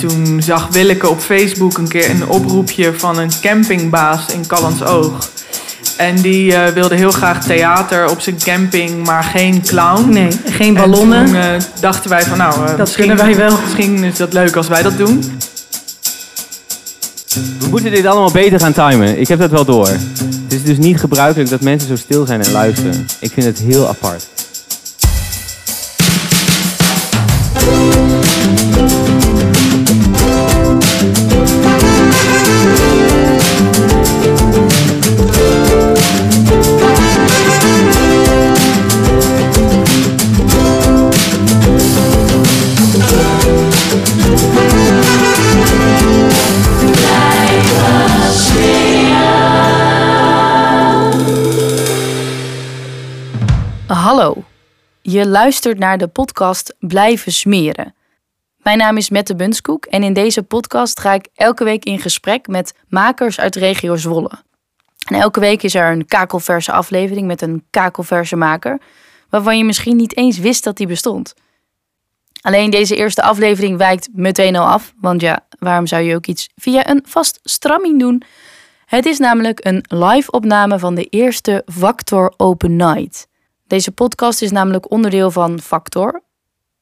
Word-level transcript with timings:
toen 0.00 0.42
zag 0.42 0.68
Willeke 0.70 1.08
op 1.08 1.20
Facebook 1.20 1.78
een 1.78 1.88
keer 1.88 2.10
een 2.10 2.28
oproepje 2.28 2.94
van 2.94 3.18
een 3.18 3.30
campingbaas 3.40 4.26
in 4.32 4.46
Callandsoog. 4.46 5.28
En 5.96 6.20
die 6.20 6.54
eh, 6.54 6.72
wilde 6.72 6.94
heel 6.94 7.10
graag 7.10 7.44
theater 7.44 8.10
op 8.10 8.20
zijn 8.20 8.38
camping, 8.38 9.06
maar 9.06 9.24
geen 9.24 9.62
clown. 9.62 10.08
Nee, 10.08 10.28
geen 10.44 10.74
ballonnen. 10.74 11.18
En 11.18 11.26
toen 11.26 11.36
eh, 11.36 11.80
dachten 11.80 12.10
wij 12.10 12.22
van 12.22 12.38
nou, 12.38 12.70
uh, 12.70 12.76
dat 12.76 12.94
kunnen 12.94 13.16
wij 13.16 13.36
wel. 13.36 13.58
Misschien 13.62 14.04
is 14.04 14.16
dat 14.16 14.32
leuk 14.32 14.56
als 14.56 14.68
wij 14.68 14.82
dat 14.82 14.96
doen. 14.98 15.38
We 17.58 17.66
moeten 17.70 17.90
dit 17.90 18.06
allemaal 18.06 18.32
beter 18.32 18.60
gaan 18.60 18.72
timen. 18.72 19.20
Ik 19.20 19.28
heb 19.28 19.38
dat 19.38 19.50
wel 19.50 19.64
door. 19.64 19.88
Het 19.88 20.52
is 20.52 20.62
dus 20.62 20.78
niet 20.78 21.00
gebruikelijk 21.00 21.50
dat 21.50 21.60
mensen 21.60 21.88
zo 21.88 21.96
stil 21.96 22.26
zijn 22.26 22.42
en 22.42 22.52
luisteren. 22.52 23.06
Ik 23.20 23.32
vind 23.32 23.46
het 23.46 23.58
heel 23.58 23.88
apart. 23.88 24.26
Je 55.16 55.26
luistert 55.26 55.78
naar 55.78 55.98
de 55.98 56.08
podcast 56.08 56.74
Blijven 56.78 57.32
Smeren. 57.32 57.94
Mijn 58.56 58.78
naam 58.78 58.96
is 58.96 59.10
Mette 59.10 59.36
Bunskoek 59.36 59.84
en 59.84 60.02
in 60.02 60.12
deze 60.12 60.42
podcast 60.42 61.00
ga 61.00 61.12
ik 61.12 61.28
elke 61.34 61.64
week 61.64 61.84
in 61.84 61.98
gesprek 61.98 62.46
met 62.46 62.74
makers 62.88 63.40
uit 63.40 63.56
regio 63.56 63.96
Zwolle. 63.96 64.30
En 65.08 65.20
elke 65.20 65.40
week 65.40 65.62
is 65.62 65.74
er 65.74 65.92
een 65.92 66.06
kakelverse 66.06 66.72
aflevering 66.72 67.26
met 67.26 67.42
een 67.42 67.64
kakelverse 67.70 68.36
maker, 68.36 68.80
waarvan 69.30 69.58
je 69.58 69.64
misschien 69.64 69.96
niet 69.96 70.16
eens 70.16 70.38
wist 70.38 70.64
dat 70.64 70.76
die 70.76 70.86
bestond. 70.86 71.34
Alleen 72.40 72.70
deze 72.70 72.96
eerste 72.96 73.22
aflevering 73.22 73.76
wijkt 73.76 74.08
meteen 74.12 74.56
al 74.56 74.66
af, 74.66 74.92
want 75.00 75.20
ja, 75.20 75.46
waarom 75.58 75.86
zou 75.86 76.02
je 76.02 76.14
ook 76.14 76.26
iets 76.26 76.48
via 76.56 76.88
een 76.88 77.04
vast 77.08 77.40
stramming 77.42 78.00
doen? 78.00 78.22
Het 78.86 79.06
is 79.06 79.18
namelijk 79.18 79.64
een 79.64 79.84
live 79.88 80.30
opname 80.30 80.78
van 80.78 80.94
de 80.94 81.04
eerste 81.04 81.62
Factor 81.66 82.34
Open 82.36 82.76
Night. 82.76 83.28
Deze 83.66 83.92
podcast 83.92 84.42
is 84.42 84.50
namelijk 84.50 84.90
onderdeel 84.90 85.30
van 85.30 85.60
Factor. 85.60 86.22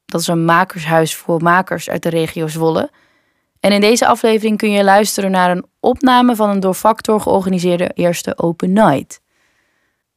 Dat 0.04 0.20
is 0.20 0.26
een 0.26 0.44
makershuis 0.44 1.14
voor 1.14 1.42
makers 1.42 1.90
uit 1.90 2.02
de 2.02 2.08
regio 2.08 2.48
Zwolle. 2.48 2.90
En 3.60 3.72
in 3.72 3.80
deze 3.80 4.06
aflevering 4.06 4.58
kun 4.58 4.70
je 4.70 4.84
luisteren 4.84 5.30
naar 5.30 5.50
een 5.50 5.66
opname 5.80 6.36
van 6.36 6.50
een 6.50 6.60
door 6.60 6.74
Factor 6.74 7.20
georganiseerde 7.20 7.90
eerste 7.94 8.38
Open 8.38 8.72
Night. 8.72 9.20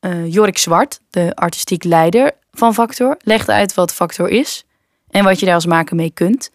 Uh, 0.01 0.33
Jorik 0.33 0.57
Zwart, 0.57 0.99
de 1.09 1.35
artistiek 1.35 1.83
leider 1.83 2.31
van 2.51 2.73
Factor, 2.73 3.17
legt 3.19 3.49
uit 3.49 3.73
wat 3.73 3.93
Factor 3.93 4.29
is 4.29 4.65
en 5.09 5.23
wat 5.23 5.39
je 5.39 5.45
daar 5.45 5.55
als 5.55 5.65
maker 5.65 5.95
mee 5.95 6.11
kunt. 6.11 6.51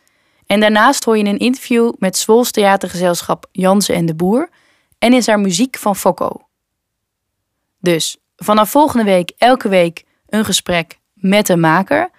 En 0.46 0.60
daarnaast 0.60 1.04
hoor 1.04 1.18
je 1.18 1.24
een 1.24 1.38
interview 1.38 1.92
met 1.98 2.16
Zwols 2.16 2.50
theatergezelschap 2.50 3.46
Jansen 3.52 3.94
en 3.94 4.06
de 4.06 4.14
Boer 4.14 4.48
en 4.98 5.12
is 5.12 5.28
er 5.28 5.40
muziek 5.40 5.76
van 5.76 5.96
Fokko. 5.96 6.46
Dus 7.80 8.16
vanaf 8.44 8.70
volgende 8.70 9.04
week 9.04 9.32
elke 9.38 9.68
week 9.68 10.04
een 10.28 10.44
gesprek 10.44 10.98
met 11.14 11.48
een 11.48 11.60
maker. 11.60 12.10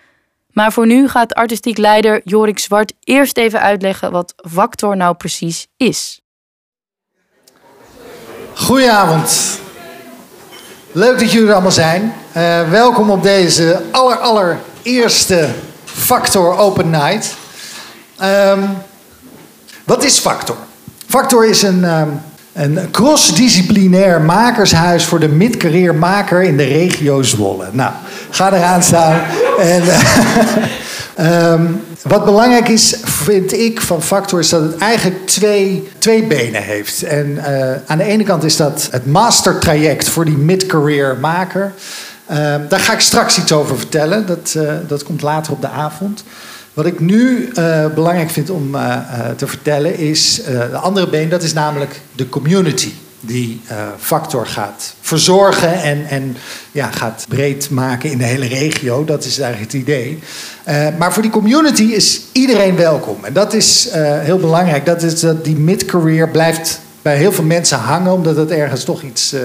Maar 0.48 0.72
voor 0.72 0.86
nu 0.86 1.08
gaat 1.08 1.34
artistiek 1.34 1.78
leider 1.78 2.22
Jorik 2.24 2.60
Zwart 2.60 2.94
eerst 3.00 3.38
even 3.38 3.62
uitleggen 3.62 4.12
wat 4.12 4.34
Factor 4.52 4.98
nou 4.98 5.16
precies 5.16 5.68
is. 5.78 6.22
Goedenavond. 8.54 9.60
Leuk 10.92 11.20
dat 11.20 11.32
jullie 11.32 11.48
er 11.48 11.54
allemaal 11.54 11.72
zijn. 11.72 12.14
Uh, 12.38 12.70
welkom 12.70 13.10
op 13.10 13.24
deze 13.24 13.82
aller, 13.92 14.18
allereerste 14.18 15.50
Factor 15.86 16.58
Open 16.58 16.90
Night. 16.90 17.36
Um, 18.22 18.78
wat 19.84 20.04
is 20.04 20.20
Factor? 20.20 20.58
Factor 21.08 21.46
is 21.46 21.62
een, 21.62 21.84
um, 21.84 22.22
een 22.54 22.92
cross-disciplinair 22.92 24.22
makershuis 24.22 25.06
voor 25.06 25.20
de 25.20 25.28
mid-career 25.28 25.96
maker 25.96 26.44
in 26.44 26.58
de 26.58 26.64
regio 26.64 27.22
Zwolle. 27.22 27.66
Nou, 27.72 27.92
ga 28.30 28.54
eraan 28.54 28.84
staan. 28.84 29.22
en, 29.60 29.84
uh, 31.20 31.52
um, 31.52 31.84
wat 32.14 32.26
belangrijk 32.26 32.68
is, 32.68 32.96
vind 33.04 33.54
ik, 33.54 33.82
van 33.82 34.02
Factor, 34.02 34.40
is 34.40 34.50
dat 34.50 34.62
het 34.62 34.78
eigenlijk 34.78 35.28
twee, 35.28 35.90
twee 35.98 36.24
benen 36.24 36.64
heeft. 36.64 37.04
En 37.04 37.28
uh, 37.28 37.72
aan 37.86 37.98
de 37.98 38.04
ene 38.04 38.24
kant 38.24 38.44
is 38.44 38.56
dat 38.56 38.88
het 38.92 39.06
mastertraject 39.06 40.10
voor 40.10 40.26
die 40.26 40.38
mid-career 40.38 41.18
maker. 41.22 41.74
Uh, 42.32 42.38
daar 42.70 42.80
ga 42.80 42.94
ik 42.94 43.00
straks 43.00 43.38
iets 43.38 43.52
over 43.52 43.78
vertellen. 43.78 44.26
Dat, 44.26 44.54
uh, 44.58 44.72
dat 44.88 45.04
komt 45.04 45.22
later 45.22 45.54
op 45.54 45.62
de 45.62 45.70
avond. 45.70 46.24
Wat 46.74 46.86
ik 46.86 47.00
nu 47.00 47.50
uh, 47.58 47.94
belangrijk 47.94 48.30
vind 48.30 48.50
om 48.50 48.76
uh, 48.76 48.82
uh, 48.82 49.30
te 49.38 49.48
vertellen 49.48 49.98
is 49.98 50.42
de 50.46 50.78
andere 50.78 51.10
been, 51.10 51.30
dat 51.30 51.44
is 51.44 51.54
namelijk 51.54 52.02
de 52.16 52.30
community 52.30 52.92
die 53.20 53.62
Factor 54.00 54.48
gaat 54.48 54.94
verzorgen 55.02 55.82
en, 55.82 56.06
en 56.06 56.38
ja, 56.72 56.92
gaat 56.92 57.26
breed 57.30 57.70
maken 57.70 58.12
in 58.12 58.18
de 58.18 58.24
hele 58.24 58.48
regio. 58.48 59.06
Dat 59.06 59.26
is 59.26 59.40
eigenlijk 59.40 59.72
het 59.72 59.82
idee. 59.82 60.20
maar 60.98 61.14
voor 61.14 61.22
die 61.22 61.32
community 61.32 61.84
is 61.84 62.22
iedereen 62.32 62.76
welkom. 62.76 63.26
En 63.26 63.34
dat 63.34 63.54
is 63.54 63.90
heel 64.22 64.38
belangrijk. 64.38 64.86
Dat 64.86 65.04
is 65.04 65.20
dat 65.20 65.46
die 65.46 65.56
mid-career 65.56 66.30
blijft 66.30 66.80
bij 67.04 67.18
heel 67.18 67.32
veel 67.32 67.44
mensen 67.44 67.78
hangen, 67.78 68.14
omdat 68.14 68.36
het 68.36 68.52
ergens 68.52 68.84
toch 68.84 69.02
iets 69.02 69.36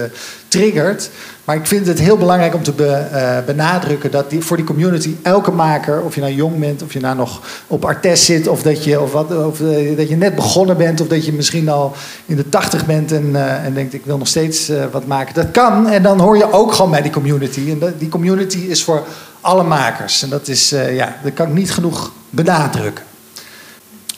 triggert. 0.47 1.09
Maar 1.49 1.57
ik 1.57 1.67
vind 1.67 1.87
het 1.87 1.99
heel 1.99 2.17
belangrijk 2.17 2.53
om 2.53 2.63
te 2.63 2.71
be, 2.71 3.07
uh, 3.13 3.37
benadrukken 3.45 4.11
dat 4.11 4.29
die, 4.29 4.41
voor 4.41 4.57
die 4.57 4.65
community 4.65 5.15
elke 5.21 5.51
maker, 5.51 6.01
of 6.01 6.15
je 6.15 6.21
nou 6.21 6.33
jong 6.33 6.59
bent, 6.59 6.83
of 6.83 6.93
je 6.93 6.99
nou 6.99 7.15
nog 7.15 7.41
op 7.67 7.85
Artes 7.85 8.25
zit, 8.25 8.47
of 8.47 8.61
dat 8.61 8.83
je, 8.83 9.01
of 9.01 9.11
wat, 9.11 9.45
of, 9.45 9.59
uh, 9.59 9.97
dat 9.97 10.09
je 10.09 10.15
net 10.15 10.35
begonnen 10.35 10.77
bent, 10.77 11.01
of 11.01 11.07
dat 11.07 11.25
je 11.25 11.33
misschien 11.33 11.69
al 11.69 11.93
in 12.25 12.35
de 12.35 12.49
tachtig 12.49 12.85
bent 12.85 13.11
en, 13.11 13.29
uh, 13.29 13.65
en 13.65 13.73
denkt 13.73 13.93
ik 13.93 14.05
wil 14.05 14.17
nog 14.17 14.27
steeds 14.27 14.71
wat 14.91 15.05
maken. 15.05 15.33
Dat 15.33 15.51
kan 15.51 15.89
en 15.89 16.03
dan 16.03 16.19
hoor 16.19 16.37
je 16.37 16.53
ook 16.53 16.73
gewoon 16.73 16.91
bij 16.91 17.01
die 17.01 17.11
community. 17.11 17.77
En 17.81 17.95
die 17.97 18.09
community 18.09 18.57
is 18.57 18.83
voor 18.83 19.03
alle 19.41 19.63
makers. 19.63 20.23
En 20.23 20.29
dat, 20.29 20.47
is, 20.47 20.69
ja, 20.69 21.15
dat 21.23 21.33
kan 21.33 21.47
ik 21.47 21.53
niet 21.53 21.71
genoeg 21.71 22.11
benadrukken. 22.29 23.05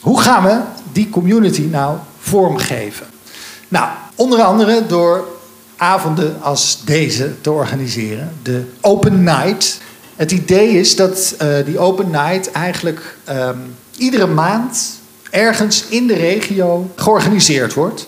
Hoe 0.00 0.20
gaan 0.20 0.44
we 0.44 0.60
die 0.92 1.10
community 1.10 1.68
nou 1.70 1.96
vormgeven? 2.18 3.11
Nou, 3.72 3.88
onder 4.14 4.42
andere 4.42 4.86
door 4.86 5.28
avonden 5.76 6.42
als 6.42 6.80
deze 6.84 7.40
te 7.40 7.50
organiseren. 7.50 8.32
De 8.42 8.64
Open 8.80 9.22
Night. 9.22 9.80
Het 10.16 10.30
idee 10.30 10.68
is 10.68 10.96
dat 10.96 11.34
uh, 11.42 11.48
die 11.64 11.78
Open 11.78 12.10
Night 12.10 12.50
eigenlijk 12.50 13.16
um, 13.28 13.74
iedere 13.96 14.26
maand 14.26 15.00
ergens 15.30 15.84
in 15.88 16.06
de 16.06 16.14
regio 16.14 16.90
georganiseerd 16.96 17.74
wordt. 17.74 18.06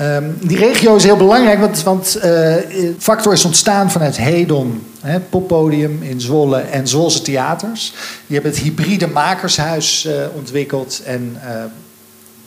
Um, 0.00 0.36
die 0.40 0.56
regio 0.56 0.96
is 0.96 1.04
heel 1.04 1.16
belangrijk, 1.16 1.60
want, 1.60 1.82
want 1.82 2.18
uh, 2.24 2.54
Factor 2.98 3.32
is 3.32 3.44
ontstaan 3.44 3.90
vanuit 3.90 4.16
Hedon, 4.16 4.82
hè, 5.00 5.20
poppodium 5.20 6.02
in 6.02 6.20
Zwolle 6.20 6.60
en 6.60 6.88
Zwolse 6.88 7.22
theaters. 7.22 7.92
Die 8.26 8.34
hebben 8.34 8.52
het 8.52 8.60
hybride 8.60 9.06
makershuis 9.06 10.08
ontwikkeld 10.34 11.02
en 11.04 11.36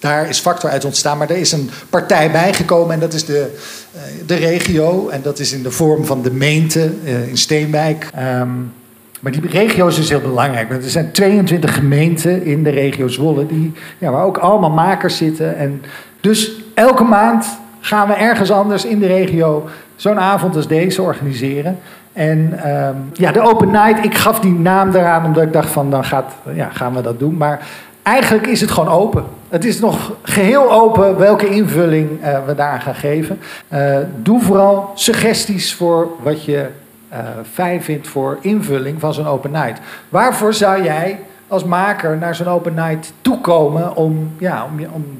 daar 0.01 0.29
is 0.29 0.39
Factor 0.39 0.69
uit 0.69 0.85
ontstaan. 0.85 1.17
Maar 1.17 1.29
er 1.29 1.37
is 1.37 1.51
een 1.51 1.69
partij 1.89 2.31
bijgekomen 2.31 2.93
en 2.93 2.99
dat 2.99 3.13
is 3.13 3.25
de, 3.25 3.57
uh, 3.95 4.01
de 4.25 4.35
regio. 4.35 5.09
En 5.09 5.21
dat 5.21 5.39
is 5.39 5.51
in 5.51 5.63
de 5.63 5.71
vorm 5.71 6.05
van 6.05 6.21
de 6.21 6.31
meente 6.31 6.91
uh, 7.03 7.27
in 7.27 7.37
Steenwijk. 7.37 8.09
Um, 8.19 8.73
maar 9.19 9.31
die 9.31 9.47
regio 9.47 9.87
is 9.87 9.95
dus 9.95 10.09
heel 10.09 10.21
belangrijk. 10.21 10.69
Want 10.69 10.83
er 10.83 10.89
zijn 10.89 11.11
22 11.11 11.73
gemeenten 11.73 12.43
in 12.43 12.63
de 12.63 12.69
regio 12.69 13.07
Zwolle 13.07 13.45
die, 13.45 13.73
ja, 13.97 14.11
waar 14.11 14.23
ook 14.23 14.37
allemaal 14.37 14.69
makers 14.69 15.17
zitten. 15.17 15.57
En 15.57 15.81
dus 16.21 16.51
elke 16.73 17.03
maand 17.03 17.45
gaan 17.79 18.07
we 18.07 18.13
ergens 18.13 18.51
anders 18.51 18.85
in 18.85 18.99
de 18.99 19.07
regio 19.07 19.69
zo'n 19.95 20.19
avond 20.19 20.55
als 20.55 20.67
deze 20.67 21.01
organiseren. 21.01 21.77
En 22.13 22.69
um, 22.71 23.09
ja, 23.13 23.31
de 23.31 23.41
Open 23.41 23.71
Night, 23.71 24.05
ik 24.05 24.15
gaf 24.15 24.39
die 24.39 24.53
naam 24.53 24.91
daaraan 24.91 25.25
omdat 25.25 25.43
ik 25.43 25.53
dacht 25.53 25.69
van 25.69 25.89
dan 25.89 26.03
gaat, 26.03 26.33
ja, 26.53 26.69
gaan 26.69 26.93
we 26.93 27.01
dat 27.01 27.19
doen. 27.19 27.37
Maar 27.37 27.67
eigenlijk 28.03 28.47
is 28.47 28.61
het 28.61 28.71
gewoon 28.71 28.93
open. 28.93 29.25
Het 29.49 29.65
is 29.65 29.79
nog 29.79 30.11
geheel 30.21 30.71
open 30.71 31.17
welke 31.17 31.49
invulling 31.49 32.09
uh, 32.23 32.45
we 32.45 32.55
daar 32.55 32.81
gaan 32.81 32.95
geven. 32.95 33.39
Uh, 33.73 33.97
doe 34.15 34.41
vooral 34.41 34.91
suggesties 34.95 35.73
voor 35.73 36.07
wat 36.21 36.43
je 36.43 36.69
uh, 37.11 37.17
fijn 37.51 37.83
vindt 37.83 38.07
voor 38.07 38.37
invulling 38.41 38.99
van 38.99 39.13
zo'n 39.13 39.27
open 39.27 39.51
night. 39.51 39.79
Waarvoor 40.09 40.53
zou 40.53 40.83
jij 40.83 41.19
als 41.47 41.63
maker 41.63 42.17
naar 42.17 42.35
zo'n 42.35 42.47
open 42.47 42.73
night 42.73 43.13
toekomen 43.21 43.95
om, 43.95 44.31
ja, 44.37 44.67
om, 44.71 44.85
om 44.91 45.19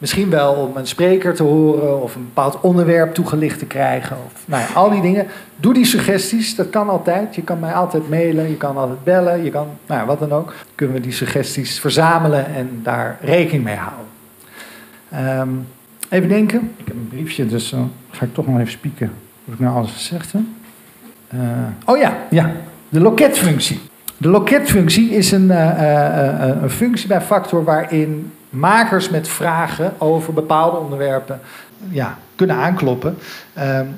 misschien 0.00 0.30
wel 0.30 0.52
om 0.52 0.76
een 0.76 0.86
spreker 0.86 1.34
te 1.34 1.42
horen 1.42 2.02
of 2.02 2.14
een 2.14 2.24
bepaald 2.24 2.60
onderwerp 2.60 3.14
toegelicht 3.14 3.58
te 3.58 3.66
krijgen. 3.66 4.16
Of, 4.26 4.42
nou 4.44 4.62
ja, 4.62 4.68
al 4.74 4.90
die 4.90 5.00
dingen. 5.00 5.26
Doe 5.56 5.74
die 5.74 5.84
suggesties, 5.84 6.54
dat 6.54 6.70
kan 6.70 6.88
altijd. 6.88 7.34
Je 7.34 7.42
kan 7.42 7.58
mij 7.58 7.72
altijd 7.72 8.08
mailen, 8.08 8.48
je 8.48 8.56
kan 8.56 8.76
altijd 8.76 9.04
bellen, 9.04 9.44
je 9.44 9.50
kan, 9.50 9.66
nou 9.86 10.00
ja, 10.00 10.06
wat 10.06 10.18
dan 10.18 10.32
ook. 10.32 10.52
Kunnen 10.74 10.96
we 10.96 11.02
die 11.02 11.12
suggesties 11.12 11.80
verzamelen 11.80 12.54
en 12.54 12.80
daar 12.82 13.18
rekening 13.20 13.64
mee 13.64 13.76
houden. 13.76 14.06
Ehm, 15.10 15.48
even 16.08 16.28
denken. 16.28 16.72
Ik 16.76 16.86
heb 16.86 16.96
een 16.96 17.08
briefje, 17.08 17.46
dus 17.46 17.72
uh, 17.72 17.80
ga 18.10 18.24
ik 18.24 18.34
toch 18.34 18.46
nog 18.46 18.58
even 18.58 18.72
spieken. 18.72 19.12
Heb 19.44 19.54
ik 19.54 19.60
nou 19.60 19.76
alles 19.76 19.92
gezegd? 19.92 20.32
Hè? 20.32 20.38
Uh, 21.34 21.42
oh 21.84 21.98
ja, 21.98 22.16
ja, 22.30 22.52
de 22.88 23.00
loketfunctie. 23.00 23.80
De 24.16 24.28
loketfunctie 24.28 25.10
is 25.10 25.32
een, 25.32 25.46
uh, 25.50 26.62
een 26.62 26.70
functie 26.70 27.08
bij 27.08 27.20
Factor 27.20 27.64
waarin 27.64 28.32
makers 28.50 29.08
met 29.08 29.28
vragen 29.28 29.92
over 29.98 30.32
bepaalde 30.32 30.76
onderwerpen 30.76 31.40
ja, 31.88 32.18
kunnen 32.34 32.56
aankloppen. 32.56 33.18
Um, 33.58 33.94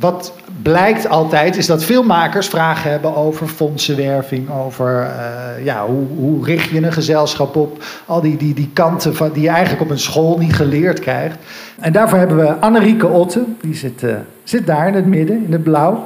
wat 0.00 0.34
blijkt 0.62 1.08
altijd 1.08 1.56
is 1.56 1.66
dat 1.66 1.84
veel 1.84 2.02
makers 2.02 2.48
vragen 2.48 2.90
hebben 2.90 3.16
over 3.16 3.48
fondsenwerving, 3.48 4.50
over 4.50 5.02
uh, 5.02 5.64
ja, 5.64 5.86
hoe, 5.86 6.06
hoe, 6.16 6.44
richt 6.44 6.70
je 6.70 6.82
een 6.82 6.92
gezelschap 6.92 7.56
op, 7.56 7.82
al 8.06 8.20
die, 8.20 8.36
die, 8.36 8.54
die 8.54 8.70
kanten 8.72 9.16
van, 9.16 9.32
die 9.32 9.42
je 9.42 9.48
eigenlijk 9.48 9.82
op 9.82 9.90
een 9.90 9.98
school 9.98 10.38
niet 10.38 10.54
geleerd 10.54 11.00
krijgt. 11.00 11.36
En 11.80 11.92
daarvoor 11.92 12.18
hebben 12.18 12.36
we 12.36 12.54
Annerieke 12.54 13.06
Otte, 13.06 13.44
die 13.60 13.74
zit, 13.74 14.02
uh, 14.02 14.14
zit 14.44 14.66
daar 14.66 14.88
in 14.88 14.94
het 14.94 15.06
midden, 15.06 15.44
in 15.44 15.52
het 15.52 15.62
blauw. 15.62 16.04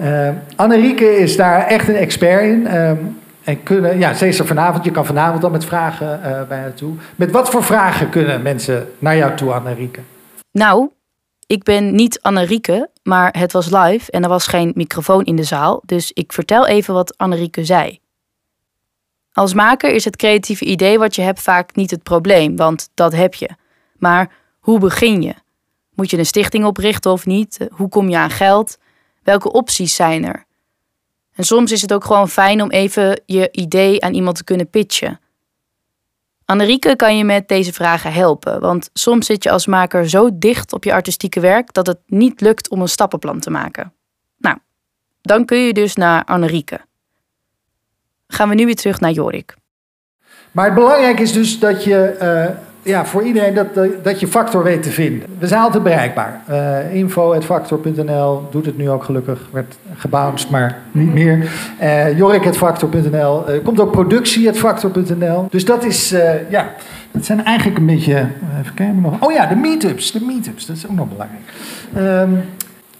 Uh, 0.00 0.28
Annerieke 0.56 1.16
is 1.18 1.36
daar 1.36 1.66
echt 1.66 1.88
een 1.88 1.96
expert 1.96 2.42
in. 2.42 2.66
En 3.50 3.62
kunnen, 3.62 3.98
ja, 3.98 4.20
er 4.20 4.46
vanavond, 4.46 4.84
je 4.84 4.90
kan 4.90 5.06
vanavond 5.06 5.44
al 5.44 5.50
met 5.50 5.64
vragen 5.64 6.20
uh, 6.24 6.42
bij 6.48 6.58
haar 6.58 6.74
toe. 6.74 6.94
Met 7.16 7.30
wat 7.30 7.50
voor 7.50 7.64
vragen 7.64 8.10
kunnen 8.10 8.42
mensen 8.42 8.92
naar 8.98 9.16
jou 9.16 9.36
toe, 9.36 9.52
Annerieke? 9.52 10.00
Nou, 10.52 10.90
ik 11.46 11.62
ben 11.62 11.94
niet 11.94 12.20
Annerieke, 12.22 12.90
maar 13.02 13.34
het 13.38 13.52
was 13.52 13.70
live 13.70 14.10
en 14.10 14.22
er 14.22 14.28
was 14.28 14.46
geen 14.46 14.72
microfoon 14.74 15.24
in 15.24 15.36
de 15.36 15.42
zaal. 15.42 15.82
Dus 15.86 16.12
ik 16.12 16.32
vertel 16.32 16.66
even 16.66 16.94
wat 16.94 17.18
Annerieke 17.18 17.64
zei. 17.64 17.98
Als 19.32 19.54
maker 19.54 19.92
is 19.92 20.04
het 20.04 20.16
creatieve 20.16 20.64
idee 20.64 20.98
wat 20.98 21.14
je 21.14 21.22
hebt 21.22 21.40
vaak 21.40 21.74
niet 21.74 21.90
het 21.90 22.02
probleem, 22.02 22.56
want 22.56 22.88
dat 22.94 23.12
heb 23.12 23.34
je. 23.34 23.50
Maar 23.96 24.30
hoe 24.58 24.78
begin 24.78 25.22
je? 25.22 25.34
Moet 25.94 26.10
je 26.10 26.18
een 26.18 26.26
stichting 26.26 26.64
oprichten 26.64 27.10
of 27.10 27.26
niet? 27.26 27.68
Hoe 27.70 27.88
kom 27.88 28.08
je 28.08 28.16
aan 28.16 28.30
geld? 28.30 28.78
Welke 29.22 29.52
opties 29.52 29.94
zijn 29.94 30.24
er? 30.24 30.44
En 31.40 31.46
soms 31.46 31.72
is 31.72 31.82
het 31.82 31.92
ook 31.92 32.04
gewoon 32.04 32.28
fijn 32.28 32.62
om 32.62 32.70
even 32.70 33.20
je 33.26 33.48
idee 33.52 34.02
aan 34.04 34.14
iemand 34.14 34.36
te 34.36 34.44
kunnen 34.44 34.70
pitchen. 34.70 35.20
Annerieke 36.44 36.96
kan 36.96 37.16
je 37.16 37.24
met 37.24 37.48
deze 37.48 37.72
vragen 37.72 38.12
helpen, 38.12 38.60
want 38.60 38.90
soms 38.92 39.26
zit 39.26 39.42
je 39.42 39.50
als 39.50 39.66
maker 39.66 40.08
zo 40.08 40.30
dicht 40.32 40.72
op 40.72 40.84
je 40.84 40.92
artistieke 40.92 41.40
werk 41.40 41.72
dat 41.72 41.86
het 41.86 41.98
niet 42.06 42.40
lukt 42.40 42.68
om 42.68 42.80
een 42.80 42.88
stappenplan 42.88 43.40
te 43.40 43.50
maken. 43.50 43.92
Nou, 44.36 44.56
dan 45.20 45.44
kun 45.44 45.58
je 45.58 45.72
dus 45.72 45.94
naar 45.94 46.24
Annerieke. 46.24 46.80
Gaan 48.26 48.48
we 48.48 48.54
nu 48.54 48.64
weer 48.64 48.76
terug 48.76 49.00
naar 49.00 49.12
Jorik. 49.12 49.56
Maar 50.50 50.64
het 50.64 50.74
belangrijke 50.74 51.22
is 51.22 51.32
dus 51.32 51.58
dat 51.58 51.84
je 51.84 52.16
uh, 52.22 52.69
ja, 52.82 53.04
voor 53.04 53.22
iedereen 53.22 53.54
dat, 53.54 53.66
dat 54.02 54.20
je 54.20 54.26
factor 54.26 54.62
weet 54.62 54.82
te 54.82 54.90
vinden. 54.90 55.28
We 55.38 55.46
zijn 55.46 55.60
altijd 55.60 55.82
bereikbaar. 55.82 56.40
Uh, 56.50 56.94
info.factor.nl 56.94 58.48
doet 58.50 58.66
het 58.66 58.76
nu 58.76 58.90
ook 58.90 59.04
gelukkig. 59.04 59.48
Werd 59.52 59.76
gebounced, 59.96 60.50
maar 60.50 60.78
niet 60.90 61.12
meer. 61.12 61.50
Uh, 61.82 62.18
Jorik.factor.nl. 62.18 63.50
Uh, 63.50 63.64
komt 63.64 63.80
ook 63.80 63.92
productie.factor.nl. 63.92 65.46
Dus 65.50 65.64
dat 65.64 65.84
is, 65.84 66.14
ja, 66.50 66.74
dat 67.10 67.24
zijn 67.24 67.44
eigenlijk 67.44 67.78
een 67.78 67.86
beetje, 67.86 68.26
even 68.60 68.74
kijken 68.74 69.00
nog. 69.00 69.14
Oh 69.20 69.32
ja, 69.32 69.46
de 69.46 69.56
meetups. 69.56 70.12
De 70.12 70.20
meetups, 70.20 70.66
dat 70.66 70.76
is 70.76 70.86
ook 70.86 70.96
nog 70.96 71.08
belangrijk. 71.08 71.42
Um, 71.96 72.42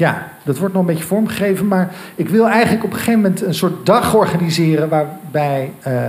ja, 0.00 0.28
dat 0.42 0.58
wordt 0.58 0.74
nog 0.74 0.82
een 0.82 0.88
beetje 0.88 1.06
vormgegeven. 1.06 1.68
Maar 1.68 1.90
ik 2.14 2.28
wil 2.28 2.48
eigenlijk 2.48 2.84
op 2.84 2.90
een 2.90 2.96
gegeven 2.96 3.20
moment 3.20 3.42
een 3.42 3.54
soort 3.54 3.86
dag 3.86 4.14
organiseren 4.14 4.88
waarbij 4.88 5.72
uh, 5.86 6.08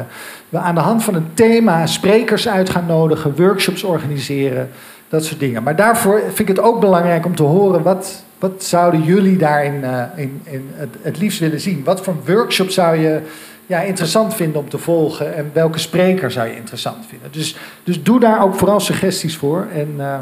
we 0.50 0.58
aan 0.58 0.76
de 0.76 0.82
hand 0.82 1.04
van 1.04 1.16
een 1.16 1.34
thema 1.34 1.86
sprekers 1.86 2.48
uit 2.48 2.70
gaan 2.70 2.86
nodigen, 2.86 3.36
workshops 3.36 3.84
organiseren, 3.84 4.70
dat 5.10 5.26
soort 5.26 5.40
dingen. 5.40 5.64
Maar 5.64 5.76
daarvoor 5.76 6.20
vind 6.20 6.40
ik 6.40 6.48
het 6.48 6.60
ook 6.60 6.80
belangrijk 6.80 7.26
om 7.26 7.36
te 7.36 7.44
horen 7.44 7.84
wat, 7.84 8.24
wat 8.40 8.64
zouden 8.64 9.04
jullie 9.04 9.38
daarin 9.38 9.82
uh, 9.84 10.04
in, 10.16 10.42
in 10.44 10.70
het, 10.74 10.96
het, 11.02 11.18
liefst 11.18 11.40
willen 11.40 11.60
zien? 11.60 11.84
Wat 11.84 12.02
voor 12.02 12.16
workshop 12.26 12.70
zou 12.70 12.98
je 12.98 13.22
ja, 13.66 13.80
interessant 13.80 14.34
vinden 14.34 14.62
om 14.62 14.70
te 14.70 14.78
volgen 14.78 15.36
en 15.36 15.50
welke 15.54 15.80
spreker 15.80 16.32
zou 16.32 16.48
je 16.48 16.56
interessant 16.56 17.06
vinden? 17.08 17.32
Dus, 17.32 17.56
dus 17.84 18.04
doe 18.04 18.20
daar 18.20 18.44
ook 18.44 18.56
vooral 18.56 18.80
suggesties 18.80 19.38
voor 19.38 19.68
en 19.74 19.90
uh, 19.92 20.18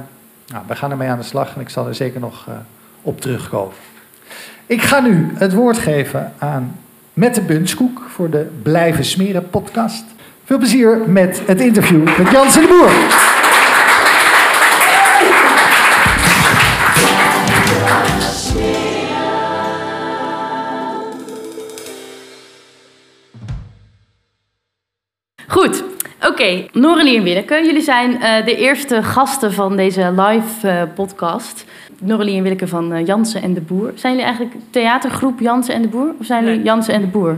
nou, 0.48 0.63
we 0.68 0.75
gaan 0.75 0.92
ermee 0.92 1.10
aan 1.10 1.18
de 1.18 1.24
slag 1.24 1.56
en 1.56 1.62
ik 1.62 1.69
zal 1.69 1.88
er 1.88 1.95
zeker 1.95 2.19
nog 2.19 2.48
op 3.01 3.22
terugkomen. 3.22 3.74
Ik 4.66 4.81
ga 4.81 5.00
nu 5.00 5.28
het 5.34 5.54
woord 5.54 5.78
geven 5.78 6.34
aan 6.38 6.80
Mette 7.13 7.42
Bunskoek 7.42 8.01
voor 8.10 8.30
de 8.30 8.48
Blijven 8.62 9.06
Smeren 9.06 9.50
podcast. 9.50 10.04
Veel 10.46 10.57
plezier 10.57 11.01
met 11.07 11.42
het 11.46 11.62
interview 11.62 12.04
met 12.18 12.31
Jans 12.31 12.54
de 12.54 12.68
Boer. 12.68 12.92
Goed, 25.48 25.84
oké. 26.18 26.28
Okay. 26.28 26.69
En 26.74 27.24
Willeke, 27.24 27.66
jullie 27.66 27.81
zijn 27.81 28.12
uh, 28.12 28.46
de 28.46 28.56
eerste 28.56 29.04
gasten 29.04 29.54
van 29.54 29.75
deze 29.75 30.13
live 30.16 30.68
uh, 30.68 30.81
podcast. 30.96 31.66
Noralie 32.01 32.38
en 32.38 32.44
Willeke 32.44 32.68
van 32.68 32.94
uh, 32.94 33.06
Jansen 33.06 33.42
en 33.42 33.54
de 33.54 33.62
Boer. 33.62 33.92
Zijn 33.96 34.13
jullie 34.13 34.28
eigenlijk 34.28 34.57
theatergroep 34.69 35.40
Jansen 35.40 35.74
en 35.74 35.81
de 35.81 35.88
Boer? 35.88 36.13
Of 36.19 36.25
zijn 36.25 36.44
jullie 36.44 36.57
nee. 36.57 36.66
Jansen 36.66 36.94
en 36.94 37.01
de 37.01 37.07
Boer? 37.07 37.38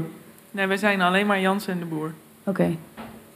Nee, 0.52 0.68
we 0.68 0.78
zijn 0.78 1.02
alleen 1.02 1.26
maar 1.26 1.40
Jansen 1.40 1.74
en 1.74 1.80
de 1.80 1.86
Boer. 1.86 2.12
Oké. 2.44 2.62
Okay. 2.62 2.78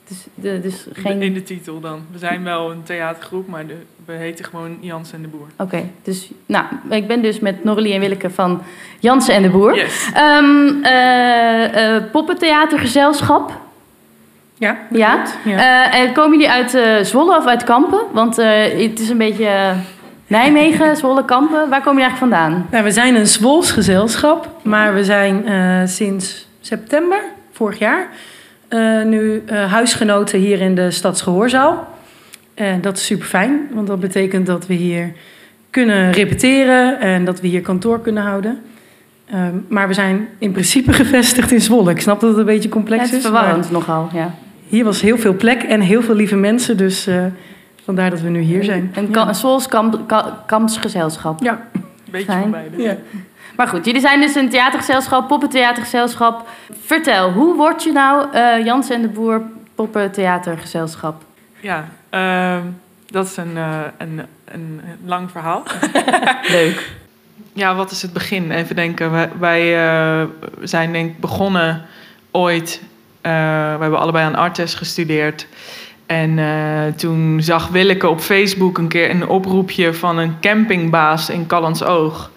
Dus, 0.08 0.26
de, 0.36 0.62
dus 0.62 0.88
geen... 0.94 1.22
In 1.22 1.34
de 1.34 1.44
titel 1.44 1.80
dan. 1.80 2.02
We 2.12 2.18
zijn 2.18 2.44
wel 2.44 2.72
een 2.72 2.84
theatergroep, 2.84 3.48
maar 3.48 3.68
de, 3.68 3.76
we 4.06 4.14
heten 4.14 4.46
gewoon 4.46 4.78
Jansen 4.80 5.16
en 5.16 5.22
de 5.22 5.28
Boer. 5.28 5.48
Oké, 5.58 5.64
okay. 5.64 5.92
dus 6.04 6.32
nou, 6.46 6.66
ik 6.90 7.08
ben 7.08 7.22
dus 7.22 7.40
met 7.40 7.64
Noralie 7.64 7.94
en 7.94 8.00
Willeke 8.00 8.30
van 8.30 8.62
Jansen 9.00 9.34
en 9.34 9.42
de 9.42 9.50
Boer. 9.50 9.76
Yes. 9.76 10.10
Um, 10.18 10.84
uh, 10.84 11.96
uh, 11.96 12.04
poppentheatergezelschap. 12.12 13.52
Ja, 14.58 14.78
ja. 14.92 15.24
ja. 15.46 15.92
en 15.92 16.14
komen 16.14 16.32
jullie 16.40 16.50
uit 16.50 17.08
Zwolle 17.08 17.38
of 17.38 17.46
uit 17.46 17.64
Kampen? 17.64 18.02
Want 18.12 18.36
het 18.36 19.00
is 19.00 19.10
een 19.10 19.18
beetje... 19.18 19.74
Nijmegen, 20.28 20.98
Zwolle, 20.98 21.26
Kampen. 21.26 21.70
Waar 21.70 21.82
kom 21.82 21.98
je 21.98 22.04
eigenlijk 22.04 22.34
vandaan? 22.34 22.68
Nou, 22.72 22.84
we 22.84 22.92
zijn 22.92 23.16
een 23.16 23.28
Zwols 23.28 23.72
gezelschap, 23.72 24.50
maar 24.64 24.94
we 24.94 25.04
zijn 25.04 25.50
uh, 25.50 25.82
sinds 25.86 26.48
september 26.62 27.20
vorig 27.52 27.80
jaar 27.80 28.08
uh, 28.70 29.04
nu 29.04 29.44
uh, 29.46 29.72
huisgenoten 29.72 30.40
hier 30.40 30.62
in 30.62 30.76
de 30.76 30.92
Stadsgehoorzaal. 30.92 31.88
En 32.54 32.82
dat 32.82 32.98
is 32.98 33.06
super 33.06 33.28
fijn, 33.28 33.68
want 33.72 33.88
dat 33.88 34.00
betekent 34.00 34.46
dat 34.46 34.68
we 34.68 34.74
hier 34.74 35.12
kunnen 35.70 36.12
repeteren 36.12 37.00
en 37.00 37.26
dat 37.26 37.42
we 37.42 37.48
hier 37.48 37.62
kantoor 37.62 38.02
kunnen 38.02 38.24
houden. 38.24 38.62
maar 39.68 39.88
we 39.88 39.94
zijn 39.94 40.28
in 40.40 40.52
principe 40.52 40.94
gevestigd 41.04 41.52
in 41.52 41.62
Zwolle. 41.62 41.92
Ik 41.92 42.02
snap 42.02 42.20
dat 42.20 42.30
het 42.30 42.40
een 42.40 42.46
beetje 42.46 42.70
complex 42.70 43.02
ja, 43.02 43.08
het 43.08 43.18
is. 43.18 43.24
verwarrend 43.24 43.72
nogal, 43.72 44.10
ja. 44.14 44.36
Hier 44.68 44.84
was 44.84 45.02
heel 45.02 45.18
veel 45.18 45.36
plek 45.36 45.64
en 45.64 45.82
heel 45.82 46.02
veel 46.02 46.16
lieve 46.16 46.36
mensen, 46.36 46.78
dus 46.78 47.08
Vandaar 47.86 48.10
dat 48.10 48.22
we 48.22 48.30
nu 48.30 48.40
hier 48.40 48.64
zijn. 48.64 48.92
Een, 48.96 49.10
ja. 49.12 49.28
een 49.28 49.36
Souls 49.36 49.68
kamp, 49.68 50.16
kampsgezelschap. 50.46 51.44
Ja. 51.44 51.68
Een 51.74 51.84
beetje 52.12 52.26
Fijn. 52.26 52.42
van 52.42 52.52
beide. 52.52 52.82
Ja. 52.82 52.96
Maar 53.56 53.68
goed, 53.68 53.86
jullie 53.86 54.02
zijn 54.02 54.22
dus 54.22 54.36
een 54.36 54.50
theatergezelschap, 54.50 55.28
poppentheatergezelschap. 55.28 56.48
Vertel, 56.86 57.32
hoe 57.32 57.56
word 57.56 57.84
je 57.84 57.92
nou 57.92 58.28
uh, 58.36 58.66
Jans 58.66 58.90
en 58.90 59.02
de 59.02 59.08
Boer 59.08 59.42
poppentheatergezelschap? 59.76 61.24
Ja, 61.60 61.88
uh, 62.12 62.58
dat 63.06 63.26
is 63.26 63.38
een, 63.38 63.56
uh, 63.56 63.80
een, 63.98 64.22
een 64.46 64.82
lang 65.06 65.32
verhaal. 65.32 65.64
Leuk. 66.48 66.94
Ja, 67.54 67.76
wat 67.76 67.92
is 67.92 68.02
het 68.02 68.14
begin? 68.14 68.52
Even 68.52 68.76
denken. 68.76 69.12
Wij, 69.12 69.30
wij 69.40 69.88
uh, 70.22 70.28
zijn 70.62 70.92
denk 70.92 71.20
begonnen 71.20 71.86
ooit... 72.32 72.82
we 73.22 73.30
hebben 73.80 74.00
allebei 74.00 74.26
aan 74.26 74.36
Artes 74.36 74.74
gestudeerd... 74.74 75.48
En 76.06 76.38
uh, 76.38 76.48
toen 76.96 77.38
zag 77.42 77.68
Willeke 77.68 78.10
op 78.10 78.20
Facebook 78.20 78.78
een 78.78 78.88
keer 78.88 79.10
een 79.10 79.28
oproepje 79.28 79.94
van 79.94 80.18
een 80.18 80.36
campingbaas 80.42 81.30
in 81.30 81.48
Oog. 81.86 82.32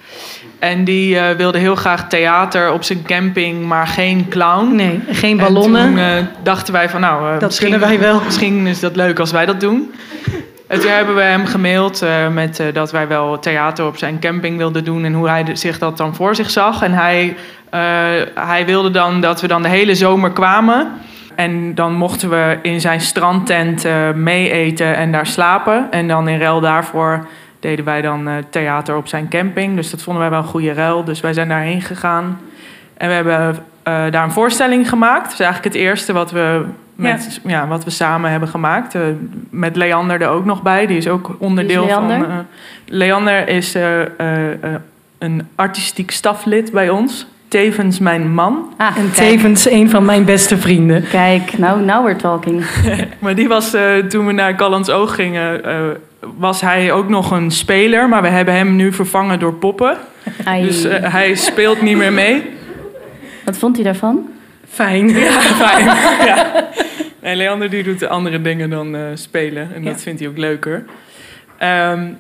En 0.58 0.84
die 0.84 1.14
uh, 1.14 1.30
wilde 1.30 1.58
heel 1.58 1.74
graag 1.74 2.08
theater 2.08 2.72
op 2.72 2.82
zijn 2.82 3.02
camping, 3.02 3.64
maar 3.64 3.86
geen 3.86 4.26
clown. 4.28 4.74
Nee, 4.74 5.00
geen 5.10 5.36
ballonnen. 5.36 5.80
En 5.80 5.94
toen 5.94 5.98
uh, 5.98 6.42
dachten 6.42 6.72
wij 6.72 6.88
van 6.88 7.00
nou, 7.00 7.38
dat 7.38 7.48
misschien, 7.48 7.78
wij 7.78 7.98
wel. 7.98 8.20
misschien 8.24 8.66
is 8.66 8.80
dat 8.80 8.96
leuk 8.96 9.18
als 9.18 9.30
wij 9.30 9.46
dat 9.46 9.60
doen. 9.60 9.94
En 10.66 10.80
toen 10.80 10.90
hebben 10.90 11.14
we 11.14 11.22
hem 11.22 11.46
gemaild 11.46 12.04
met 12.32 12.62
dat 12.72 12.90
wij 12.90 13.08
wel 13.08 13.38
theater 13.38 13.86
op 13.86 13.98
zijn 13.98 14.18
camping 14.20 14.56
wilden 14.56 14.84
doen 14.84 15.04
en 15.04 15.12
hoe 15.12 15.28
hij 15.28 15.44
zich 15.52 15.78
dat 15.78 15.96
dan 15.96 16.14
voor 16.14 16.34
zich 16.34 16.50
zag. 16.50 16.82
En 16.82 16.92
hij, 16.92 17.36
hij 18.34 18.66
wilde 18.66 18.90
dan 18.90 19.20
dat 19.20 19.40
we 19.40 19.46
dan 19.46 19.62
de 19.62 19.68
hele 19.68 19.94
zomer 19.94 20.30
kwamen 20.30 20.92
en 21.38 21.74
dan 21.74 21.94
mochten 21.94 22.30
we 22.30 22.58
in 22.62 22.80
zijn 22.80 23.00
strandtent 23.00 23.84
uh, 23.84 24.12
mee 24.12 24.50
eten 24.50 24.96
en 24.96 25.12
daar 25.12 25.26
slapen. 25.26 25.86
En 25.90 26.08
dan 26.08 26.28
in 26.28 26.38
ruil 26.38 26.60
daarvoor 26.60 27.26
deden 27.60 27.84
wij 27.84 28.02
dan 28.02 28.28
uh, 28.28 28.34
theater 28.50 28.96
op 28.96 29.08
zijn 29.08 29.28
camping. 29.28 29.76
Dus 29.76 29.90
dat 29.90 30.02
vonden 30.02 30.22
wij 30.22 30.30
wel 30.30 30.40
een 30.40 30.48
goede 30.48 30.72
ruil. 30.72 31.04
Dus 31.04 31.20
wij 31.20 31.32
zijn 31.32 31.48
daarheen 31.48 31.82
gegaan. 31.82 32.40
En 32.96 33.08
we 33.08 33.14
hebben 33.14 33.48
uh, 33.48 33.54
daar 33.84 34.24
een 34.24 34.30
voorstelling 34.30 34.88
gemaakt. 34.88 35.22
Dat 35.22 35.32
is 35.32 35.40
eigenlijk 35.40 35.74
het 35.74 35.82
eerste 35.82 36.12
wat 36.12 36.30
we, 36.30 36.64
met, 36.94 37.40
ja. 37.44 37.66
wat 37.66 37.84
we 37.84 37.90
samen 37.90 38.30
hebben 38.30 38.48
gemaakt. 38.48 38.96
met 39.50 39.76
Leander 39.76 40.22
er 40.22 40.28
ook 40.28 40.44
nog 40.44 40.62
bij. 40.62 40.86
Die 40.86 40.96
is 40.96 41.08
ook 41.08 41.36
onderdeel 41.38 41.82
is 41.82 41.88
Leander? 41.88 42.18
van... 42.18 42.46
Leander 42.84 43.48
is 43.48 43.74
een 45.18 45.48
artistiek 45.54 46.10
staflid 46.10 46.72
bij 46.72 46.90
ons 46.90 47.26
tevens 47.48 47.98
mijn 47.98 48.32
man. 48.32 48.74
Ah, 48.76 48.96
en 48.96 49.12
tevens 49.12 49.70
een 49.70 49.90
van 49.90 50.04
mijn 50.04 50.24
beste 50.24 50.56
vrienden. 50.56 51.08
Kijk, 51.08 51.58
nou 51.58 51.84
now 51.84 52.04
we're 52.04 52.16
talking. 52.16 52.64
maar 53.18 53.34
die 53.34 53.48
was, 53.48 53.74
uh, 53.74 53.96
toen 53.96 54.26
we 54.26 54.32
naar 54.32 54.54
Callans 54.54 54.90
Oog 54.90 55.14
gingen, 55.14 55.66
uh, 55.66 55.80
was 56.36 56.60
hij 56.60 56.92
ook 56.92 57.08
nog 57.08 57.30
een 57.30 57.50
speler. 57.50 58.08
Maar 58.08 58.22
we 58.22 58.28
hebben 58.28 58.54
hem 58.54 58.76
nu 58.76 58.92
vervangen 58.92 59.38
door 59.38 59.54
poppen. 59.54 59.96
Ai. 60.44 60.62
Dus 60.62 60.84
uh, 60.84 60.94
hij 61.12 61.34
speelt 61.34 61.82
niet 61.82 61.96
meer 61.96 62.12
mee. 62.12 62.42
Wat 63.44 63.56
vond 63.56 63.76
hij 63.76 63.84
daarvan? 63.84 64.28
Fijn. 64.68 65.08
Ja, 65.18 65.40
fijn. 65.40 65.84
ja. 66.26 66.68
En 67.20 67.36
Leander 67.36 67.70
die 67.70 67.82
doet 67.82 68.08
andere 68.08 68.42
dingen 68.42 68.70
dan 68.70 68.96
spelen. 69.14 69.74
En 69.74 69.84
dat 69.84 70.02
vindt 70.02 70.20
hij 70.20 70.28
ook 70.28 70.38
leuker. 70.38 70.84
Um, 71.62 72.16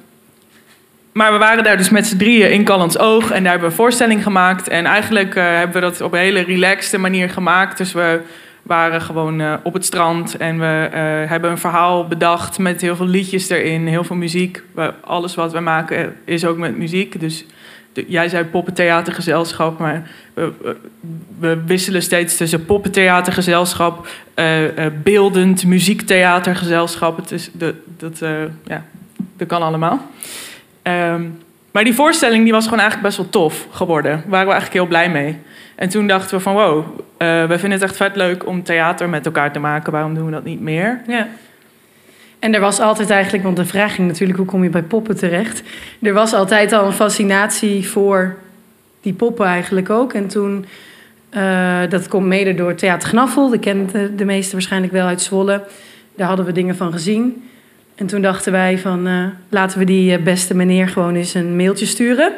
maar 1.12 1.32
we 1.32 1.38
waren 1.38 1.64
daar 1.64 1.76
dus 1.76 1.90
met 1.90 2.06
z'n 2.06 2.16
drieën 2.16 2.50
in 2.50 2.64
Callans 2.64 2.98
Oog 2.98 3.30
en 3.30 3.42
daar 3.42 3.50
hebben 3.52 3.60
we 3.60 3.74
een 3.74 3.82
voorstelling 3.82 4.22
gemaakt. 4.22 4.68
En 4.68 4.86
eigenlijk 4.86 5.34
uh, 5.34 5.44
hebben 5.44 5.74
we 5.74 5.80
dat 5.80 6.00
op 6.00 6.12
een 6.12 6.18
hele 6.18 6.40
relaxte 6.40 6.98
manier 6.98 7.30
gemaakt. 7.30 7.78
Dus 7.78 7.92
we 7.92 8.20
waren 8.62 9.00
gewoon 9.00 9.40
uh, 9.40 9.54
op 9.62 9.72
het 9.72 9.84
strand 9.84 10.36
en 10.36 10.58
we 10.58 10.88
uh, 10.88 11.30
hebben 11.30 11.50
een 11.50 11.58
verhaal 11.58 12.06
bedacht 12.06 12.58
met 12.58 12.80
heel 12.80 12.96
veel 12.96 13.06
liedjes 13.06 13.48
erin, 13.48 13.86
heel 13.86 14.04
veel 14.04 14.16
muziek. 14.16 14.62
Alles 15.00 15.34
wat 15.34 15.52
we 15.52 15.60
maken 15.60 16.16
is 16.24 16.44
ook 16.44 16.56
met 16.56 16.76
muziek. 16.76 17.20
Dus 17.20 17.44
jij 18.06 18.28
zei 18.28 18.44
poppentheatergezelschap, 18.44 19.78
maar 19.78 20.10
we, 20.34 20.76
we, 21.38 21.62
wisselen 21.66 22.02
steeds 22.02 22.36
tussen 22.36 22.64
poppentheatergezelschap, 22.64 24.08
beeldend 25.02 25.64
muziektheatergezelschap. 25.64 27.16
Het 27.16 27.30
is 27.30 27.50
de, 27.52 27.74
dat, 27.96 28.18
ja, 28.64 28.84
dat 29.36 29.48
kan 29.48 29.62
allemaal. 29.62 30.06
Um, 30.88 31.38
maar 31.70 31.84
die 31.84 31.94
voorstelling 31.94 32.44
die 32.44 32.52
was 32.52 32.64
gewoon 32.64 32.78
eigenlijk 32.78 33.08
best 33.08 33.20
wel 33.20 33.30
tof 33.30 33.66
geworden. 33.70 34.10
Daar 34.10 34.22
waren 34.28 34.46
we 34.46 34.52
eigenlijk 34.52 34.72
heel 34.72 34.86
blij 34.86 35.10
mee. 35.10 35.36
En 35.74 35.88
toen 35.88 36.06
dachten 36.06 36.36
we 36.36 36.42
van 36.42 36.54
wow, 36.54 36.78
uh, 36.78 36.84
we 37.44 37.58
vinden 37.58 37.70
het 37.70 37.82
echt 37.82 37.96
vet 37.96 38.16
leuk 38.16 38.46
om 38.46 38.62
theater 38.62 39.08
met 39.08 39.26
elkaar 39.26 39.52
te 39.52 39.58
maken. 39.58 39.92
Waarom 39.92 40.14
doen 40.14 40.24
we 40.24 40.30
dat 40.30 40.44
niet 40.44 40.60
meer? 40.60 41.00
Ja. 41.06 41.28
En 42.38 42.54
er 42.54 42.60
was 42.60 42.80
altijd 42.80 43.10
eigenlijk, 43.10 43.44
want 43.44 43.56
de 43.56 43.64
vraag 43.64 43.94
ging 43.94 44.08
natuurlijk 44.08 44.38
hoe 44.38 44.46
kom 44.46 44.62
je 44.62 44.70
bij 44.70 44.82
poppen 44.82 45.16
terecht. 45.16 45.62
Er 46.02 46.12
was 46.12 46.32
altijd 46.34 46.72
al 46.72 46.86
een 46.86 46.92
fascinatie 46.92 47.88
voor 47.88 48.36
die 49.00 49.12
poppen 49.12 49.46
eigenlijk 49.46 49.90
ook. 49.90 50.12
En 50.12 50.28
toen, 50.28 50.66
uh, 51.30 51.80
dat 51.88 52.08
komt 52.08 52.26
mede 52.26 52.54
door 52.54 52.74
Theater 52.74 53.08
Gnaffel. 53.08 53.50
Dat 53.50 53.60
kent 53.60 53.92
de, 53.92 54.14
de 54.14 54.24
meesten 54.24 54.52
waarschijnlijk 54.52 54.92
wel 54.92 55.06
uit 55.06 55.20
Zwolle. 55.20 55.64
Daar 56.16 56.28
hadden 56.28 56.46
we 56.46 56.52
dingen 56.52 56.76
van 56.76 56.92
gezien. 56.92 57.48
En 57.98 58.06
toen 58.06 58.22
dachten 58.22 58.52
wij 58.52 58.78
van 58.78 59.08
uh, 59.08 59.24
laten 59.48 59.78
we 59.78 59.84
die 59.84 60.18
uh, 60.18 60.24
beste 60.24 60.54
meneer 60.54 60.88
gewoon 60.88 61.14
eens 61.14 61.34
een 61.34 61.56
mailtje 61.56 61.86
sturen. 61.86 62.32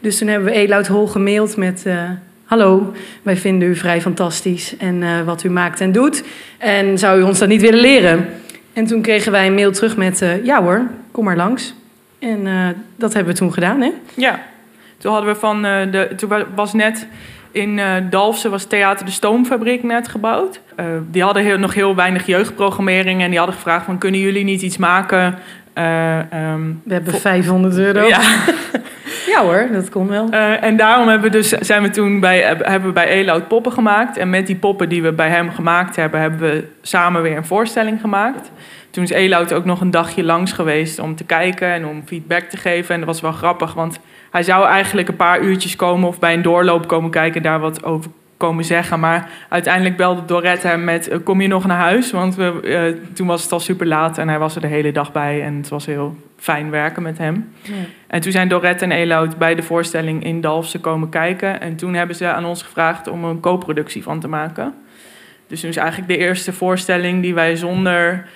Dus 0.00 0.18
toen 0.18 0.28
hebben 0.28 0.48
we 0.48 0.54
Eloud 0.54 0.86
Hol 0.86 1.06
gemaild 1.06 1.56
met... 1.56 1.82
Uh, 1.86 2.10
Hallo, 2.44 2.92
wij 3.22 3.36
vinden 3.36 3.68
u 3.68 3.76
vrij 3.76 4.00
fantastisch 4.00 4.76
en 4.76 5.24
wat 5.24 5.44
u 5.44 5.50
maakt 5.50 5.80
en 5.80 5.92
doet. 5.92 6.24
En 6.58 6.98
zou 6.98 7.20
u 7.20 7.22
ons 7.22 7.38
dat 7.38 7.48
niet 7.48 7.60
willen 7.60 7.80
leren? 7.80 8.28
En 8.72 8.86
toen 8.86 9.02
kregen 9.02 9.32
wij 9.32 9.46
een 9.46 9.54
mail 9.54 9.72
terug 9.72 9.96
met... 9.96 10.24
ja 10.42 10.62
hoor, 10.62 10.86
kom 11.10 11.24
maar 11.24 11.36
langs. 11.36 11.74
En 12.18 12.46
dat 12.96 13.14
hebben 13.14 13.32
we 13.32 13.38
toen 13.38 13.52
gedaan, 13.52 13.80
hè? 13.80 13.90
Ja, 14.14 14.42
toen 14.98 15.12
hadden 15.12 15.32
we 15.32 15.38
van... 15.38 15.62
de, 15.62 16.08
toen 16.16 16.30
was 16.54 16.72
net 16.72 17.06
in 17.54 17.78
uh, 17.78 17.94
Dalfsen 18.10 18.50
was 18.50 18.64
Theater 18.64 19.06
de 19.06 19.12
Stoomfabriek 19.12 19.82
net 19.82 20.08
gebouwd. 20.08 20.60
Uh, 20.80 20.86
die 21.10 21.22
hadden 21.22 21.42
heel, 21.42 21.58
nog 21.58 21.74
heel 21.74 21.94
weinig 21.94 22.26
jeugdprogrammering 22.26 23.22
en 23.22 23.28
die 23.28 23.38
hadden 23.38 23.56
gevraagd 23.56 23.84
van 23.84 23.98
kunnen 23.98 24.20
jullie 24.20 24.44
niet 24.44 24.62
iets 24.62 24.76
maken? 24.76 25.38
Uh, 25.78 26.18
um, 26.52 26.80
we 26.84 26.92
hebben 26.92 27.14
500 27.14 27.78
euro. 27.78 28.06
Ja. 28.06 28.20
ja 29.32 29.42
hoor, 29.42 29.68
dat 29.72 29.88
kon 29.88 30.08
wel. 30.08 30.30
en 30.60 30.76
daarom 30.76 31.08
hebben 31.08 31.30
we 31.30 31.36
dus, 31.36 31.48
zijn 31.48 31.82
we 31.82 31.90
toen 31.90 32.20
bij, 32.20 32.40
hebben 32.42 32.88
we 32.88 32.92
bij 32.92 33.08
Eloud 33.08 33.48
poppen 33.48 33.72
gemaakt. 33.72 34.16
En 34.16 34.30
met 34.30 34.46
die 34.46 34.56
poppen 34.56 34.88
die 34.88 35.02
we 35.02 35.12
bij 35.12 35.28
hem 35.28 35.50
gemaakt 35.50 35.96
hebben, 35.96 36.20
hebben 36.20 36.40
we 36.40 36.68
samen 36.82 37.22
weer 37.22 37.36
een 37.36 37.46
voorstelling 37.46 38.00
gemaakt. 38.00 38.50
Toen 38.90 39.04
is 39.04 39.10
Eloud 39.10 39.52
ook 39.52 39.64
nog 39.64 39.80
een 39.80 39.90
dagje 39.90 40.24
langs 40.24 40.52
geweest 40.52 40.98
om 40.98 41.16
te 41.16 41.24
kijken 41.24 41.68
en 41.68 41.86
om 41.86 42.02
feedback 42.06 42.42
te 42.42 42.56
geven. 42.56 42.94
En 42.94 43.00
dat 43.00 43.08
was 43.08 43.20
wel 43.20 43.32
grappig, 43.32 43.74
want 43.74 43.98
hij 44.34 44.42
zou 44.42 44.66
eigenlijk 44.66 45.08
een 45.08 45.16
paar 45.16 45.40
uurtjes 45.40 45.76
komen 45.76 46.08
of 46.08 46.18
bij 46.18 46.34
een 46.34 46.42
doorloop 46.42 46.86
komen 46.86 47.10
kijken, 47.10 47.42
daar 47.42 47.60
wat 47.60 47.84
over 47.84 48.10
komen 48.36 48.64
zeggen. 48.64 49.00
Maar 49.00 49.30
uiteindelijk 49.48 49.96
belde 49.96 50.24
Dorette 50.24 50.66
hem 50.66 50.84
met: 50.84 51.08
eh, 51.08 51.18
Kom 51.24 51.40
je 51.40 51.48
nog 51.48 51.66
naar 51.66 51.78
huis? 51.78 52.10
Want 52.10 52.34
we, 52.34 52.60
uh, 52.62 53.14
toen 53.14 53.26
was 53.26 53.42
het 53.42 53.52
al 53.52 53.60
super 53.60 53.86
laat 53.86 54.18
en 54.18 54.28
hij 54.28 54.38
was 54.38 54.54
er 54.54 54.60
de 54.60 54.66
hele 54.66 54.92
dag 54.92 55.12
bij. 55.12 55.42
En 55.42 55.56
het 55.56 55.68
was 55.68 55.86
heel 55.86 56.16
fijn 56.36 56.70
werken 56.70 57.02
met 57.02 57.18
hem. 57.18 57.52
Ja. 57.62 57.72
En 58.06 58.20
toen 58.20 58.32
zijn 58.32 58.48
Dorette 58.48 58.84
en 58.84 58.92
Eloud 58.92 59.38
bij 59.38 59.54
de 59.54 59.62
voorstelling 59.62 60.24
in 60.24 60.40
Dalfsen 60.40 60.80
komen 60.80 61.08
kijken. 61.08 61.60
En 61.60 61.76
toen 61.76 61.94
hebben 61.94 62.16
ze 62.16 62.26
aan 62.26 62.44
ons 62.44 62.62
gevraagd 62.62 63.08
om 63.08 63.24
een 63.24 63.40
co-productie 63.40 64.02
van 64.02 64.20
te 64.20 64.28
maken. 64.28 64.74
Dus 65.46 65.60
toen 65.60 65.70
is 65.70 65.76
eigenlijk 65.76 66.08
de 66.08 66.18
eerste 66.18 66.52
voorstelling 66.52 67.22
die 67.22 67.34
wij 67.34 67.56
zonder 67.56 68.26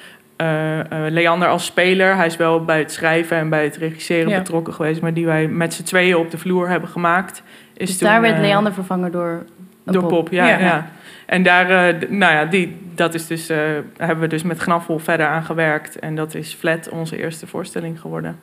Leander 1.08 1.48
als 1.48 1.64
speler. 1.64 2.16
Hij 2.16 2.26
is 2.26 2.36
wel 2.36 2.64
bij 2.64 2.78
het 2.78 2.92
schrijven 2.92 3.36
en 3.36 3.48
bij 3.48 3.64
het 3.64 3.76
regisseren 3.76 4.28
ja. 4.28 4.38
betrokken 4.38 4.74
geweest, 4.74 5.00
maar 5.00 5.14
die 5.14 5.26
wij 5.26 5.48
met 5.48 5.74
z'n 5.74 5.82
tweeën 5.82 6.16
op 6.16 6.30
de 6.30 6.38
vloer 6.38 6.68
hebben 6.68 6.88
gemaakt. 6.88 7.42
Is 7.76 7.86
dus 7.88 7.98
toen, 7.98 8.08
daar 8.08 8.20
werd 8.20 8.34
uh, 8.34 8.40
Leander 8.40 8.72
vervangen 8.72 9.12
door 9.12 9.44
door 9.84 10.02
pop. 10.02 10.10
pop 10.10 10.32
ja, 10.32 10.48
ja, 10.48 10.58
ja, 10.58 10.90
En 11.26 11.42
daar, 11.42 11.94
nou 12.08 12.32
ja, 12.32 12.44
die, 12.44 12.76
dat 12.94 13.14
is 13.14 13.26
dus, 13.26 13.48
hebben 13.96 14.20
we 14.20 14.26
dus 14.26 14.42
met 14.42 14.58
Gnaffel 14.58 14.98
verder 14.98 15.26
aan 15.26 15.44
gewerkt. 15.44 15.98
En 15.98 16.14
dat 16.14 16.34
is 16.34 16.54
Flat 16.54 16.88
onze 16.88 17.18
eerste 17.18 17.46
voorstelling 17.46 18.00
geworden. 18.00 18.38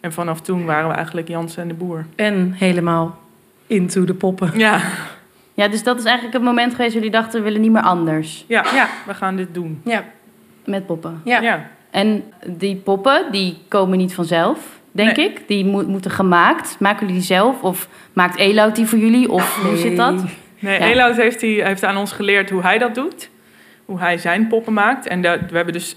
En 0.00 0.12
vanaf 0.12 0.40
toen 0.40 0.64
waren 0.64 0.88
we 0.88 0.94
eigenlijk 0.94 1.28
Jans 1.28 1.56
en 1.56 1.68
de 1.68 1.74
Boer. 1.74 2.04
En 2.16 2.52
helemaal 2.52 3.18
into 3.66 4.04
de 4.04 4.14
poppen. 4.14 4.50
Ja. 4.58 4.80
Ja, 5.54 5.68
dus 5.68 5.82
dat 5.82 5.98
is 5.98 6.04
eigenlijk 6.04 6.34
het 6.34 6.44
moment 6.44 6.74
geweest 6.74 6.94
jullie 6.94 7.10
dachten, 7.10 7.38
we 7.38 7.44
willen 7.44 7.60
niet 7.60 7.72
meer 7.72 7.82
anders. 7.82 8.44
Ja, 8.48 8.64
ja. 8.74 8.88
we 9.06 9.14
gaan 9.14 9.36
dit 9.36 9.54
doen. 9.54 9.80
Ja. 9.84 10.04
Met 10.64 10.86
poppen. 10.86 11.20
Ja. 11.24 11.40
ja. 11.40 11.70
En 11.90 12.24
die 12.46 12.76
poppen, 12.76 13.24
die 13.30 13.58
komen 13.68 13.98
niet 13.98 14.14
vanzelf, 14.14 14.58
denk 14.90 15.16
nee. 15.16 15.30
ik. 15.30 15.48
Die 15.48 15.64
mo 15.64 15.82
moeten 15.86 16.10
gemaakt. 16.10 16.76
Maken 16.78 17.00
jullie 17.00 17.14
die 17.14 17.24
zelf? 17.26 17.62
Of 17.62 17.88
maakt 18.12 18.38
Eloud 18.38 18.76
die 18.76 18.86
voor 18.86 18.98
jullie? 18.98 19.30
Of 19.30 19.58
nee. 19.62 19.70
hoe 19.70 19.80
zit 19.80 19.96
dat? 19.96 20.24
Nee, 20.58 20.78
ja. 20.78 20.86
Eloud 20.86 21.16
heeft, 21.16 21.40
die, 21.40 21.64
heeft 21.64 21.84
aan 21.84 21.96
ons 21.96 22.12
geleerd 22.12 22.50
hoe 22.50 22.62
hij 22.62 22.78
dat 22.78 22.94
doet. 22.94 23.30
Hoe 23.84 23.98
hij 23.98 24.18
zijn 24.18 24.46
poppen 24.46 24.72
maakt. 24.72 25.06
En 25.06 25.22
de, 25.22 25.38
we 25.50 25.56
hebben 25.56 25.74
dus 25.74 25.96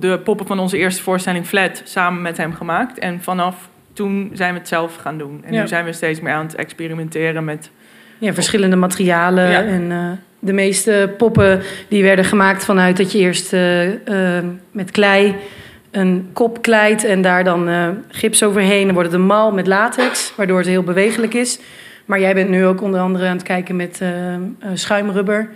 de 0.00 0.18
poppen 0.24 0.46
van 0.46 0.58
onze 0.58 0.78
eerste 0.78 1.02
voorstelling 1.02 1.46
Flat 1.46 1.82
samen 1.84 2.22
met 2.22 2.36
hem 2.36 2.54
gemaakt. 2.54 2.98
En 2.98 3.22
vanaf 3.22 3.68
toen 3.92 4.30
zijn 4.32 4.52
we 4.52 4.58
het 4.58 4.68
zelf 4.68 4.96
gaan 4.96 5.18
doen. 5.18 5.42
En 5.44 5.52
Ja. 5.52 5.60
nu 5.60 5.68
zijn 5.68 5.84
we 5.84 5.92
steeds 5.92 6.20
meer 6.20 6.32
aan 6.32 6.46
het 6.46 6.54
experimenteren 6.54 7.44
met... 7.44 7.70
Ja, 8.18 8.34
verschillende 8.34 8.76
materialen. 8.76 9.50
Ja. 9.50 9.62
En 9.62 9.92
eh, 9.92 10.10
de 10.44 10.52
meeste 10.52 11.14
poppen 11.16 11.62
die 11.88 12.02
werden 12.02 12.24
gemaakt 12.24 12.64
vanuit 12.64 12.96
dat 12.96 13.12
je 13.12 13.18
eerst 13.18 13.52
eh, 13.52 14.36
eh, 14.38 14.44
met 14.70 14.90
klei 14.90 15.34
een 15.90 16.28
kop 16.32 16.62
kleidt 16.62 17.04
en 17.04 17.22
daar 17.22 17.44
dan 17.44 17.68
eh, 17.68 17.88
gips 18.08 18.42
overheen. 18.42 18.84
Dan 18.84 18.94
wordt 18.94 19.10
het 19.10 19.20
een 19.20 19.26
mal 19.26 19.52
met 19.52 19.66
latex, 19.66 20.32
waardoor 20.36 20.58
het 20.58 20.66
heel 20.66 20.82
bewegelijk 20.82 21.34
is. 21.34 21.58
Maar 22.04 22.20
jij 22.20 22.34
bent 22.34 22.48
nu 22.48 22.66
ook 22.66 22.82
onder 22.82 23.00
andere 23.00 23.26
aan 23.26 23.36
het 23.36 23.42
kijken 23.42 23.76
met 23.76 24.02
schuimrubber. 24.74 25.48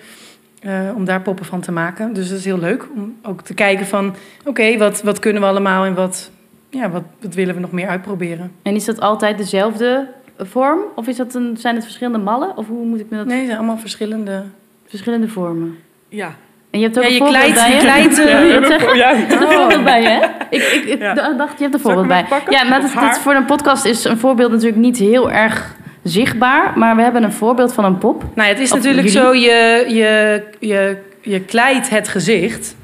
om 0.94 1.04
daar 1.04 1.20
poppen 1.20 1.44
van 1.44 1.60
te 1.60 1.72
maken. 1.72 2.12
Dus 2.12 2.28
dat 2.28 2.38
is 2.38 2.44
heel 2.44 2.58
leuk 2.58 2.86
om 2.94 3.16
ook 3.22 3.42
te 3.42 3.54
kijken 3.54 3.86
van... 3.86 4.14
oké, 4.44 4.76
wat, 4.78 5.02
wat 5.02 5.18
kunnen 5.18 5.42
we 5.42 5.48
allemaal 5.48 5.84
en 5.84 5.94
wat, 5.94 6.30
ja, 6.70 6.90
wat, 6.90 7.02
wat 7.20 7.34
willen 7.34 7.54
we 7.54 7.60
nog 7.60 7.72
meer 7.72 7.88
uitproberen? 7.88 8.52
En 8.62 8.74
is 8.74 8.84
dat 8.84 9.00
altijd 9.00 9.38
dezelfde 9.38 10.08
vorm? 10.38 10.80
Of 10.94 11.06
is 11.06 11.16
dat 11.16 11.34
een, 11.34 11.56
zijn 11.56 11.74
het 11.74 11.84
verschillende 11.84 12.18
mallen? 12.18 12.56
Of 12.56 12.66
hoe 12.66 12.86
moet 12.86 13.00
ik 13.00 13.10
me 13.10 13.16
dat... 13.16 13.26
Nee, 13.26 13.36
het 13.36 13.46
zijn 13.46 13.58
allemaal 13.58 13.78
verschillende... 13.78 14.44
Verschillende 14.88 15.28
vormen. 15.28 15.78
Ja, 16.08 16.34
En 16.70 16.78
je 16.80 16.84
hebt 16.84 16.98
ook 16.98 17.02
Ja, 17.04 17.08
een 17.08 17.14
je 17.14 17.20
voorbeeld 17.20 17.52
kleidt- 17.52 17.60
bij 17.60 17.68
je 17.70 17.74
je? 17.76 17.80
kleidt, 17.82 18.18
eh, 18.18 18.24
je? 18.24 18.94
Ja. 18.98 19.10
Je 19.10 19.16
hebt 19.16 19.32
een 19.42 19.50
voorbeeld 19.52 19.84
bij 19.84 20.02
je, 20.02 20.08
hè? 20.08 20.18
Ik, 20.50 20.62
ik, 20.62 20.84
ik 20.84 20.98
Ja. 21.00 21.12
d- 21.14 21.38
dacht, 21.38 21.56
je 21.56 21.62
hebt 21.62 21.74
een 21.74 21.80
voorbeeld 21.80 22.06
bij. 22.06 22.24
pakken? 22.28 22.52
Ja, 22.52 22.64
maar 22.64 22.80
dat, 22.80 23.18
voor 23.18 23.34
een 23.34 23.44
podcast 23.44 23.84
is 23.84 24.04
een 24.04 24.18
voorbeeld 24.18 24.50
natuurlijk 24.50 24.78
niet 24.80 24.98
heel 24.98 25.30
erg 25.30 25.74
zichtbaar. 26.02 26.72
Maar 26.78 26.96
we 26.96 27.02
hebben 27.02 27.22
een 27.22 27.32
voorbeeld 27.32 27.72
van 27.72 27.84
een 27.84 27.98
pop. 27.98 28.20
Nou 28.34 28.48
ja, 28.48 28.54
het 28.54 28.62
is 28.62 28.70
Of 28.72 28.76
natuurlijk 28.76 29.08
jullie? 29.08 29.20
zo, 29.22 29.34
je, 29.34 29.84
je, 29.94 30.42
je, 30.58 30.96
je 31.22 31.40
kleidt 31.40 31.88
het 31.90 32.08
gezicht. 32.08 32.76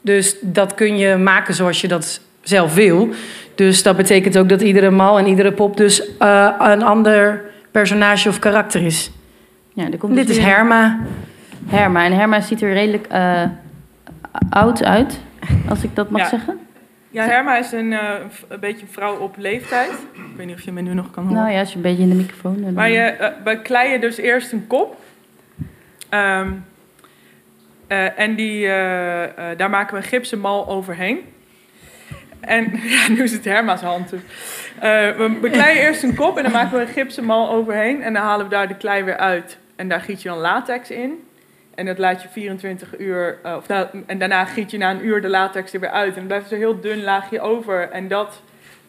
Dus 0.00 0.36
dat 0.40 0.74
kun 0.74 0.96
je 0.96 1.16
maken 1.16 1.54
zoals 1.54 1.80
je 1.80 1.88
dat 1.88 2.20
zelf 2.42 2.74
wil. 2.74 3.08
Dus 3.54 3.82
dat 3.82 3.96
betekent 3.96 4.38
ook 4.38 4.48
dat 4.48 4.62
iedere 4.62 4.90
mal 4.90 5.18
en 5.18 5.26
iedere 5.26 5.52
pop 5.52 5.76
dus 5.76 6.16
eh, 6.18 6.48
een 6.58 6.82
ander 6.82 7.44
personage 7.70 8.28
of 8.28 8.38
karakter 8.38 8.82
is. 8.86 9.10
Ja, 9.74 9.90
er 9.90 9.98
komt 9.98 10.14
Dit 10.14 10.26
dus 10.26 10.36
is 10.36 10.44
weer- 10.44 10.54
Herma. 10.54 10.98
Herma. 11.66 12.04
En 12.04 12.12
Herma 12.12 12.40
ziet 12.40 12.62
er 12.62 12.72
redelijk 12.72 13.06
eh, 13.06 13.42
oud 14.50 14.84
uit, 14.84 15.20
als 15.68 15.82
ik 15.84 15.94
dat 15.96 16.10
mag 16.10 16.20
Ja. 16.20 16.28
zeggen. 16.28 16.58
Ja, 17.10 17.24
Herma 17.24 17.56
is 17.58 17.72
een, 17.72 17.92
eh, 17.92 18.10
een 18.48 18.60
beetje 18.60 18.82
een 18.82 18.92
vrouw 18.92 19.16
op 19.16 19.34
leeftijd. 19.38 19.90
Ik 20.12 20.36
weet 20.36 20.46
niet 20.46 20.54
of 20.56 20.62
je 20.62 20.72
me 20.72 20.80
nu 20.80 20.94
nog 20.94 21.10
kan 21.10 21.22
horen. 21.24 21.38
Nou 21.38 21.52
ja, 21.52 21.58
als 21.60 21.70
je 21.70 21.76
een 21.76 21.82
beetje 21.82 22.02
in 22.02 22.08
de 22.08 22.14
microfoon... 22.14 22.62
dan- 22.62 22.72
Maar 22.72 22.90
je, 22.90 23.00
eh, 23.00 23.28
we 23.44 23.62
kleien 23.62 24.00
dus 24.00 24.16
eerst 24.16 24.52
een 24.52 24.66
kop. 24.66 24.96
Ehm, 26.08 26.48
eh, 27.86 28.18
en 28.18 28.34
die, 28.34 28.66
eh, 28.66 29.22
eh, 29.24 29.58
daar 29.58 29.70
maken 29.70 29.94
we 29.94 30.00
een 30.02 30.08
gipsen 30.08 30.38
mal 30.40 30.68
overheen. 30.68 31.18
En 32.40 32.70
ja, 32.96 33.08
nu 33.08 33.22
is 33.22 33.32
het 33.32 33.44
Herma's 33.44 33.80
hand. 33.80 34.10
dus. 34.10 34.20
Eh, 34.78 34.90
we, 35.16 35.38
we 35.40 35.50
kleien 35.50 35.82
eerst 35.82 36.02
een 36.02 36.14
kop 36.14 36.36
en 36.36 36.42
dan 36.42 36.52
maken 36.52 36.76
we 36.78 36.80
een 36.84 36.92
gipsen 36.92 37.24
mal 37.24 37.50
overheen. 37.50 38.02
En 38.02 38.12
dan 38.12 38.22
halen 38.22 38.44
we 38.46 38.50
daar 38.50 38.68
de 38.68 38.76
klei 38.76 39.02
weer 39.02 39.16
uit. 39.16 39.58
En 39.76 39.88
daar 39.88 40.00
giet 40.00 40.22
je 40.22 40.28
dan 40.28 40.38
latex 40.38 40.90
in. 40.90 41.24
En 41.74 41.86
dat 41.86 41.98
laat 41.98 42.22
je 42.22 42.28
24 42.28 42.98
uur... 42.98 43.38
eh, 43.42 43.56
of 43.56 43.68
nou, 43.68 43.86
en 44.06 44.18
daarna 44.18 44.44
giet 44.44 44.70
je 44.70 44.78
na 44.78 44.90
een 44.90 45.04
uur 45.04 45.20
de 45.20 45.28
latex 45.28 45.72
er 45.72 45.80
weer 45.80 45.90
uit. 45.90 46.08
En 46.08 46.14
dan 46.14 46.26
blijft 46.26 46.46
er 46.46 46.52
een 46.52 46.58
heel 46.58 46.80
dun 46.80 47.02
laagje 47.02 47.40
over. 47.40 47.90
En 47.90 48.08
dat 48.08 48.42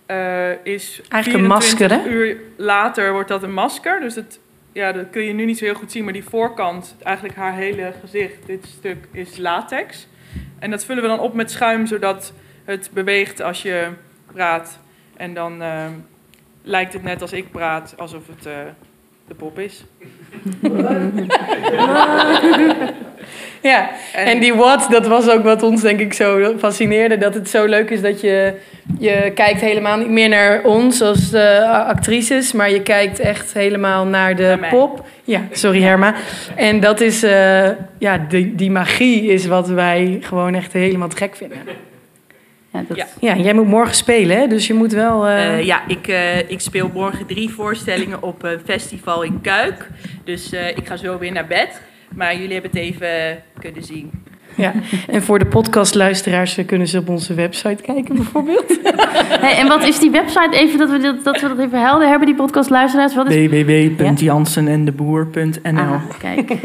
eh, 0.05 0.65
is... 0.65 1.01
Eigenlijk 1.09 1.43
een 1.43 1.49
masker, 1.49 1.89
24 1.89 2.03
hè? 2.03 2.09
uur 2.09 2.37
later 2.55 3.11
wordt 3.11 3.29
dat 3.29 3.43
een 3.43 3.53
masker. 3.53 3.99
Dus 3.99 4.15
het, 4.15 4.39
ja, 4.71 4.91
dat 4.91 5.09
kun 5.09 5.23
je 5.23 5.33
nu 5.33 5.45
niet 5.45 5.57
zo 5.57 5.65
heel 5.65 5.73
goed 5.73 5.91
zien. 5.91 6.03
Maar 6.03 6.13
die 6.13 6.23
voorkant, 6.23 6.95
eigenlijk 7.03 7.35
haar 7.35 7.53
hele 7.53 7.93
gezicht, 8.01 8.45
dit 8.45 8.65
stuk 8.65 9.07
is 9.11 9.37
latex. 9.37 10.07
En 10.59 10.71
dat 10.71 10.85
vullen 10.85 11.03
we 11.03 11.09
dan 11.09 11.19
op 11.19 11.33
met 11.33 11.51
schuim, 11.51 11.85
zodat 11.85 12.33
het 12.65 12.89
beweegt 12.93 13.41
als 13.41 13.61
je 13.61 13.87
praat. 14.31 14.79
En 15.17 15.33
dan 15.33 15.61
eh, 15.61 15.85
lijkt 16.61 16.93
het 16.93 17.03
net 17.03 17.21
als 17.21 17.31
ik 17.33 17.51
praat, 17.51 17.93
alsof 17.97 18.27
het 18.27 18.47
de 19.27 19.35
pop 19.35 19.59
is. 19.59 19.83
Ja, 23.65 23.89
en 24.13 24.39
die 24.39 24.53
what, 24.53 24.87
dat 24.89 25.07
was 25.07 25.29
ook 25.29 25.43
wat 25.43 25.63
ons 25.63 25.81
denk 25.81 25.99
ik 25.99 26.13
zo 26.13 26.55
fascineerde. 26.57 27.17
Dat 27.17 27.33
het 27.33 27.49
zo 27.49 27.65
leuk 27.65 27.89
is 27.89 28.01
dat 28.01 28.21
je, 28.21 28.53
je 28.99 29.31
kijkt 29.35 29.61
helemaal 29.61 29.97
niet 29.97 30.09
meer 30.09 30.29
naar 30.29 30.63
ons 30.63 31.01
als 31.01 31.29
de 31.29 31.67
actrices. 31.67 32.51
Maar 32.51 32.71
je 32.71 32.81
kijkt 32.81 33.19
echt 33.19 33.53
helemaal 33.53 34.05
naar 34.05 34.35
de 34.35 34.57
Naar 34.59 34.69
pop. 34.69 35.05
Ja, 35.23 35.41
sorry 35.51 35.81
Herma. 35.81 36.15
En 36.55 36.79
dat 36.79 37.01
is, 37.01 37.23
eh, 37.23 37.69
ja, 37.97 38.25
die, 38.29 38.55
die 38.55 38.71
magie 38.71 39.25
is 39.25 39.45
wat 39.45 39.67
wij 39.67 40.17
gewoon 40.21 40.55
echt 40.55 40.73
helemaal 40.73 41.09
te 41.09 41.17
gek 41.17 41.35
vinden. 41.35 41.57
Ja, 42.75 42.83
dat, 42.87 42.97
Ja. 42.97 43.05
Ja, 43.19 43.35
jij 43.43 43.53
moet 43.53 43.67
morgen 43.67 43.95
spelen 43.95 44.37
hè, 44.37 44.47
dus 44.47 44.67
je 44.67 44.73
moet 44.73 44.91
wel... 44.91 45.27
eh, 45.27 45.53
Eh, 45.57 45.65
ja, 45.65 45.81
ik, 45.87 46.07
eh, 46.07 46.37
ik 46.37 46.59
speel 46.59 46.89
morgen 46.93 47.25
drie 47.25 47.49
voorstellingen 47.49 48.23
op 48.23 48.43
een 48.43 48.59
festival 48.65 49.23
in 49.23 49.41
Kuik. 49.41 49.89
Dus 50.23 50.51
eh, 50.53 50.69
ik 50.69 50.87
ga 50.87 50.97
zo 50.97 51.17
weer 51.17 51.31
naar 51.31 51.47
bed. 51.47 51.81
Maar 52.15 52.33
jullie 52.35 52.53
hebben 52.53 52.71
het 52.71 52.79
even 52.79 53.43
kunnen 53.59 53.83
zien. 53.83 54.11
ja. 54.55 54.73
En 55.07 55.23
voor 55.23 55.39
de 55.39 55.45
podcastluisteraars 55.45 56.57
kunnen 56.65 56.87
ze 56.87 56.97
op 56.97 57.09
onze 57.09 57.33
website 57.33 57.83
kijken 57.83 58.15
bijvoorbeeld. 58.15 58.63
Hey, 59.45 59.57
en 59.57 59.67
wat 59.67 59.83
is 59.83 59.99
die 59.99 60.11
website? 60.11 60.49
Even 60.51 60.79
dat 60.79 60.89
we 60.89 60.97
dat, 60.97 61.23
dat, 61.23 61.41
we 61.41 61.47
dat 61.47 61.59
even 61.59 61.81
helder 61.81 62.07
hebben, 62.07 62.27
die 62.27 62.35
podcastluisteraars. 62.35 63.15
Wat 63.15 63.29
is... 63.29 63.47
www.jansenendeboer.nl 63.49 65.79
Ah, 65.79 66.01
kijk. 66.19 66.57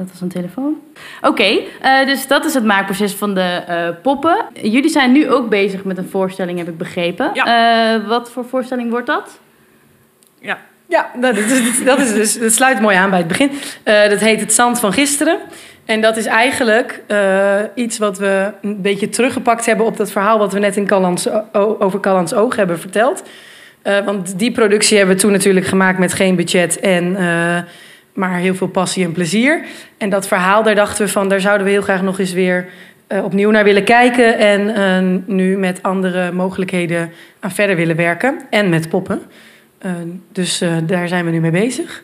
Ja, 0.00 0.06
dat 0.06 0.12
was 0.12 0.20
een 0.20 0.28
telefoon. 0.28 0.80
Oké, 1.22 1.58
eh, 1.80 2.06
dus 2.06 2.26
dat 2.26 2.44
is 2.44 2.54
het 2.54 2.64
maakproces 2.64 3.12
van 3.12 3.34
de 3.34 3.62
eh, 3.66 3.88
poppen. 4.02 4.44
Jullie 4.62 4.90
zijn 4.90 5.12
nu 5.12 5.30
ook 5.30 5.48
bezig 5.48 5.84
met 5.84 5.98
een 5.98 6.08
voorstelling, 6.08 6.58
heb 6.58 6.68
ik 6.68 6.78
begrepen. 6.78 7.32
Eh, 7.34 8.08
wat 8.08 8.30
voor 8.30 8.44
voorstelling 8.44 8.90
wordt 8.90 9.06
dat? 9.06 9.38
Ja, 10.40 10.58
Ja, 10.86 11.10
dat, 11.20 11.36
is, 11.36 11.84
dat, 11.84 11.98
is 11.98 12.12
dus, 12.12 12.38
dat 12.38 12.52
sluit 12.52 12.80
mooi 12.80 12.96
aan 12.96 13.10
bij 13.10 13.18
het 13.18 13.28
begin. 13.28 13.50
Eh, 13.82 14.08
dat 14.08 14.20
heet 14.20 14.40
Het 14.40 14.52
Zand 14.52 14.80
van 14.80 14.92
Gisteren. 14.92 15.38
En 15.84 16.00
dat 16.00 16.16
is 16.16 16.26
eigenlijk 16.26 17.02
eh, 17.06 17.56
iets 17.74 17.98
wat 17.98 18.18
we 18.18 18.52
een 18.62 18.80
beetje 18.80 19.08
teruggepakt 19.08 19.66
hebben 19.66 19.86
op 19.86 19.96
dat 19.96 20.10
verhaal 20.10 20.38
wat 20.38 20.52
we 20.52 20.58
net 20.58 20.76
in 20.76 20.86
Callans, 20.86 21.28
over 21.78 22.00
Callans 22.00 22.34
Oog 22.34 22.56
hebben 22.56 22.78
verteld. 22.78 23.22
Eh, 23.82 24.04
want 24.04 24.38
die 24.38 24.52
productie 24.52 24.96
hebben 24.96 25.14
we 25.14 25.20
toen 25.20 25.32
natuurlijk 25.32 25.66
gemaakt 25.66 25.98
met 25.98 26.12
geen 26.12 26.36
budget 26.36 26.80
en 26.80 27.16
eh, 27.16 27.62
maar 28.12 28.38
heel 28.38 28.54
veel 28.54 28.68
passie 28.68 29.04
en 29.04 29.12
plezier. 29.12 29.64
En 29.98 30.10
dat 30.10 30.28
verhaal, 30.28 30.62
daar 30.62 30.74
dachten 30.74 31.04
we 31.04 31.12
van, 31.12 31.28
daar 31.28 31.40
zouden 31.40 31.66
we 31.66 31.72
heel 31.72 31.82
graag 31.82 32.02
nog 32.02 32.18
eens 32.18 32.32
weer 32.32 32.68
eh, 33.06 33.24
opnieuw 33.24 33.50
naar 33.50 33.64
willen 33.64 33.84
kijken. 33.84 34.38
En 34.38 34.74
eh, 34.74 35.18
nu 35.26 35.58
met 35.58 35.82
andere 35.82 36.32
mogelijkheden 36.32 37.10
aan 37.40 37.50
verder 37.50 37.76
willen 37.76 37.96
werken. 37.96 38.40
En 38.50 38.68
met 38.68 38.88
poppen. 38.88 39.22
Uh, 39.86 39.92
dus 40.32 40.64
daar 40.86 41.08
zijn 41.08 41.24
we 41.24 41.30
nu 41.30 41.40
mee 41.40 41.50
bezig. 41.50 42.02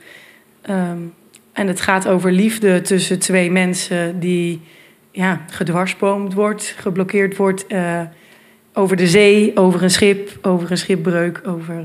Um, 0.71 1.15
en 1.53 1.67
het 1.67 1.81
gaat 1.81 2.09
over 2.09 2.33
liefde 2.33 2.81
tussen 2.81 3.19
twee 3.19 3.51
mensen 3.51 4.21
die 4.21 4.61
ja, 5.11 5.41
gedwarsboomd 5.51 6.35
wordt, 6.35 6.75
geblokkeerd 6.79 7.37
wordt. 7.37 7.67
Over 8.73 8.97
de 8.97 9.07
zee, 9.07 9.57
over 9.57 9.83
een 9.83 9.91
schip, 9.91 10.39
over 10.43 10.71
een 10.71 10.79
schipbreuk, 10.79 11.41
over. 11.45 11.85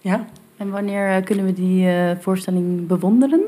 ja. 0.00 0.26
En 0.56 0.70
wanneer 0.70 1.08
uh, 1.08 1.24
kunnen 1.24 1.44
we 1.44 1.52
die 1.52 1.88
voorstelling 2.20 2.86
bewonderen? 2.86 3.40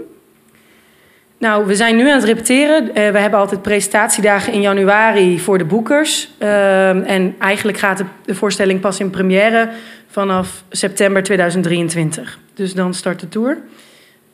Nou, 1.38 1.66
we 1.66 1.76
zijn 1.76 1.96
nu 1.96 2.08
aan 2.08 2.16
het 2.16 2.24
repeteren. 2.24 2.88
Uh, 2.88 2.92
we 2.92 3.18
hebben 3.18 3.38
altijd 3.38 3.62
presentatiedagen 3.62 4.52
in 4.52 4.60
januari 4.60 5.40
voor 5.40 5.58
de 5.58 5.64
boekers. 5.64 6.30
Uh, 6.38 7.10
en 7.10 7.34
eigenlijk 7.38 7.78
gaat 7.78 8.04
de, 8.24 8.34
voorstelling 8.34 8.80
pas 8.80 9.00
in 9.00 9.10
première 9.10 9.70
vanaf 10.06 10.64
september 10.70 11.22
2023. 11.22 12.38
Dus 12.54 12.74
dan 12.74 12.94
start 12.94 13.20
de 13.20 13.28
tour. 13.28 13.58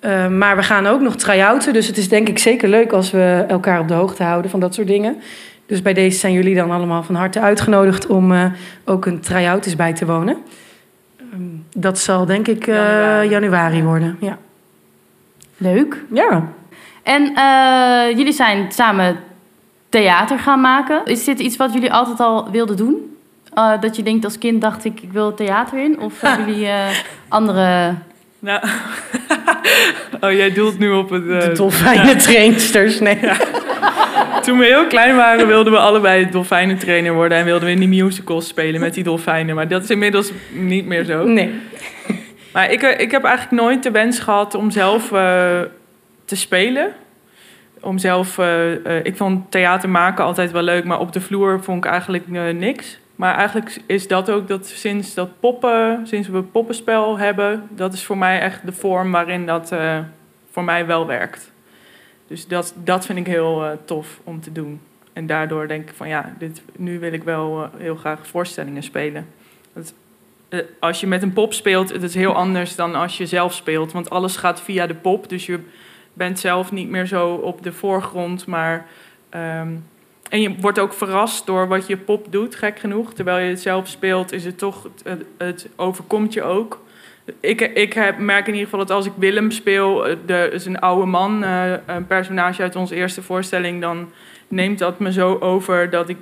Uh, 0.00 0.28
maar 0.28 0.56
we 0.56 0.62
gaan 0.62 0.87
ook 0.87 1.00
nog 1.00 1.16
try-outen. 1.16 1.72
Dus 1.72 1.87
het 1.87 1.96
is 1.96 2.08
denk 2.08 2.28
ik 2.28 2.38
zeker 2.38 2.68
leuk 2.68 2.92
als 2.92 3.10
we 3.10 3.44
elkaar 3.48 3.80
op 3.80 3.88
de 3.88 3.94
hoogte 3.94 4.22
houden 4.22 4.50
van 4.50 4.60
dat 4.60 4.74
soort 4.74 4.87
dingen. 4.87 5.16
Dus 5.66 5.82
bij 5.82 5.94
deze 5.94 6.18
zijn 6.18 6.32
jullie 6.32 6.54
dan 6.54 6.70
allemaal 6.70 7.02
van 7.02 7.14
harte 7.14 7.40
uitgenodigd 7.40 8.06
om 8.06 8.52
ook 8.84 9.06
een 9.06 9.20
try-out 9.20 9.64
eens 9.64 9.76
bij 9.76 9.92
te 9.92 10.06
wonen. 10.06 10.37
Dat 11.75 11.99
zal 11.99 12.27
denk 12.27 12.49
ik 12.49 12.66
uh, 12.66 12.75
januari. 12.75 13.29
januari 13.29 13.83
worden. 13.83 14.16
Ja. 14.20 14.38
Leuk. 15.57 16.05
Ja. 16.12 16.49
En 17.03 17.23
uh, 17.23 18.16
jullie 18.16 18.33
zijn 18.33 18.73
samen 18.73 19.16
theater 19.88 20.38
gaan 20.38 20.61
maken. 20.61 21.05
Is 21.05 21.25
dit 21.25 21.40
iets 21.40 21.57
wat 21.57 21.73
jullie 21.73 21.92
altijd 21.92 22.20
al 22.20 22.51
wilden 22.51 22.77
doen? 22.77 23.16
Uh, 23.55 23.81
dat 23.81 23.97
je 23.97 24.03
denkt 24.03 24.25
als 24.25 24.38
kind 24.38 24.61
dacht 24.61 24.85
ik, 24.85 25.01
ik 25.01 25.12
wil 25.12 25.35
theater 25.35 25.79
in? 25.79 26.01
Of 26.01 26.20
hebben 26.20 26.55
jullie 26.55 26.70
andere... 27.29 27.94
Nou, 28.38 28.61
oh, 30.20 30.33
jij 30.33 30.53
doelt 30.53 30.79
nu 30.79 30.90
op 30.90 31.11
het... 31.11 31.25
De 31.25 31.53
dolfijnen 31.55 32.18
trainsters, 32.18 33.01
nee. 33.01 33.18
Ja. 33.20 33.37
Toen 34.44 34.59
we 34.59 34.64
heel 34.64 34.87
klein 34.87 35.16
waren 35.16 35.46
wilden 35.46 35.72
we 35.72 35.78
allebei 35.78 36.30
dolfijnentrainer 36.30 37.14
worden... 37.14 37.38
en 37.38 37.44
wilden 37.44 37.64
we 37.64 37.74
in 37.74 37.90
die 37.90 38.04
musicals 38.04 38.48
spelen 38.48 38.80
met 38.80 38.94
die 38.94 39.04
dolfijnen. 39.04 39.54
Maar 39.54 39.68
dat 39.68 39.83
is 39.83 39.90
inmiddels 39.90 40.33
niet 40.52 40.87
meer 40.87 41.04
zo. 41.04 41.24
Nee. 41.24 41.61
Maar 42.52 42.70
ik, 42.70 42.83
ik 42.83 43.11
heb 43.11 43.24
eigenlijk 43.24 43.62
nooit 43.62 43.83
de 43.83 43.90
wens 43.90 44.18
gehad 44.18 44.54
om 44.54 44.70
zelf 44.70 45.12
uh, 45.12 45.18
te 46.24 46.37
spelen. 46.37 46.92
Om 47.80 47.98
zelf... 47.98 48.38
Uh, 48.38 48.70
uh, 48.70 49.04
ik 49.04 49.16
vond 49.16 49.50
theater 49.50 49.88
maken 49.88 50.24
altijd 50.24 50.50
wel 50.50 50.62
leuk... 50.62 50.85
maar 50.85 51.00
op 51.00 51.12
de 51.12 51.20
vloer 51.20 51.62
vond 51.62 51.85
ik 51.85 51.90
eigenlijk 51.90 52.28
niks. 52.54 52.98
Maar 53.16 53.35
eigenlijk 53.35 53.76
is 53.87 54.09
dat 54.09 54.30
ook 54.30 54.48
dat 54.48 54.66
sinds 54.66 55.14
dat 55.14 55.40
poppen, 55.40 56.00
sinds 56.07 56.28
we 56.28 56.42
poppenspel 56.42 57.18
hebben, 57.18 57.68
dat 57.70 57.92
is 57.92 58.04
voor 58.04 58.18
mij 58.18 58.40
echt 58.40 58.66
de 58.66 58.72
vorm 58.72 59.12
waarin 59.12 59.46
dat 59.46 59.74
voor 60.50 60.64
mij 60.64 60.87
wel 60.87 61.07
werkt. 61.07 61.52
Dus 62.26 62.46
dat, 62.46 62.74
dat 62.76 63.06
vind 63.06 63.18
ik 63.18 63.26
heel 63.26 63.64
uh, 63.64 63.70
tof 63.84 64.20
om 64.24 64.40
te 64.40 64.52
doen. 64.52 64.80
En 65.12 65.26
daardoor 65.26 65.68
denk 65.68 65.88
ik 65.88 65.96
van 65.96 66.08
ja, 66.08 66.34
dit, 66.38 66.62
nu 66.76 66.98
wil 66.98 67.12
ik 67.12 67.22
wel 67.22 67.62
uh, 67.62 67.68
heel 67.76 67.96
graag 67.96 68.26
voorstellingen 68.26 68.82
spelen. 68.82 69.26
Dat, 69.72 69.94
uh, 70.48 70.60
als 70.80 71.00
je 71.00 71.06
met 71.06 71.22
een 71.22 71.32
pop 71.32 71.52
speelt, 71.52 71.92
het 71.92 72.02
is 72.02 72.14
heel 72.14 72.34
anders 72.34 72.76
dan 72.76 72.94
als 72.94 73.16
je 73.16 73.26
zelf 73.26 73.54
speelt. 73.54 73.92
Want 73.92 74.10
alles 74.10 74.37
gaat 74.37 74.60
via 74.60 74.87
de 74.87 74.94
pop, 74.94 75.28
dus 75.28 75.46
je 75.46 75.60
bent 76.12 76.38
zelf 76.38 76.72
niet 76.72 76.88
meer 76.88 77.06
zo 77.06 77.34
op 77.34 77.62
de 77.62 77.72
voorgrond, 77.72 78.46
maar... 78.46 78.87
Um, 79.30 79.84
en 80.28 80.40
je 80.40 80.54
wordt 80.60 80.78
ook 80.78 80.92
verrast 80.92 81.46
door 81.46 81.68
wat 81.68 81.87
je 81.87 81.96
pop 81.96 82.32
doet, 82.32 82.54
gek 82.54 82.78
genoeg. 82.78 83.12
Terwijl 83.12 83.44
je 83.44 83.50
het 83.50 83.60
zelf 83.60 83.88
speelt, 83.88 84.32
is 84.32 84.44
het 84.44 84.58
toch, 84.58 84.88
het 85.37 85.68
overkomt 85.76 86.32
je 86.32 86.42
ook. 86.42 86.80
Ik, 87.40 87.60
ik 87.60 87.92
heb, 87.92 88.18
merk 88.18 88.46
in 88.46 88.52
ieder 88.52 88.68
geval 88.68 88.87
dat 88.87 88.96
als 88.96 89.06
ik 89.06 89.12
Willem 89.16 89.50
speel, 89.50 90.06
er 90.26 90.52
is 90.52 90.66
een 90.66 90.78
oude 90.78 91.06
man, 91.06 91.44
uh, 91.44 91.72
een 91.87 92.06
personage 92.06 92.62
uit 92.62 92.76
onze 92.76 92.94
eerste 92.94 93.22
voorstelling, 93.22 93.80
dan 93.80 94.10
neemt 94.48 94.78
dat 94.78 94.98
me 94.98 95.12
zo 95.12 95.38
over 95.38 95.90
dat 95.90 96.08
ik. 96.08 96.16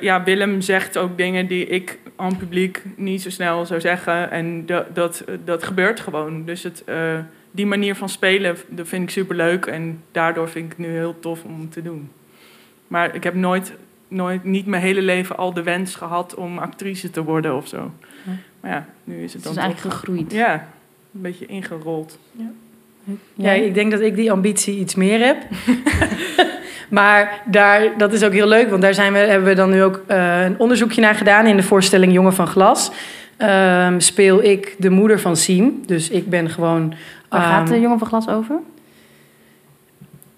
Ja, 0.00 0.24
Willem 0.24 0.60
zegt 0.60 0.98
ook 0.98 1.16
dingen 1.16 1.46
die 1.46 1.66
ik 1.66 1.98
aan 2.16 2.36
publiek 2.36 2.82
niet 2.96 3.22
zo 3.22 3.30
snel 3.30 3.66
zou 3.66 3.80
zeggen. 3.80 4.30
En 4.30 4.66
dat, 4.66 5.24
dat, 5.44 5.64
gebeurt 5.64 6.00
gewoon. 6.00 6.44
Dus 6.44 6.62
het, 6.62 6.82
uh, 6.88 7.18
die 7.50 7.66
manier 7.66 7.94
van 7.94 8.08
spelen, 8.08 8.56
dat 8.68 8.88
vind 8.88 9.02
ik 9.02 9.10
superleuk. 9.10 9.66
En 9.66 10.02
daardoor 10.12 10.48
vind 10.48 10.64
ik 10.64 10.78
het 10.78 10.86
nu 10.86 10.92
heel 10.92 11.18
tof 11.20 11.44
om 11.44 11.70
te 11.70 11.82
doen. 11.82 12.10
Maar 12.86 13.14
ik 13.14 13.24
heb 13.24 13.34
nooit, 13.34 13.72
nooit, 14.08 14.44
niet 14.44 14.66
mijn 14.66 14.82
hele 14.82 15.02
leven 15.02 15.36
al 15.36 15.52
de 15.52 15.62
wens 15.62 15.94
gehad 15.94 16.34
om 16.34 16.58
actrice 16.58 17.10
te 17.10 17.22
worden 17.22 17.56
of 17.56 17.68
zo. 17.68 17.92
Ja. 18.66 18.72
Maar 18.72 18.78
ja, 18.78 18.86
nu 19.04 19.22
is 19.22 19.32
het 19.32 19.32
het 19.32 19.42
dan 19.42 19.52
is 19.52 19.58
eigenlijk 19.58 19.94
gegroeid. 19.94 20.32
Ja, 20.32 20.54
een 21.14 21.20
beetje 21.20 21.46
ingerold. 21.46 22.18
Ja. 22.32 22.50
Ja, 23.34 23.50
ik 23.52 23.74
denk 23.74 23.90
dat 23.90 24.00
ik 24.00 24.16
die 24.16 24.32
ambitie 24.32 24.78
iets 24.78 24.94
meer 24.94 25.26
heb. 25.26 25.36
maar 26.88 27.42
daar, 27.44 27.98
dat 27.98 28.12
is 28.12 28.24
ook 28.24 28.32
heel 28.32 28.46
leuk, 28.46 28.70
want 28.70 28.82
daar 28.82 28.94
zijn 28.94 29.12
we, 29.12 29.18
hebben 29.18 29.48
we 29.48 29.54
dan 29.54 29.70
nu 29.70 29.82
ook 29.82 30.02
eh, 30.06 30.44
een 30.44 30.58
onderzoekje 30.58 31.00
naar 31.00 31.14
gedaan 31.14 31.46
in 31.46 31.56
de 31.56 31.62
voorstelling 31.62 32.12
Jongen 32.12 32.34
van 32.34 32.46
Glas. 32.46 32.90
Ehm, 33.36 34.00
speel 34.00 34.42
ik 34.42 34.74
de 34.78 34.90
moeder 34.90 35.20
van 35.20 35.36
Siem. 35.36 35.82
Dus 35.86 36.10
ik 36.10 36.30
ben 36.30 36.50
gewoon. 36.50 36.94
Waar 37.28 37.42
gaat 37.42 37.62
ehm, 37.62 37.72
de 37.72 37.80
jongen 37.80 37.98
van 37.98 38.08
glas 38.08 38.28
over? 38.28 38.58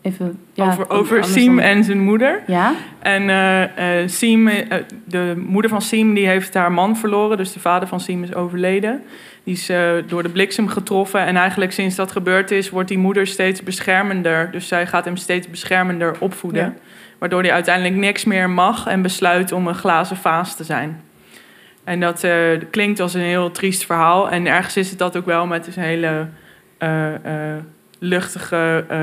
Even, 0.03 0.39
ja, 0.53 0.77
over 0.89 1.25
Siem 1.25 1.59
en 1.59 1.85
zijn 1.85 2.01
moeder. 2.01 2.43
Ja? 2.47 2.75
En 2.99 3.31
eh, 3.31 4.09
Siem, 4.09 4.49
eh, 4.49 4.79
de 5.05 5.43
moeder 5.47 5.71
van 5.71 5.83
Siem, 5.83 6.15
die 6.15 6.27
heeft 6.27 6.55
haar 6.55 6.73
man 6.73 6.97
verloren. 6.97 7.37
Dus 7.37 7.53
de 7.53 7.61
vader 7.61 7.89
van 7.89 8.01
Siem 8.01 8.23
is 8.23 8.35
overleden. 8.35 9.03
Die 9.45 9.55
is 9.55 9.71
door 10.07 10.23
de 10.23 10.29
bliksem 10.29 10.69
getroffen. 10.69 11.21
En 11.21 11.37
eigenlijk 11.37 11.73
sinds 11.73 11.97
dat 11.97 12.13
gebeurd 12.13 12.51
is, 12.51 12.71
wordt 12.71 12.89
die 12.89 12.99
moeder 12.99 13.27
steeds 13.27 13.63
beschermender. 13.63 14.51
Dus 14.51 14.69
zij 14.69 14.87
gaat 14.87 15.05
hem 15.05 15.17
steeds 15.17 15.51
beschermender 15.51 16.17
opvoeden. 16.21 16.63
Ja. 16.63 16.75
Waardoor 17.19 17.43
hij 17.43 17.53
uiteindelijk 17.53 17.97
niks 17.97 18.25
meer 18.25 18.51
mag 18.51 18.87
en 18.87 19.03
besluit 19.03 19.53
om 19.53 19.67
een 19.67 19.75
glazen 19.75 20.17
vaas 20.17 20.57
te 20.57 20.65
zijn. 20.65 21.01
En 21.85 22.01
dat 22.01 22.27
klinkt 22.71 23.01
als 23.01 23.15
een 23.15 23.21
heel 23.21 23.51
triest 23.51 23.85
verhaal. 23.85 24.31
En 24.31 24.47
ergens 24.47 24.77
is 24.77 24.91
het 24.91 24.99
dat 24.99 25.17
ook 25.17 25.27
wel, 25.27 25.47
maar 25.47 25.59
het 25.59 25.67
is 25.67 25.77
een 25.77 25.83
hele 25.83 26.29
luchtige 27.99 28.85
eh, 28.89 28.99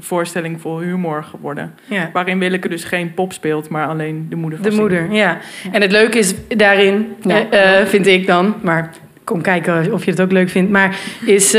voorstelling 0.00 0.60
vol 0.60 0.80
humor 0.80 1.24
geworden. 1.24 1.74
ja. 1.86 2.10
Waarin 2.12 2.38
Willeke 2.38 2.68
dus 2.68 2.84
geen 2.84 3.14
pop 3.14 3.32
speelt, 3.32 3.68
maar 3.68 3.86
alleen 3.86 4.26
de 4.30 4.36
moeder 4.36 4.58
van 4.62 4.70
De 4.70 4.76
moeder, 4.76 5.12
ja. 5.12 5.38
En 5.72 5.82
het 5.82 5.92
leuke 5.92 6.18
is 6.18 6.34
daarin, 6.48 7.14
Ja. 7.20 7.48
eh, 7.50 7.80
eh, 7.80 7.86
vind 7.86 8.06
ik 8.06 8.26
dan, 8.26 8.54
maar 8.62 8.90
kom 9.24 9.42
kijken 9.42 9.92
of 9.92 10.04
je 10.04 10.10
het 10.10 10.20
ook 10.20 10.32
leuk 10.32 10.48
vindt, 10.48 10.70
maar 10.70 10.96
is 11.24 11.56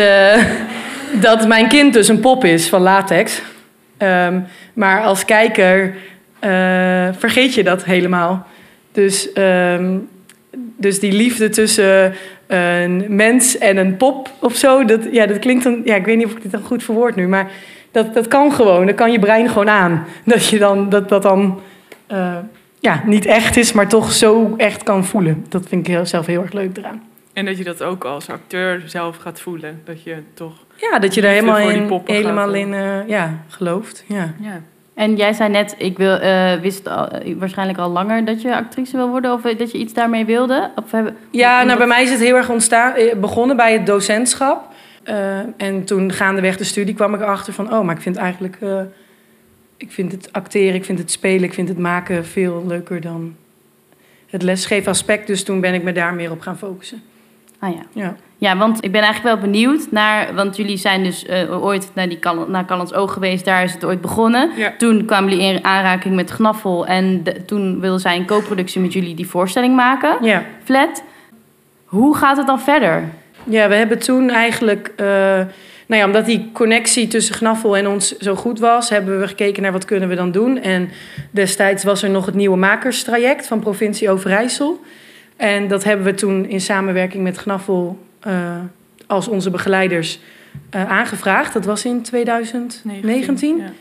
dat 1.27 1.47
mijn 1.47 1.67
kind 1.67 1.93
dus 1.93 2.07
een 2.07 2.19
pop 2.19 2.45
is 2.45 2.69
van 2.69 2.81
latex. 2.81 3.41
Ehm, 3.97 4.39
maar 4.73 5.01
als 5.01 5.25
kijker 5.25 5.93
vergeet 7.17 7.53
je 7.53 7.63
dat 7.63 7.83
helemaal. 7.83 8.47
Dus, 8.91 9.33
ehm, 9.33 9.97
dus 10.77 10.99
die 10.99 11.11
liefde 11.13 11.49
tussen 11.49 12.13
een 12.47 13.05
mens 13.15 13.57
en 13.57 13.77
een 13.77 13.97
pop 13.97 14.29
of 14.39 14.55
zo, 14.55 14.85
dat, 14.85 14.99
ja, 15.11 15.25
dat 15.25 15.39
klinkt 15.39 15.63
dan, 15.63 15.81
ja, 15.83 15.95
ik 15.95 16.05
weet 16.05 16.17
niet 16.17 16.25
of 16.25 16.31
ik 16.31 16.41
dit 16.41 16.51
dan 16.51 16.61
goed 16.61 16.83
verwoord 16.83 17.15
nu, 17.15 17.27
maar 17.27 17.51
dat, 17.91 18.13
dat 18.13 18.27
kan 18.27 18.51
gewoon, 18.51 18.85
dat 18.85 18.95
kan 18.95 19.11
je 19.11 19.19
brein 19.19 19.49
gewoon 19.49 19.69
aan. 19.69 20.05
Dat 20.25 20.47
je 20.47 20.59
dan, 20.59 20.89
dat, 20.89 21.09
dat 21.09 21.21
dan 21.21 21.61
eh, 22.07 22.37
ja, 22.79 23.03
niet 23.05 23.25
echt 23.25 23.57
is, 23.57 23.73
maar 23.73 23.87
toch 23.87 24.11
zo 24.11 24.53
echt 24.57 24.83
kan 24.83 25.05
voelen. 25.05 25.45
Dat 25.49 25.67
vind 25.67 25.87
ik 25.87 25.93
heel, 25.93 26.05
zelf 26.05 26.25
heel 26.25 26.41
erg 26.41 26.53
leuk 26.53 26.77
eraan. 26.77 27.03
En 27.33 27.45
dat 27.45 27.57
je 27.57 27.63
dat 27.63 27.83
ook 27.83 28.03
als 28.03 28.29
acteur 28.29 28.81
zelf 28.85 29.17
gaat 29.17 29.41
voelen. 29.41 29.81
Dat 29.83 30.03
je 30.03 30.17
toch... 30.33 30.53
Ja, 30.75 30.99
dat 30.99 31.13
je 31.13 31.21
daar 31.21 31.31
helemaal 31.31 31.57
in, 31.57 31.67
helemaal 32.05 32.47
gaat, 32.47 32.55
in 32.55 32.73
eh, 32.73 33.07
ja, 33.07 33.43
gelooft. 33.47 34.03
Ja. 34.07 34.33
Ja. 34.39 34.61
En 34.93 35.15
jij 35.15 35.33
zei 35.33 35.49
net, 35.49 35.75
ik 35.77 35.97
wil, 35.97 36.15
eh, 36.15 36.53
wist 36.53 36.87
al, 36.87 37.07
eh, 37.07 37.35
waarschijnlijk 37.37 37.79
al 37.79 37.89
langer 37.89 38.25
dat 38.25 38.41
je 38.41 38.55
actrice 38.55 38.97
wil 38.97 39.09
worden. 39.09 39.33
Of 39.33 39.45
eh, 39.45 39.57
dat 39.57 39.71
je 39.71 39.77
iets 39.77 39.93
daarmee 39.93 40.25
wilde. 40.25 40.71
Of 40.75 40.91
hebben, 40.91 41.17
Ja, 41.29 41.63
nou, 41.63 41.77
bij 41.77 41.87
mij 41.87 42.03
is 42.03 42.09
het 42.09 42.19
heel 42.19 42.35
erg 42.35 42.49
ontstaan. 42.49 42.93
Begonnen 43.21 43.55
bij 43.55 43.73
het 43.73 43.85
docentschap. 43.85 44.71
En 45.57 45.83
toen 45.83 46.11
gaandeweg 46.11 46.57
de 46.57 46.63
studie 46.63 46.93
kwam 46.93 47.13
ik 47.13 47.21
erachter 47.21 47.53
van... 47.53 47.73
oh, 47.73 47.81
maar 47.81 47.95
ik 47.95 48.01
vind 48.01 48.15
eigenlijk... 48.15 48.57
ik 49.77 49.91
vind 49.91 50.11
het 50.11 50.33
acteren, 50.33 50.75
ik 50.75 50.85
vind 50.85 50.99
het 50.99 51.11
spelen, 51.11 51.43
ik 51.43 51.53
vind 51.53 51.69
het 51.69 51.77
maken 51.77 52.25
veel 52.25 52.63
leuker 52.67 53.01
dan 53.01 53.35
het 54.29 54.43
lesgeven 54.43 54.91
aspect. 54.91 55.27
Dus 55.27 55.43
toen 55.43 55.59
ben 55.59 55.73
ik 55.73 55.83
me 55.83 55.91
daar 55.91 56.13
meer 56.13 56.31
op 56.31 56.41
gaan 56.41 56.57
focussen. 56.57 57.01
Ah 57.59 57.75
ja. 57.75 57.81
Ja. 57.91 58.15
Ja, 58.43 58.57
want 58.57 58.83
ik 58.83 58.91
ben 58.91 59.01
eigenlijk 59.01 59.35
wel 59.35 59.49
benieuwd 59.51 59.87
naar... 59.91 60.33
Want 60.35 60.55
jullie 60.57 60.77
zijn 60.77 61.03
dus 61.03 61.25
eh, 61.25 61.63
ooit 61.63 61.91
naar, 61.93 62.09
die 62.09 62.17
Kal 62.19 62.45
naar 62.47 62.65
Callans 62.65 62.93
Oog 62.93 63.13
geweest. 63.13 63.45
Daar 63.45 63.63
is 63.63 63.73
het 63.73 63.83
ooit 63.85 64.01
begonnen. 64.01 64.51
Ja. 64.55 64.73
Toen 64.77 65.05
kwamen 65.05 65.29
jullie 65.29 65.53
in 65.53 65.63
aanraking 65.65 66.15
met 66.15 66.29
Gnaffel. 66.29 66.85
En 66.87 67.23
de- 67.23 67.45
toen 67.45 67.79
wilden 67.79 67.99
zij 67.99 68.15
een 68.15 68.25
co-productie 68.25 68.81
met 68.81 68.93
jullie 68.93 69.15
die 69.15 69.27
voorstelling 69.27 69.75
maken. 69.75 70.17
ja. 70.21 70.43
Flat. 70.63 71.03
Hoe 71.85 72.15
gaat 72.17 72.37
het 72.37 72.47
dan 72.47 72.59
verder? 72.59 73.03
Ja, 73.43 73.67
we 73.67 73.75
hebben 73.75 73.99
toen 73.99 74.29
eigenlijk... 74.29 74.91
eh, 74.95 75.05
nou 75.85 76.01
ja, 76.01 76.05
omdat 76.05 76.25
die 76.25 76.49
connectie 76.53 77.07
tussen 77.07 77.35
Gnaffel 77.35 77.77
en 77.77 77.87
ons 77.87 78.17
zo 78.17 78.35
goed 78.35 78.59
was... 78.59 78.89
hebben 78.89 79.19
we 79.19 79.27
gekeken 79.27 79.63
naar 79.63 79.71
wat 79.71 79.85
kunnen 79.85 80.09
we 80.09 80.15
dan 80.15 80.31
doen. 80.31 80.61
En 80.61 80.89
destijds 81.31 81.83
was 81.83 82.03
er 82.03 82.09
nog 82.09 82.25
het 82.25 82.35
nieuwe 82.35 82.57
makerstraject 82.57 83.47
van 83.47 83.59
provincie 83.59 84.09
Overijssel. 84.09 84.81
En 85.37 85.67
dat 85.67 85.83
hebben 85.83 86.05
we 86.05 86.13
toen 86.13 86.45
in 86.45 86.61
samenwerking 86.61 87.23
met 87.23 87.37
Gnaffel... 87.37 87.97
eh, 88.23 88.55
als 89.07 89.27
onze 89.27 89.49
begeleiders 89.49 90.19
eh, 90.69 90.91
aangevraagd. 90.91 91.53
Dat 91.53 91.65
was 91.65 91.85
in 91.85 92.01
2019. 92.01 93.57
Ja. 93.57 93.71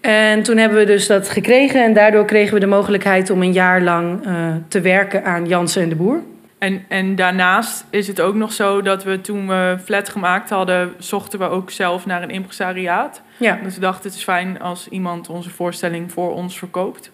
En 0.00 0.42
toen 0.42 0.56
hebben 0.56 0.78
we 0.78 0.84
dus 0.84 1.06
dat 1.06 1.28
gekregen. 1.28 1.84
En 1.84 1.92
daardoor 1.92 2.24
kregen 2.24 2.54
we 2.54 2.60
de 2.60 2.66
mogelijkheid 2.66 3.30
om 3.30 3.42
een 3.42 3.52
jaar 3.52 3.82
lang 3.82 4.26
eh, 4.26 4.54
te 4.68 4.80
werken 4.80 5.24
aan 5.24 5.46
Jansen 5.46 5.82
en 5.82 5.88
de 5.88 5.96
Boer. 5.96 6.20
En, 6.58 6.84
en 6.88 7.14
daarnaast 7.14 7.84
is 7.90 8.06
het 8.06 8.20
ook 8.20 8.34
nog 8.34 8.52
zo 8.52 8.82
dat 8.82 9.04
we 9.04 9.20
toen 9.20 9.48
we 9.48 9.76
Flat 9.84 10.08
gemaakt 10.08 10.50
hadden... 10.50 10.92
zochten 10.98 11.38
we 11.38 11.44
ook 11.48 11.70
zelf 11.70 12.06
naar 12.06 12.22
een 12.22 12.30
impresariaat. 12.30 13.22
Ja, 13.36 13.58
Dus 13.62 13.74
we 13.74 13.80
dachten 13.80 14.10
het 14.10 14.18
is 14.18 14.24
fijn 14.24 14.60
als 14.60 14.88
iemand 14.88 15.28
onze 15.28 15.50
voorstelling 15.50 16.12
voor 16.12 16.34
ons 16.34 16.58
verkoopt. 16.58 17.10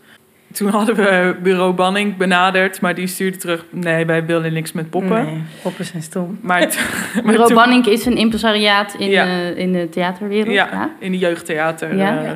Toen 0.52 0.68
hadden 0.68 0.94
we 0.96 1.36
bureau 1.42 1.72
Banning 1.72 2.16
benaderd, 2.16 2.80
maar 2.80 2.94
die 2.94 3.06
stuurde 3.06 3.36
terug... 3.36 3.64
nee, 3.70 4.06
wij 4.06 4.26
willen 4.26 4.52
niks 4.52 4.72
met 4.72 4.90
poppen. 4.90 5.24
Nee, 5.24 5.42
poppen 5.62 5.84
zijn 5.84 6.02
stom. 6.02 6.38
Maar, 6.42 6.60
Bureau 7.24 7.46
toen- 7.46 7.54
Banning 7.56 7.86
is 7.86 8.06
een 8.06 8.16
impresariaat 8.16 8.94
in, 8.98 9.10
Ja. 9.10 9.24
de, 9.24 9.54
in 9.56 9.72
de 9.72 9.88
theaterwereld. 9.88 10.54
Ja, 10.54 10.68
Ja. 10.72 10.90
in 10.98 11.12
de 11.12 11.18
jeugdtheater. 11.18 11.96
Ja. 11.96 12.24
eh. 12.24 12.30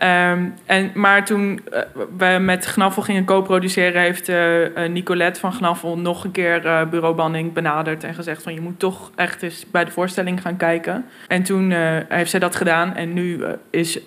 Ehm, 0.00 0.44
en, 0.66 0.90
maar 0.94 1.24
toen 1.24 1.60
eh, 1.72 1.80
we 2.16 2.38
met 2.40 2.64
Gnaffel 2.64 3.02
gingen 3.02 3.24
co-produceren... 3.24 4.00
heeft 4.00 4.28
eh, 4.28 4.84
eh, 4.84 4.90
Nicolette 4.92 5.40
van 5.40 5.52
Gnaffel 5.52 5.98
nog 5.98 6.24
een 6.24 6.30
keer 6.30 6.66
eh, 6.66 6.88
Bureau 6.88 7.14
Banning 7.14 7.52
benaderd... 7.52 8.04
en 8.04 8.14
gezegd 8.14 8.42
van 8.42 8.54
je 8.54 8.60
moet 8.60 8.78
toch 8.78 9.10
echt 9.16 9.42
eens 9.42 9.66
bij 9.70 9.84
de 9.84 9.90
voorstelling 9.90 10.40
gaan 10.42 10.56
kijken. 10.56 11.04
En 11.28 11.42
toen 11.42 11.70
heeft 12.08 12.30
zij 12.30 12.40
dat 12.40 12.56
gedaan 12.56 12.94
en 12.94 13.12
nu 13.12 13.44
is 13.70 13.98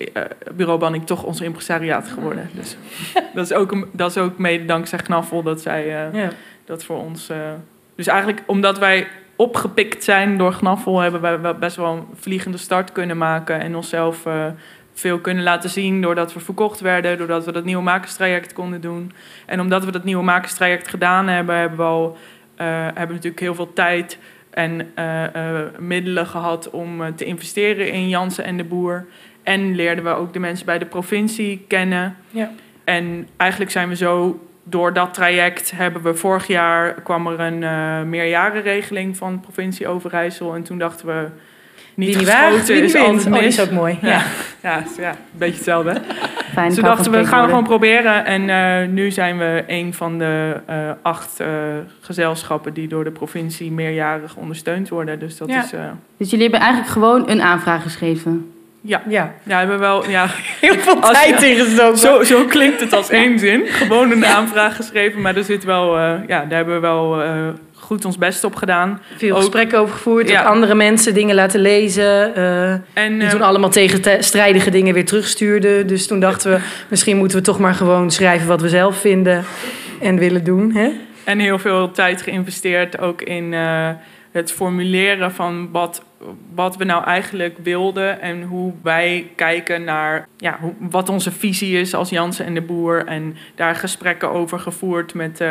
Bureau 0.55 0.79
Banning 0.79 1.05
toch 1.05 1.23
ons 1.23 1.41
impresariaat 1.41 2.07
geworden. 2.07 2.49
Dus 2.53 2.77
dat 3.35 3.45
is 3.45 3.53
ook, 3.53 3.71
een- 3.71 3.89
dat 3.91 4.09
is 4.09 4.17
ook 4.17 4.37
mede 4.37 4.65
dankzij 4.65 4.99
Gnaffel 4.99 5.43
dat 5.43 5.61
zij 5.61 5.85
Ja. 6.13 6.29
dat 6.65 6.83
voor 6.83 6.97
ons... 6.97 7.31
dus 7.95 8.07
eigenlijk 8.07 8.43
omdat 8.45 8.79
wij 8.79 9.07
opgepikt 9.35 10.03
zijn 10.03 10.37
door 10.37 10.53
Gnaffel... 10.53 10.99
hebben 10.99 11.21
wij 11.41 11.55
best 11.55 11.75
wel 11.75 11.93
een 11.93 12.05
vliegende 12.19 12.57
start 12.57 12.91
kunnen 12.91 13.17
maken... 13.17 13.59
en 13.59 13.75
onszelf 13.75 14.23
veel 14.93 15.19
kunnen 15.19 15.43
laten 15.43 15.69
zien... 15.69 16.01
doordat 16.01 16.33
we 16.33 16.39
verkocht 16.39 16.79
werden, 16.79 17.17
doordat 17.17 17.45
we 17.45 17.51
dat 17.51 17.65
nieuwe 17.65 17.83
makerstraject 17.83 18.53
konden 18.53 18.81
doen. 18.81 19.11
En 19.45 19.59
omdat 19.59 19.85
we 19.85 19.91
dat 19.91 20.03
nieuwe 20.03 20.23
makerstraject 20.23 20.87
gedaan 20.87 21.27
hebben... 21.27 21.55
hebben 21.55 21.77
we, 21.77 21.83
al, 21.83 22.17
eh, 22.55 22.67
hebben 22.67 23.07
we 23.07 23.13
natuurlijk 23.13 23.39
heel 23.39 23.55
veel 23.55 23.73
tijd 23.73 24.17
en 24.49 24.91
eh, 24.95 25.23
eh, 25.35 25.67
middelen 25.79 26.27
gehad... 26.27 26.69
om 26.69 27.15
te 27.15 27.25
investeren 27.25 27.91
in 27.91 28.09
Jansen 28.09 28.43
en 28.43 28.57
de 28.57 28.63
Boer. 28.63 29.05
En 29.43 29.75
leerden 29.75 30.03
we 30.03 30.09
ook 30.09 30.33
de 30.33 30.39
mensen 30.39 30.65
bij 30.65 30.77
de 30.77 30.85
provincie 30.85 31.65
kennen... 31.67 32.15
Ja. 32.29 32.51
En 32.83 33.27
eigenlijk 33.37 33.71
zijn 33.71 33.89
we 33.89 33.95
zo 33.95 34.47
door 34.63 34.93
dat 34.93 35.13
traject 35.13 35.71
hebben 35.71 36.01
we 36.01 36.15
vorig 36.15 36.47
jaar 36.47 37.01
kwam 37.01 37.27
er 37.27 37.39
een 37.39 38.09
meerjarenregeling 38.09 39.17
van 39.17 39.33
de 39.33 39.39
provincie 39.39 39.87
Overijssel 39.87 40.55
en 40.55 40.63
toen 40.63 40.77
dachten 40.77 41.07
we 41.07 41.29
niet 41.95 42.07
Wie 42.09 42.17
niet 42.17 42.27
waagt, 42.27 42.43
geschoten 42.47 42.73
wie 42.73 42.81
niet 42.81 42.93
is 42.95 43.01
Oh, 43.01 43.33
die 43.33 43.43
is 43.43 43.61
ook 43.61 43.71
mooi. 43.71 43.97
Ja. 44.01 44.07
Ja. 44.09 44.21
Ja, 44.61 44.83
ja, 44.97 45.09
een 45.09 45.15
beetje 45.31 45.55
hetzelfde. 45.55 46.01
Fijn, 46.53 46.67
Dus 46.67 46.75
we 46.75 46.81
dachten, 46.83 47.11
we 47.11 47.17
gaan 47.25 47.25
gewoon 47.49 47.63
spreekwoorden. 47.65 48.03
proberen. 48.03 48.25
En 48.25 48.49
eh, 48.81 48.87
nu 48.89 49.11
zijn 49.11 49.37
we 49.37 49.63
een 49.67 49.93
van 49.93 50.17
de 50.17 50.55
eh, 50.65 50.75
acht 51.01 51.39
eh, 51.39 51.47
gezelschappen 52.01 52.73
die 52.73 52.87
door 52.87 53.03
de 53.03 53.11
provincie 53.11 53.71
meerjarig 53.71 54.35
ondersteund 54.35 54.89
worden. 54.89 55.19
Dus 55.19 55.37
dat 55.37 55.49
Ja. 55.49 55.63
is. 55.63 55.71
eh, 55.73 55.79
Dus 56.17 56.29
jullie 56.29 56.43
hebben 56.43 56.61
eigenlijk 56.61 56.91
gewoon 56.91 57.29
een 57.29 57.41
aanvraag 57.41 57.81
geschreven. 57.81 58.51
ja. 58.81 59.01
Ja, 59.07 59.23
ja, 59.43 59.53
we 59.53 59.53
hebben 59.55 59.79
wel. 59.79 60.09
Ja, 60.09 60.25
heel 60.61 60.73
veel 60.79 60.99
tijd 60.99 61.41
ingestoken. 61.43 61.97
zo, 61.97 62.23
zo 62.23 62.45
klinkt 62.45 62.79
het 62.79 62.93
als 62.93 63.09
één 63.09 63.39
zin. 63.39 63.65
Gewoon 63.65 64.11
een 64.11 64.25
aanvraag 64.25 64.75
geschreven, 64.75 65.21
maar 65.21 65.35
er 65.35 65.43
zit 65.43 65.63
wel. 65.63 65.97
eh, 65.97 66.13
ja, 66.27 66.39
daar 66.45 66.57
hebben 66.57 66.73
we 66.75 66.79
wel 66.81 67.21
eh, 67.23 67.31
goed 67.83 68.05
ons 68.05 68.17
best 68.17 68.43
op 68.43 68.55
gedaan. 68.55 69.01
Veel 69.17 69.31
ook- 69.31 69.37
gesprekken 69.37 69.79
over 69.79 69.93
gevoerd. 69.95 70.29
Ja. 70.29 70.41
Ook 70.41 70.47
andere 70.47 70.75
mensen 70.75 71.13
dingen 71.13 71.35
laten 71.35 71.59
lezen. 71.59 72.35
eh, 72.35 72.71
En, 72.71 73.13
die 73.13 73.21
eh, 73.23 73.29
toen 73.29 73.41
allemaal 73.41 73.69
tegen 73.69 74.01
te- 74.01 74.17
strijdige 74.19 74.69
dingen 74.71 74.93
weer 74.93 75.05
terugstuurden. 75.05 75.87
Dus 75.87 76.07
toen 76.07 76.19
dachten 76.19 76.51
we, 76.51 76.59
misschien 76.89 77.17
moeten 77.17 77.37
we 77.37 77.43
toch 77.43 77.59
maar 77.59 77.73
gewoon 77.75 78.11
schrijven 78.11 78.47
wat 78.47 78.61
we 78.61 78.69
zelf 78.69 78.97
vinden 78.97 79.43
en 80.01 80.17
willen 80.17 80.43
doen. 80.43 80.71
Hè? 80.73 80.89
En 81.23 81.39
heel 81.39 81.59
veel 81.59 81.91
tijd 81.91 82.21
geïnvesteerd 82.21 82.99
ook 82.99 83.21
in 83.21 83.53
eh, 83.53 83.89
het 84.31 84.51
formuleren 84.51 85.31
van 85.31 85.69
wat, 85.71 86.03
wat 86.55 86.77
we 86.77 86.83
nou 86.83 87.03
eigenlijk 87.03 87.57
wilden 87.63 88.21
en 88.21 88.43
hoe 88.43 88.73
wij 88.83 89.27
kijken 89.35 89.83
naar 89.83 90.27
ja, 90.37 90.57
hoe, 90.61 90.73
wat 90.79 91.09
onze 91.09 91.31
visie 91.31 91.79
is 91.79 91.93
als 91.95 92.09
Jansen 92.09 92.45
en 92.45 92.53
de 92.53 92.61
Boer. 92.61 93.05
En 93.05 93.35
daar 93.55 93.75
gesprekken 93.75 94.31
over 94.31 94.59
gevoerd 94.59 95.13
met, 95.13 95.41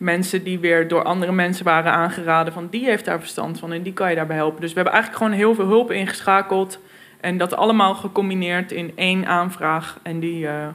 mensen 0.00 0.44
die 0.44 0.58
weer 0.58 0.88
door 0.88 1.02
andere 1.02 1.32
mensen 1.32 1.64
waren 1.64 1.92
aangeraden 1.92 2.52
van 2.52 2.68
die 2.70 2.84
heeft 2.84 3.04
daar 3.04 3.20
verstand 3.20 3.58
van 3.58 3.72
en 3.72 3.82
die 3.82 3.92
kan 3.92 4.08
je 4.08 4.16
daarbij 4.16 4.36
helpen. 4.36 4.60
Dus 4.60 4.68
we 4.70 4.74
hebben 4.74 4.92
eigenlijk 4.92 5.22
gewoon 5.22 5.38
heel 5.38 5.54
veel 5.54 5.66
hulp 5.66 5.90
ingeschakeld 5.90 6.78
en 7.20 7.38
dat 7.38 7.54
allemaal 7.54 7.94
gecombineerd 7.94 8.72
in 8.72 8.92
één 8.94 9.26
aanvraag 9.26 9.98
en 10.02 10.20
die 10.20 10.44
uh, 10.44 10.66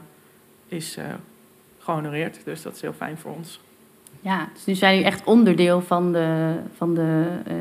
is 0.68 0.96
uh, 0.98 1.04
gehonoreerd. 1.78 2.40
Dus 2.44 2.62
dat 2.62 2.74
is 2.74 2.80
heel 2.80 2.92
fijn 2.92 3.18
voor 3.18 3.32
ons. 3.32 3.60
Ja, 4.20 4.48
dus 4.54 4.64
nu 4.64 4.74
zijn 4.74 4.94
jullie 4.94 5.08
echt 5.08 5.24
onderdeel 5.24 5.80
van 5.80 6.12
de, 6.12 6.54
van 6.76 6.94
de 6.94 7.26
uh, 7.48 7.54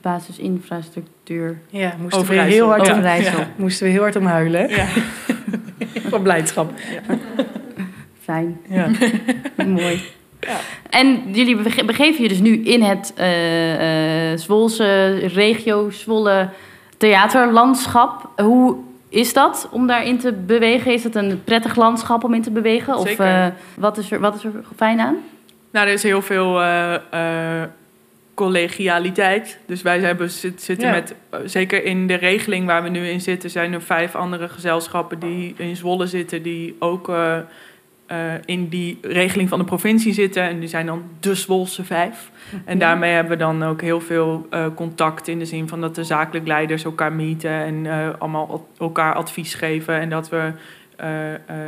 basisinfrastructuur. 0.00 1.58
Ja, 1.68 1.94
moesten 2.00 2.26
we 2.26 2.34
heel 2.34 2.68
hard, 2.68 2.86
ja. 2.86 2.94
om, 2.94 3.02
ja. 3.02 3.48
moesten 3.56 3.86
we 3.86 3.92
heel 3.92 4.02
hard 4.02 4.16
om 4.16 4.26
huilen. 4.26 4.68
Ja. 4.68 4.86
Van 6.10 6.22
blijdschap. 6.22 6.72
Ja. 6.78 7.18
Fijn. 8.20 8.60
Ja. 8.68 8.90
Mooi. 9.66 10.18
Ja. 10.40 10.56
En 10.90 11.22
jullie 11.32 11.56
begeven 11.84 12.22
je 12.22 12.28
dus 12.28 12.40
nu 12.40 12.64
in 12.64 12.82
het 12.82 13.14
uh, 13.18 14.30
uh, 14.32 14.38
Zwolse 14.38 15.14
regio, 15.14 15.90
Zwolle 15.90 16.48
theaterlandschap. 16.96 18.30
Hoe 18.36 18.76
is 19.08 19.32
dat 19.32 19.68
om 19.70 19.86
daarin 19.86 20.18
te 20.18 20.32
bewegen? 20.32 20.92
Is 20.92 21.04
het 21.04 21.14
een 21.14 21.44
prettig 21.44 21.76
landschap 21.76 22.24
om 22.24 22.34
in 22.34 22.42
te 22.42 22.50
bewegen? 22.50 22.96
Of 22.96 23.18
uh, 23.18 23.46
wat, 23.74 23.98
is 23.98 24.10
er, 24.10 24.20
wat 24.20 24.34
is 24.34 24.44
er 24.44 24.52
fijn 24.76 25.00
aan? 25.00 25.16
Nou, 25.70 25.86
er 25.86 25.92
is 25.92 26.02
heel 26.02 26.22
veel 26.22 26.60
collegialiteit. 28.34 29.58
Dus 29.66 29.82
wij 29.82 30.00
hebben, 30.00 30.30
zitten 30.30 30.80
ja. 30.80 30.90
met, 30.90 31.14
zeker 31.44 31.84
in 31.84 32.06
de 32.06 32.14
regeling 32.14 32.66
waar 32.66 32.82
we 32.82 32.88
nu 32.88 33.08
in 33.08 33.20
zitten, 33.20 33.50
zijn 33.50 33.72
er 33.72 33.82
vijf 33.82 34.14
andere 34.14 34.48
gezelschappen 34.48 35.18
die 35.18 35.54
in 35.56 35.76
Zwolle 35.76 36.06
zitten, 36.06 36.42
die 36.42 36.76
ook 36.78 37.12
uh, 38.12 38.18
uh, 38.30 38.34
in 38.44 38.68
die 38.68 38.98
regeling 39.02 39.48
van 39.48 39.58
de 39.58 39.64
provincie 39.64 40.12
zitten. 40.12 40.42
En 40.42 40.60
die 40.60 40.68
zijn 40.68 40.86
dan 40.86 41.02
de 41.20 41.34
Zwolse 41.34 41.84
vijf. 41.84 42.30
En 42.64 42.78
daarmee 42.78 43.12
hebben 43.12 43.32
we 43.32 43.38
dan 43.38 43.62
ook 43.62 43.80
heel 43.80 44.00
veel 44.00 44.46
uh, 44.50 44.66
contact 44.74 45.28
in 45.28 45.38
de 45.38 45.44
zin 45.44 45.68
van 45.68 45.80
dat 45.80 45.94
de 45.94 46.04
zakelijk 46.04 46.46
leiders 46.46 46.84
elkaar 46.84 47.12
meeten 47.12 47.50
en 47.50 47.86
allemaal 48.18 48.68
elkaar 48.78 49.14
advies 49.14 49.54
geven. 49.54 50.00
En 50.00 50.08
dat 50.08 50.28
we 50.28 50.52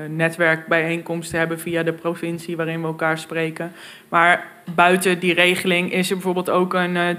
netwerkbijeenkomsten 0.08 1.38
hebben 1.38 1.60
via 1.60 1.82
de 1.82 1.92
provincie 1.92 2.56
waarin 2.56 2.80
we 2.80 2.86
elkaar 2.86 3.18
spreken. 3.18 3.72
Maar 4.08 4.46
buiten 4.74 5.18
die 5.18 5.34
regeling 5.34 5.92
is 5.92 6.08
er 6.08 6.16
bijvoorbeeld 6.16 6.50
ook 6.50 6.74
een 6.74 7.18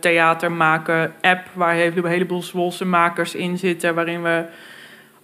theatermaken 0.00 1.12
app 1.20 1.46
waar 1.52 1.78
een 1.78 2.06
heleboel 2.06 2.42
Zwolse 2.42 2.84
makers 2.84 3.34
in 3.34 3.58
zitten, 3.58 3.94
waarin 3.94 4.22
we 4.22 4.44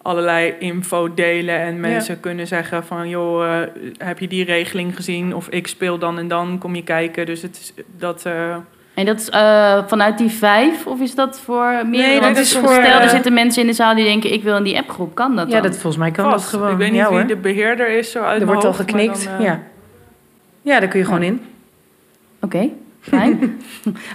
allerlei 0.03 0.55
info 0.59 1.15
delen 1.15 1.61
en 1.61 1.81
mensen 1.81 2.15
ja. 2.15 2.21
kunnen 2.21 2.47
zeggen 2.47 2.85
van 2.85 3.09
joh, 3.09 3.63
heb 3.99 4.19
je 4.19 4.29
die 4.29 4.45
regeling 4.45 4.97
gezien? 4.97 5.35
Of 5.35 5.49
ik 5.49 5.67
speel 5.67 5.99
dan 5.99 6.19
en 6.19 6.29
dan, 6.29 6.59
kom 6.59 6.75
je 6.75 6.85
kijken. 6.85 7.27
Dus 7.27 7.43
het 7.43 7.59
is 7.59 7.85
dat. 7.99 8.27
En 8.95 9.07
dat 9.07 9.21
is 9.21 9.29
uh, 9.29 9.83
vanuit 9.87 10.19
die 10.19 10.31
vijf? 10.31 10.87
Of 10.87 11.01
is 11.01 11.15
dat 11.15 11.41
voor 11.41 11.87
meer? 11.87 12.07
Nee, 12.07 12.21
Want 12.21 12.35
dat 12.35 12.45
is 12.45 12.57
voor... 12.57 12.73
Stel, 12.73 13.01
er 13.01 13.09
zitten 13.09 13.33
mensen 13.33 13.63
in 13.63 13.69
de 13.69 13.75
zaal 13.75 13.95
die 13.95 14.05
denken... 14.05 14.33
ik 14.33 14.43
wil 14.43 14.57
in 14.57 14.63
die 14.63 14.79
appgroep. 14.79 15.15
Kan 15.15 15.37
dat 15.37 15.47
Ja, 15.47 15.53
dan? 15.53 15.63
dat, 15.63 15.73
volgens 15.73 15.97
mij 15.97 16.11
kan 16.11 16.31
Vast. 16.31 16.45
dat 16.45 16.55
gewoon. 16.55 16.73
Ik 16.73 16.77
weet 16.77 16.91
niet 16.91 17.01
ja, 17.01 17.09
wie 17.09 17.19
hoor. 17.19 17.27
de 17.27 17.37
beheerder 17.37 17.89
is 17.89 18.11
zo 18.11 18.23
uit 18.23 18.41
Er 18.41 18.47
wordt 18.47 18.65
al 18.65 18.73
geknikt, 18.73 19.25
dan, 19.25 19.35
uh... 19.35 19.41
ja. 19.41 19.61
Ja, 20.63 20.81
daar 20.81 20.89
kun 20.89 20.99
je 20.99 21.05
gewoon 21.05 21.23
in. 21.23 21.43
Oké, 22.41 22.57
okay, 22.57 22.73
fijn. 23.03 23.61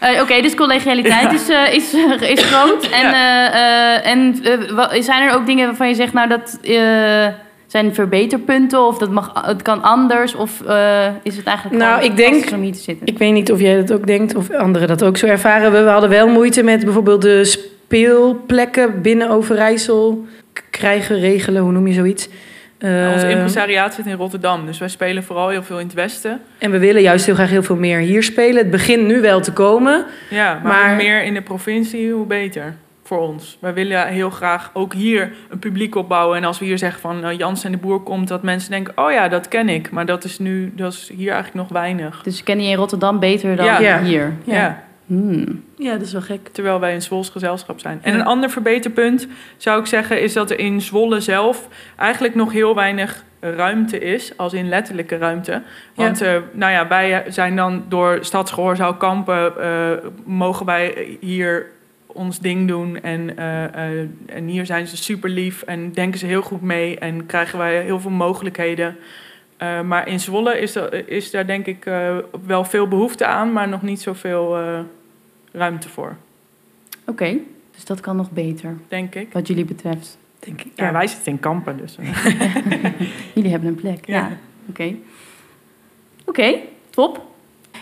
uh, 0.03 0.09
Oké, 0.11 0.21
okay, 0.21 0.41
dus 0.41 0.55
collegialiteit 0.55 1.33
is, 1.33 1.49
uh, 1.49 1.73
is, 1.73 1.93
is 2.19 2.43
groot. 2.43 2.89
En, 2.89 3.13
en 4.03 4.35
zijn 5.03 5.27
er 5.27 5.35
ook 5.35 5.45
dingen 5.45 5.65
waarvan 5.65 5.87
je 5.87 5.95
zegt... 5.95 6.13
nou, 6.13 6.27
dat 6.27 6.59
zijn 7.67 7.93
verbeterpunten 7.93 8.87
of 8.87 8.97
dat 8.97 9.11
mag, 9.11 9.45
het 9.45 9.61
kan 9.61 9.81
anders? 9.81 10.35
Of 10.35 10.61
uh, 10.67 11.07
is 11.23 11.37
het 11.37 11.45
eigenlijk 11.45 11.77
nou, 11.77 12.03
ik 12.03 12.15
denk, 12.15 12.51
om 12.53 12.61
hier 12.61 12.73
te 12.73 12.79
zitten? 12.79 13.07
Ik 13.07 13.17
weet 13.17 13.33
niet 13.33 13.51
of 13.51 13.59
jij 13.59 13.75
dat 13.75 13.91
ook 13.91 14.07
denkt 14.07 14.35
of 14.35 14.51
anderen 14.51 14.87
dat 14.87 15.03
ook 15.03 15.17
zo 15.17 15.25
ervaren. 15.25 15.71
We, 15.71 15.83
we 15.83 15.89
hadden 15.89 16.09
wel 16.09 16.27
moeite 16.27 16.63
met 16.63 16.83
bijvoorbeeld 16.83 17.21
de 17.21 17.45
speelplekken 17.45 19.01
binnen 19.01 19.29
Overijssel 19.29 20.25
krijgen, 20.69 21.19
regelen, 21.19 21.61
hoe 21.61 21.71
noem 21.71 21.87
je 21.87 21.93
zoiets? 21.93 22.29
Uh, 22.79 23.11
Ons 23.13 23.23
impresariaat 23.23 23.93
zit 23.93 24.05
in 24.05 24.15
Rotterdam, 24.15 24.65
dus 24.65 24.77
wij 24.77 24.87
spelen 24.87 25.23
vooral 25.23 25.49
heel 25.49 25.63
veel 25.63 25.79
in 25.79 25.85
het 25.85 25.95
westen. 25.95 26.41
En 26.57 26.71
we 26.71 26.79
willen 26.79 27.01
juist 27.01 27.25
heel 27.25 27.35
graag 27.35 27.49
heel 27.49 27.63
veel 27.63 27.75
meer 27.75 27.99
hier 27.99 28.23
spelen. 28.23 28.57
Het 28.57 28.71
begint 28.71 29.07
nu 29.07 29.21
wel 29.21 29.41
te 29.41 29.53
komen. 29.53 30.05
Ja, 30.29 30.53
maar, 30.53 30.63
maar... 30.63 30.87
hoe 30.87 30.95
meer 30.95 31.23
in 31.23 31.33
de 31.33 31.41
provincie, 31.41 32.11
hoe 32.11 32.25
beter 32.25 32.75
voor 33.07 33.19
ons. 33.19 33.57
Wij 33.61 33.73
willen 33.73 34.07
heel 34.07 34.29
graag 34.29 34.69
ook 34.73 34.93
hier 34.93 35.31
een 35.49 35.59
publiek 35.59 35.95
opbouwen. 35.95 36.37
En 36.37 36.43
als 36.43 36.59
we 36.59 36.65
hier 36.65 36.77
zeggen 36.77 37.01
van 37.01 37.25
uh, 37.25 37.37
Jans 37.37 37.63
en 37.63 37.71
de 37.71 37.77
Boer 37.77 37.99
komt, 37.99 38.27
dat 38.27 38.43
mensen 38.43 38.71
denken: 38.71 38.93
oh 38.95 39.11
ja, 39.11 39.27
dat 39.27 39.47
ken 39.47 39.69
ik. 39.69 39.91
Maar 39.91 40.05
dat 40.05 40.23
is 40.23 40.39
nu, 40.39 40.71
dat 40.75 40.93
is 40.93 41.11
hier 41.15 41.31
eigenlijk 41.31 41.53
nog 41.53 41.81
weinig. 41.81 42.21
Dus 42.23 42.43
ken 42.43 42.61
je 42.61 42.69
in 42.69 42.75
Rotterdam 42.75 43.19
beter 43.19 43.55
dan 43.55 43.65
ja. 43.65 44.01
hier? 44.01 44.33
Ja. 44.43 44.55
ja. 44.55 44.86
Hmm. 45.07 45.63
Ja, 45.75 45.91
dat 45.91 46.01
is 46.01 46.11
wel 46.11 46.21
gek. 46.21 46.47
Terwijl 46.47 46.79
wij 46.79 46.93
een 46.93 47.01
Zwols 47.01 47.29
gezelschap 47.29 47.79
zijn. 47.79 47.99
En 48.01 48.13
een 48.13 48.25
ander 48.25 48.49
verbeterpunt 48.49 49.27
zou 49.57 49.79
ik 49.79 49.85
zeggen 49.85 50.21
is 50.21 50.33
dat 50.33 50.51
er 50.51 50.59
in 50.59 50.81
Zwolle 50.81 51.19
zelf 51.19 51.67
eigenlijk 51.95 52.35
nog 52.35 52.51
heel 52.51 52.75
weinig 52.75 53.23
ruimte 53.39 53.99
is, 53.99 54.37
als 54.37 54.53
in 54.53 54.69
letterlijke 54.69 55.17
ruimte. 55.17 55.61
Want 55.95 56.19
ja. 56.19 56.35
Uh, 56.35 56.41
nou 56.51 56.71
ja, 56.71 56.87
wij 56.87 57.23
zijn 57.27 57.55
dan 57.55 57.85
door 57.89 58.17
Stadsgehoorzaal 58.21 58.95
Kampen, 58.95 59.53
uh, 59.59 59.91
mogen 60.25 60.65
wij 60.65 61.17
hier 61.19 61.65
ons 62.07 62.39
ding 62.39 62.67
doen. 62.67 63.01
En, 63.01 63.29
uh, 63.39 63.63
uh, 63.63 64.07
en 64.25 64.47
hier 64.47 64.65
zijn 64.65 64.87
ze 64.87 64.97
super 64.97 65.29
lief 65.29 65.61
en 65.61 65.91
denken 65.91 66.19
ze 66.19 66.25
heel 66.25 66.41
goed 66.41 66.61
mee 66.61 66.99
en 66.99 67.25
krijgen 67.25 67.59
wij 67.59 67.81
heel 67.81 67.99
veel 67.99 68.11
mogelijkheden. 68.11 68.95
Uh, 69.61 69.81
maar 69.81 70.07
in 70.07 70.19
Zwolle 70.19 70.59
is, 70.59 70.75
er, 70.75 71.09
is 71.09 71.31
daar 71.31 71.47
denk 71.47 71.65
ik 71.65 71.83
wel 72.45 72.63
veel 72.63 72.87
behoefte 72.87 73.25
aan, 73.25 73.53
maar 73.53 73.67
nog 73.67 73.81
niet 73.81 74.01
zoveel 74.01 74.57
ruimte 75.51 75.89
voor. 75.89 76.15
Oké, 77.01 77.11
okay, 77.11 77.41
dus 77.75 77.85
dat 77.85 77.99
kan 77.99 78.15
nog 78.15 78.31
beter. 78.31 78.77
Denk 78.87 79.15
ik. 79.15 79.33
Wat 79.33 79.47
jullie 79.47 79.65
betreft. 79.65 80.17
Denk 80.39 80.61
ik. 80.61 80.71
Ja, 80.75 80.85
ja 80.85 80.91
wij 80.91 81.07
zitten 81.07 81.31
in 81.31 81.39
kampen 81.39 81.77
dus. 81.77 81.97
jullie 83.35 83.51
hebben 83.51 83.69
een 83.69 83.75
plek, 83.75 84.05
ja. 84.05 84.15
ja. 84.15 84.25
Oké. 84.69 84.81
Okay. 84.81 84.99
Oké, 86.25 86.29
okay, 86.29 86.69
top. 86.89 87.25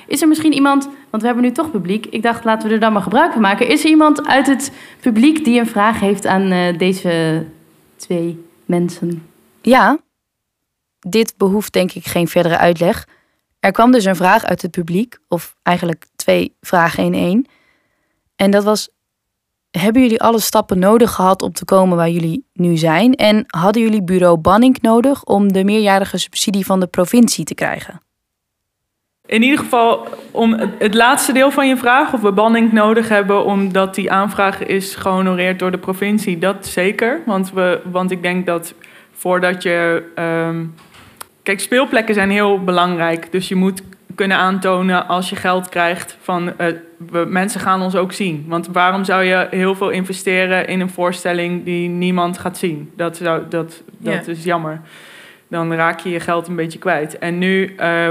Is 0.07 0.21
er 0.21 0.27
misschien 0.27 0.53
iemand, 0.53 0.89
want 1.09 1.21
we 1.21 1.29
hebben 1.29 1.45
nu 1.45 1.51
toch 1.51 1.71
publiek. 1.71 2.05
Ik 2.05 2.21
dacht, 2.21 2.43
laten 2.43 2.67
we 2.67 2.73
er 2.73 2.79
dan 2.79 2.93
maar 2.93 3.01
gebruik 3.01 3.31
van 3.31 3.41
maken. 3.41 3.67
Is 3.67 3.83
er 3.83 3.89
iemand 3.89 4.27
uit 4.27 4.47
het 4.47 4.71
publiek 4.99 5.43
die 5.45 5.59
een 5.59 5.67
vraag 5.67 5.99
heeft 5.99 6.25
aan 6.25 6.51
uh, 6.51 6.77
deze 6.77 7.45
twee 7.95 8.45
mensen? 8.65 9.27
Ja, 9.61 9.97
dit 11.07 11.33
behoeft 11.37 11.73
denk 11.73 11.91
ik 11.91 12.05
geen 12.05 12.27
verdere 12.27 12.57
uitleg. 12.57 13.07
Er 13.59 13.71
kwam 13.71 13.91
dus 13.91 14.05
een 14.05 14.15
vraag 14.15 14.45
uit 14.45 14.61
het 14.61 14.71
publiek, 14.71 15.17
of 15.27 15.55
eigenlijk 15.63 16.05
twee 16.15 16.55
vragen 16.61 17.03
in 17.03 17.13
één. 17.13 17.45
En 18.35 18.51
dat 18.51 18.63
was: 18.63 18.89
Hebben 19.71 20.01
jullie 20.01 20.21
alle 20.21 20.39
stappen 20.39 20.79
nodig 20.79 21.11
gehad 21.11 21.41
om 21.41 21.51
te 21.53 21.65
komen 21.65 21.97
waar 21.97 22.09
jullie 22.09 22.45
nu 22.53 22.77
zijn? 22.77 23.13
En 23.13 23.43
hadden 23.47 23.81
jullie 23.81 24.03
bureau 24.03 24.37
Banning 24.37 24.81
nodig 24.81 25.23
om 25.23 25.53
de 25.53 25.63
meerjarige 25.63 26.17
subsidie 26.17 26.65
van 26.65 26.79
de 26.79 26.87
provincie 26.87 27.45
te 27.45 27.55
krijgen? 27.55 27.99
In 29.25 29.43
ieder 29.43 29.59
geval, 29.59 30.07
om 30.31 30.53
het 30.77 30.93
laatste 30.93 31.33
deel 31.33 31.51
van 31.51 31.67
je 31.67 31.77
vraag, 31.77 32.13
of 32.13 32.21
we 32.21 32.31
banning 32.31 32.71
nodig 32.71 33.09
hebben 33.09 33.45
omdat 33.45 33.95
die 33.95 34.11
aanvraag 34.11 34.65
is 34.65 34.95
gehonoreerd 34.95 35.59
door 35.59 35.71
de 35.71 35.77
provincie, 35.77 36.37
dat 36.37 36.65
zeker. 36.65 37.21
Want, 37.25 37.51
we, 37.51 37.81
want 37.91 38.11
ik 38.11 38.21
denk 38.21 38.45
dat 38.45 38.73
voordat 39.11 39.63
je. 39.63 40.03
Um, 40.49 40.73
kijk, 41.45 41.59
speelplekken 41.59 42.13
zijn 42.13 42.29
heel 42.29 42.63
belangrijk. 42.63 43.31
Dus 43.31 43.47
je 43.47 43.55
moet 43.55 43.81
kunnen 44.15 44.37
aantonen 44.37 45.07
als 45.07 45.29
je 45.29 45.35
geld 45.35 45.69
krijgt 45.69 46.17
van 46.21 46.47
uh, 46.47 46.67
we, 47.09 47.25
mensen 47.27 47.59
gaan 47.59 47.81
ons 47.81 47.95
ook 47.95 48.11
zien. 48.11 48.45
Want 48.47 48.67
waarom 48.67 49.03
zou 49.03 49.23
je 49.23 49.47
heel 49.49 49.75
veel 49.75 49.89
investeren 49.89 50.67
in 50.67 50.79
een 50.79 50.89
voorstelling 50.89 51.63
die 51.63 51.89
niemand 51.89 52.37
gaat 52.37 52.57
zien? 52.57 52.91
Dat, 52.95 53.17
zou, 53.17 53.43
dat, 53.49 53.83
dat 53.97 54.27
is 54.27 54.43
jammer. 54.43 54.81
Dan 55.47 55.73
raak 55.73 55.99
je 55.99 56.09
je 56.09 56.19
geld 56.19 56.47
een 56.47 56.55
beetje 56.55 56.79
kwijt. 56.79 57.19
En 57.19 57.37
nu. 57.37 57.75
Uh, 57.79 58.07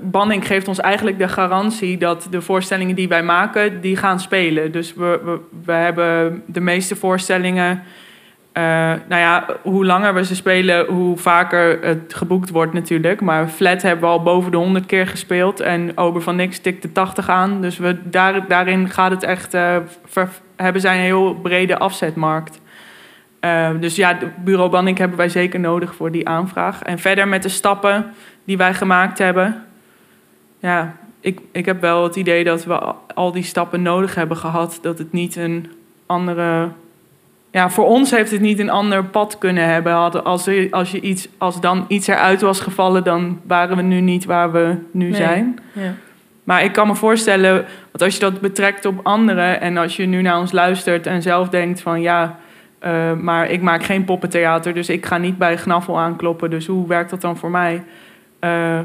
Banning 0.00 0.46
geeft 0.46 0.68
ons 0.68 0.80
eigenlijk 0.80 1.18
de 1.18 1.28
garantie 1.28 1.98
dat 1.98 2.26
de 2.30 2.40
voorstellingen 2.40 2.94
die 2.94 3.08
wij 3.08 3.22
maken, 3.22 3.80
die 3.80 3.96
gaan 3.96 4.20
spelen. 4.20 4.72
Dus 4.72 4.94
we, 4.94 5.20
we, 5.24 5.38
we 5.64 5.72
hebben 5.72 6.42
de 6.46 6.60
meeste 6.60 6.96
voorstellingen. 6.96 7.82
Uh, 8.58 8.62
nou 9.08 9.20
ja, 9.20 9.46
hoe 9.62 9.84
langer 9.84 10.14
we 10.14 10.24
ze 10.24 10.34
spelen, 10.34 10.86
hoe 10.86 11.16
vaker 11.16 11.78
het 11.82 12.14
geboekt 12.14 12.50
wordt 12.50 12.72
natuurlijk. 12.72 13.20
Maar 13.20 13.48
Flat 13.48 13.82
hebben 13.82 14.04
we 14.04 14.10
al 14.10 14.22
boven 14.22 14.50
de 14.50 14.56
100 14.56 14.86
keer 14.86 15.06
gespeeld. 15.06 15.60
En 15.60 15.96
Ober 15.98 16.22
van 16.22 16.36
Niks 16.36 16.58
tikt 16.58 16.82
de 16.82 16.92
80 16.92 17.28
aan. 17.28 17.60
Dus 17.60 17.78
we, 17.78 17.98
daar, 18.10 18.48
daarin 18.48 18.88
gaat 18.88 19.10
het 19.10 19.22
echt... 19.22 19.54
Uh, 19.54 19.76
hebben 20.56 20.80
zij 20.80 20.94
een 20.94 21.02
heel 21.02 21.34
brede 21.34 21.78
afzetmarkt. 21.78 22.60
Uh, 23.40 23.70
dus 23.80 23.96
ja, 23.96 24.18
bureau 24.44 24.70
Banning 24.70 24.98
hebben 24.98 25.16
wij 25.16 25.28
zeker 25.28 25.60
nodig 25.60 25.94
voor 25.94 26.10
die 26.10 26.28
aanvraag. 26.28 26.82
En 26.82 26.98
verder 26.98 27.28
met 27.28 27.42
de 27.42 27.48
stappen 27.48 28.12
die 28.44 28.56
wij 28.56 28.74
gemaakt 28.74 29.18
hebben. 29.18 29.64
Ja, 30.58 30.96
ik, 31.20 31.40
ik 31.52 31.66
heb 31.66 31.80
wel 31.80 32.02
het 32.02 32.16
idee 32.16 32.44
dat 32.44 32.64
we 32.64 32.94
al 33.14 33.32
die 33.32 33.42
stappen 33.42 33.82
nodig 33.82 34.14
hebben 34.14 34.36
gehad. 34.36 34.78
Dat 34.82 34.98
het 34.98 35.12
niet 35.12 35.36
een 35.36 35.72
andere 36.06 36.68
ja, 37.54 37.70
voor 37.70 37.84
ons 37.86 38.10
heeft 38.10 38.30
het 38.30 38.40
niet 38.40 38.58
een 38.58 38.70
ander 38.70 39.04
pad 39.04 39.38
kunnen 39.38 39.64
hebben. 39.68 39.92
Hadden- 39.92 40.24
Als, 40.24 40.46
er, 40.46 40.66
als, 40.70 40.90
je 40.90 41.00
iets, 41.00 41.28
als 41.38 41.60
dan 41.60 41.84
iets 41.88 42.06
eruit 42.06 42.40
was 42.40 42.60
gevallen, 42.60 43.04
dan 43.04 43.40
waren 43.46 43.76
we 43.76 43.82
nu 43.82 44.00
niet 44.00 44.24
waar 44.24 44.52
we 44.52 44.76
nu 44.90 45.04
Nee. 45.08 45.14
zijn. 45.14 45.58
Ja. 45.72 45.94
Maar 46.44 46.64
ik 46.64 46.72
kan 46.72 46.86
me 46.86 46.94
voorstellen, 46.94 47.52
want 47.90 48.02
als 48.02 48.14
je 48.14 48.20
dat 48.20 48.40
betrekt 48.40 48.84
op 48.84 49.00
anderen 49.02 49.60
en 49.60 49.76
als 49.76 49.96
je 49.96 50.06
nu 50.06 50.22
naar 50.22 50.38
ons 50.38 50.52
luistert 50.52 51.06
en 51.06 51.22
zelf 51.22 51.48
denkt 51.48 51.80
van 51.82 52.00
ja, 52.00 52.38
eh, 52.78 53.12
maar 53.12 53.50
ik 53.50 53.62
maak 53.62 53.82
geen 53.84 54.04
poppentheater, 54.04 54.74
dus 54.74 54.88
ik 54.88 55.06
ga 55.06 55.18
niet 55.18 55.38
bij 55.38 55.56
Gnaffel 55.56 55.98
aankloppen, 55.98 56.50
dus 56.50 56.66
hoe 56.66 56.88
werkt 56.88 57.10
dat 57.10 57.20
dan 57.20 57.36
voor 57.36 57.50
mij? 57.50 57.84
Eh, 58.38 58.78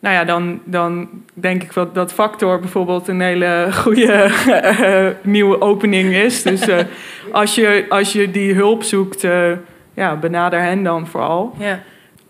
nou 0.00 0.14
ja, 0.14 0.24
dan, 0.24 0.60
dan 0.64 1.08
denk 1.34 1.62
ik 1.62 1.72
dat, 1.72 1.94
dat 1.94 2.12
Factor 2.12 2.60
bijvoorbeeld 2.60 3.08
een 3.08 3.20
hele 3.20 3.68
goede 3.72 4.12
eh, 4.12 5.06
nieuwe 5.22 5.60
opening 5.60 6.14
is. 6.14 6.42
Dus 6.42 6.68
eh, 6.68 6.78
als, 7.32 7.54
je, 7.54 7.86
als 7.88 8.12
je 8.12 8.30
die 8.30 8.54
hulp 8.54 8.82
zoekt, 8.82 9.24
eh, 9.24 9.52
ja, 9.94 10.16
benader 10.16 10.60
hen 10.60 10.82
dan 10.82 11.06
vooral. 11.06 11.54
Ja. 11.58 11.80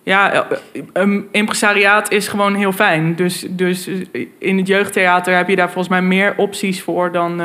Ja, 0.03 0.47
een 0.93 1.29
impresariaat 1.31 2.11
is 2.11 2.29
gewoon 2.29 2.55
heel 2.55 2.73
fijn. 2.73 3.15
Dus, 3.15 3.47
dus 3.51 3.91
in 4.39 4.59
het 4.59 4.67
jeugdtheater 4.67 5.37
heb 5.37 5.49
je 5.49 5.57
daar 5.57 5.71
volgens 5.71 5.89
mij 5.89 6.03
meer 6.03 6.35
opties 6.37 6.83
voor 6.83 7.13
dan 7.13 7.41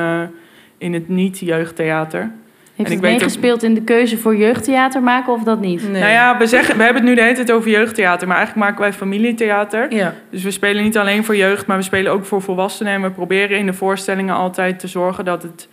in 0.78 0.94
het 0.94 1.10
niet-jeugdtheater. 1.10 2.32
Heeft 2.76 2.90
En 2.90 2.96
het 2.98 3.04
ik 3.04 3.10
weet 3.10 3.14
ook- 3.14 3.20
meegespeeld 3.28 3.64
in 3.64 3.74
de 3.74 3.82
keuze 3.82 4.18
voor 4.18 4.36
jeugdtheater 4.36 5.02
maken 5.02 5.34
of 5.34 5.44
dat 5.44 5.60
niet? 5.60 5.82
Nee. 5.92 6.02
Nou 6.02 6.12
ja, 6.14 6.38
we, 6.38 6.48
zeggen, 6.48 6.78
we 6.78 6.84
hebben 6.84 7.02
het 7.02 7.10
nu 7.12 7.16
de 7.18 7.22
hele 7.24 7.36
tijd 7.36 7.52
over 7.52 7.70
jeugdtheater, 7.72 8.28
maar 8.28 8.38
eigenlijk 8.38 8.66
maken 8.68 8.82
wij 8.84 8.94
familietheater. 8.94 9.94
Ja. 9.94 10.14
Dus 10.30 10.44
we 10.44 10.52
spelen 10.52 10.84
niet 10.84 10.98
alleen 10.98 11.26
voor 11.26 11.36
jeugd, 11.36 11.66
maar 11.66 11.78
we 11.78 11.84
spelen 11.84 12.12
ook 12.12 12.26
voor 12.26 12.42
volwassenen. 12.42 12.94
En 12.94 13.02
we 13.02 13.12
proberen 13.12 13.58
in 13.58 13.66
de 13.66 13.74
voorstellingen 13.74 14.36
altijd 14.36 14.80
te 14.80 14.88
zorgen 14.88 15.26
dat 15.26 15.44
het... 15.44 15.68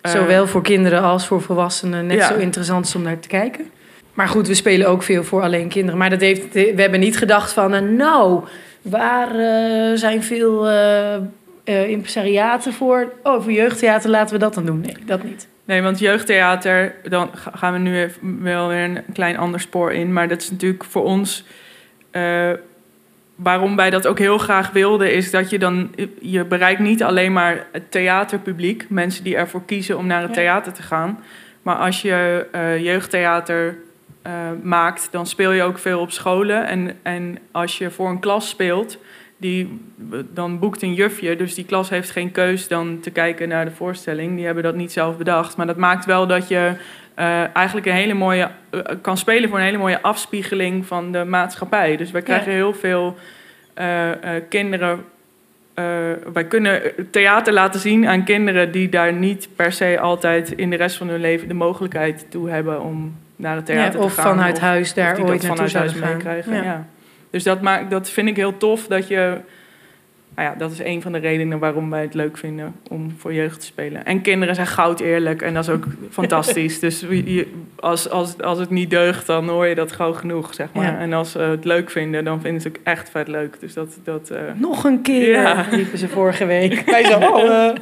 eh, 0.00 0.10
Zowel 0.12 0.46
voor 0.46 0.62
kinderen 0.62 1.02
als 1.02 1.26
voor 1.26 1.42
volwassenen 1.42 2.06
net 2.06 2.16
Ja. 2.16 2.26
zo 2.26 2.34
interessant 2.36 2.86
is 2.86 2.94
om 2.94 3.02
naar 3.02 3.18
te 3.18 3.28
kijken. 3.28 3.64
Maar 4.14 4.28
goed, 4.28 4.48
we 4.48 4.54
spelen 4.54 4.88
ook 4.88 5.02
veel 5.02 5.24
voor 5.24 5.42
alleen 5.42 5.68
kinderen. 5.68 5.98
Maar 5.98 6.10
dat 6.10 6.20
heeft, 6.20 6.52
we 6.52 6.72
hebben 6.76 7.00
niet 7.00 7.16
gedacht 7.18 7.52
van, 7.52 7.74
eh, 7.74 7.80
nou, 7.82 8.42
waar 8.82 9.28
eh, 9.34 9.96
zijn 9.96 10.22
veel 10.22 10.68
eh, 10.68 11.14
eh, 11.64 11.88
impresariaten 11.88 12.72
voor? 12.72 13.12
Oh, 13.22 13.42
voor 13.42 13.52
jeugdtheater 13.52 14.10
laten 14.10 14.34
we 14.34 14.40
dat 14.40 14.54
dan 14.54 14.64
doen. 14.64 14.80
Nee, 14.80 14.96
dat 15.06 15.22
niet. 15.22 15.48
Nee, 15.70 15.82
want 15.82 15.98
jeugdtheater, 15.98 16.94
dan 17.08 17.30
ga- 17.34 17.52
gaan 17.54 17.72
we 17.72 17.78
nu 17.78 17.98
even 18.00 18.42
wel 18.42 18.68
weer 18.68 18.84
een 18.84 18.98
klein 19.12 19.36
ander 19.38 19.60
spoor 19.60 19.92
in. 19.92 20.12
Maar 20.12 20.28
dat 20.28 20.40
is 20.40 20.50
natuurlijk 20.50 20.84
voor 20.84 21.02
ons. 21.04 21.44
eh, 22.10 22.50
waarom 23.34 23.76
wij 23.76 23.90
dat 23.90 24.06
ook 24.06 24.18
heel 24.18 24.38
graag 24.38 24.70
wilden, 24.70 25.12
is 25.14 25.30
dat 25.30 25.50
je 25.50 25.58
dan. 25.58 25.94
Je 26.20 26.44
bereikt 26.44 26.80
niet 26.80 27.02
alleen 27.02 27.32
maar 27.32 27.66
het 27.72 27.90
theaterpubliek, 27.90 28.86
mensen 28.88 29.24
die 29.24 29.36
ervoor 29.36 29.64
kiezen 29.64 29.98
om 29.98 30.06
naar 30.06 30.20
het 30.20 30.28
Ja. 30.28 30.34
theater 30.34 30.72
te 30.72 30.82
gaan. 30.82 31.18
Maar 31.62 31.76
als 31.76 32.02
je 32.02 32.46
eh, 32.52 32.78
jeugdtheater 32.84 33.76
eh, 34.22 34.32
maakt, 34.62 35.08
dan 35.10 35.26
speel 35.26 35.52
je 35.52 35.62
ook 35.62 35.78
veel 35.78 36.00
op 36.00 36.10
scholen. 36.10 36.66
En, 36.66 36.98
en 37.02 37.38
als 37.52 37.78
je 37.78 37.90
voor 37.90 38.08
een 38.08 38.20
klas 38.20 38.48
speelt, 38.48 38.98
die, 39.40 39.80
dan 40.32 40.58
boekt 40.58 40.82
een 40.82 40.94
jufje. 40.94 41.36
Dus 41.36 41.54
die 41.54 41.64
klas 41.64 41.88
heeft 41.88 42.10
geen 42.10 42.30
keus 42.32 42.68
dan 42.68 43.00
te 43.00 43.10
kijken 43.10 43.48
naar 43.48 43.64
de 43.64 43.70
voorstelling. 43.70 44.36
Die 44.36 44.44
hebben 44.44 44.62
dat 44.62 44.74
niet 44.74 44.92
zelf 44.92 45.16
bedacht. 45.16 45.56
Maar 45.56 45.66
dat 45.66 45.76
maakt 45.76 46.04
wel 46.04 46.26
dat 46.26 46.48
je 46.48 46.72
eh, 47.14 47.56
eigenlijk 47.56 47.86
een 47.86 47.92
hele 47.92 48.14
mooie, 48.14 48.48
eh, 48.70 48.80
kan 49.00 49.16
spelen 49.16 49.48
voor 49.48 49.58
een 49.58 49.64
hele 49.64 49.78
mooie 49.78 50.02
afspiegeling 50.02 50.86
van 50.86 51.12
de 51.12 51.24
maatschappij. 51.24 51.96
Dus 51.96 52.10
wij 52.10 52.22
krijgen 52.22 52.52
heel 52.52 52.74
veel 52.74 53.16
eh, 53.74 54.08
kinderen. 54.48 55.04
wij 56.32 56.44
kunnen 56.48 56.82
theater 57.10 57.52
laten 57.52 57.80
zien 57.80 58.08
aan 58.08 58.24
kinderen 58.24 58.72
die 58.72 58.88
daar 58.88 59.12
niet 59.12 59.48
per 59.56 59.72
se 59.72 59.98
altijd 60.00 60.52
in 60.52 60.70
de 60.70 60.76
rest 60.76 60.96
van 60.96 61.08
hun 61.08 61.20
leven 61.20 61.48
de 61.48 61.54
mogelijkheid 61.54 62.26
toe 62.28 62.50
hebben 62.50 62.80
om 62.82 63.16
naar 63.36 63.56
het 63.56 63.66
theater 63.66 64.00
Ja, 64.00 64.06
te 64.06 64.14
gaan. 64.14 64.24
vanuit 64.24 64.54
of- 64.56 64.60
huis 64.60 64.94
daar 64.94 65.12
of 65.12 65.18
ooit 65.18 65.28
naartoe 65.28 65.48
vanuit 65.48 65.70
zouden 65.70 65.94
gaan. 65.94 66.12
meekrijgen. 66.12 66.62
Ja. 66.62 66.86
Dus 67.30 67.42
dat, 67.42 67.60
maakt, 67.60 67.90
dat 67.90 68.10
vind 68.10 68.28
ik 68.28 68.36
heel 68.36 68.56
tof 68.56 68.86
dat 68.86 69.08
je. 69.08 69.36
Nou 70.34 70.48
ja, 70.52 70.54
dat 70.58 70.70
is 70.72 70.78
een 70.82 71.02
van 71.02 71.12
de 71.12 71.18
redenen 71.18 71.58
waarom 71.58 71.90
wij 71.90 72.02
het 72.02 72.14
leuk 72.14 72.36
vinden 72.36 72.74
om 72.88 73.14
voor 73.18 73.32
jeugd 73.34 73.60
te 73.60 73.66
spelen. 73.66 74.04
En 74.04 74.20
kinderen 74.20 74.54
zijn 74.54 74.66
goud 74.66 75.00
eerlijk 75.00 75.42
en 75.42 75.54
dat 75.54 75.62
is 75.62 75.70
ook 75.70 75.84
fantastisch. 76.10 76.78
Dus 76.78 77.00
je- 77.24 77.52
als, 77.80 78.10
als, 78.10 78.42
als 78.42 78.58
het 78.58 78.70
niet 78.70 78.90
deugt, 78.90 79.26
dan 79.26 79.48
hoor 79.48 79.66
je 79.66 79.74
dat 79.74 79.92
gewoon 79.92 80.14
genoeg, 80.14 80.54
zeg 80.54 80.68
maar. 80.72 80.84
Ja. 80.84 80.98
En 80.98 81.12
als 81.12 81.30
ze 81.30 81.38
het 81.38 81.64
leuk 81.64 81.90
vinden, 81.90 82.24
dan 82.24 82.40
vinden 82.40 82.60
ze 82.60 82.68
het 82.68 82.76
ook 82.78 82.84
echt 82.84 83.10
vet 83.10 83.28
leuk. 83.28 83.60
Dus 83.60 83.74
dat. 83.74 83.98
dat 84.04 84.30
eh, 84.30 84.40
Nog 84.54 84.84
een 84.84 85.02
keer, 85.02 85.30
Ja. 85.40 85.60
riepen 85.70 85.98
ze 85.98 86.08
vorige 86.08 86.46
week. 86.46 86.82
Wij 86.90 87.04
zo, 87.04 87.18
oh, 87.18 87.66
eh. 87.68 87.76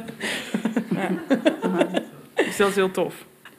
dus 2.35 2.57
dat 2.57 2.69
is 2.69 2.75
heel 2.75 2.91
tof. 2.91 3.13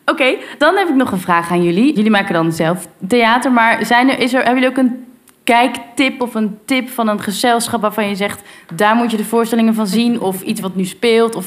Oké, 0.07 0.35
dan 0.59 0.77
heb 0.77 0.89
ik 0.89 0.95
nog 0.95 1.13
een 1.13 1.19
vraag 1.21 1.51
aan 1.51 1.63
jullie. 1.65 1.95
Jullie 1.95 2.11
maken 2.11 2.35
dan 2.35 2.53
zelf 2.53 2.89
theater, 3.07 3.53
maar 3.53 3.85
zijn 3.87 4.11
er, 4.11 4.19
is 4.19 4.35
er, 4.35 4.43
hebben 4.45 4.63
jullie 4.63 4.79
ook 4.79 4.85
een 4.85 5.05
kijktip 5.55 6.21
of 6.23 6.35
een 6.35 6.59
tip 6.65 6.89
van 6.89 7.09
een 7.09 7.21
gezelschap 7.21 7.81
waarvan 7.81 8.09
je 8.09 8.15
zegt, 8.15 8.41
daar 8.75 8.95
moet 8.95 9.11
je 9.11 9.17
de 9.17 9.25
voorstellingen 9.25 9.75
van 9.75 9.87
zien 9.87 10.21
of 10.21 10.43
iets 10.43 10.61
wat 10.61 10.75
nu 10.77 10.85
speelt? 10.85 11.35
Of 11.35 11.47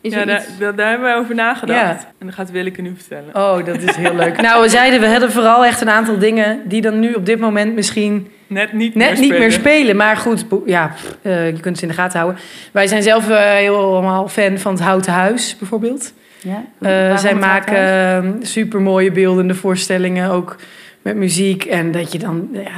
is 0.00 0.12
Ja, 0.12 0.20
er 0.20 0.26
daar, 0.26 0.40
iets? 0.40 0.58
daar, 0.58 0.74
daar 0.76 0.88
hebben 0.88 1.06
wij 1.06 1.16
over 1.16 1.34
nagedacht. 1.34 1.80
Ja. 1.80 2.08
En 2.18 2.26
dan 2.26 2.32
gaat 2.32 2.50
Willeke 2.50 2.82
nu 2.82 2.92
vertellen. 2.96 3.34
Oh, 3.34 3.64
dat 3.64 3.82
is 3.82 3.96
heel 3.96 4.14
leuk. 4.14 4.40
Nou, 4.46 4.62
we 4.62 4.68
zeiden, 4.68 5.00
we 5.00 5.06
hadden 5.08 5.32
vooral 5.32 5.64
echt 5.64 5.80
een 5.80 5.90
aantal 5.90 6.18
dingen 6.18 6.60
die 6.68 6.80
dan 6.80 6.98
nu 6.98 7.12
op 7.14 7.26
dit 7.26 7.38
moment 7.40 7.74
misschien 7.74 8.28
Net 8.46 8.72
niet 8.72 8.94
net 8.94 9.10
meer 9.10 9.20
niet 9.20 9.30
meer 9.30 9.52
spelen. 9.52 9.52
spelen. 9.52 9.96
Maar 9.96 10.16
goed, 10.16 10.44
ja, 10.66 10.92
eh, 11.22 11.46
je 11.50 11.60
kunt 11.60 11.76
ze 11.76 11.82
in 11.82 11.88
de 11.88 11.94
gaten 11.94 12.18
houden. 12.20 12.40
Wij 12.72 12.86
zijn 12.86 13.02
zelf 13.02 13.28
eh, 13.30 13.38
helemaal 13.52 14.28
fan 14.28 14.58
van 14.58 14.72
het 14.72 14.82
Houten 14.82 15.12
Huis, 15.12 15.56
bijvoorbeeld. 15.58 16.12
Ja? 16.42 16.64
Eh, 16.80 16.88
Waarom 16.90 17.18
zij 17.18 17.34
maken 17.34 18.24
uh, 18.24 18.30
super 18.46 18.80
mooie 18.80 19.12
beeldende 19.12 19.54
voorstellingen, 19.54 20.30
ook 20.30 20.56
met 21.02 21.16
muziek. 21.16 21.64
En 21.64 21.92
dat 21.92 22.12
je 22.12 22.18
dan, 22.18 22.48
ja, 22.52 22.70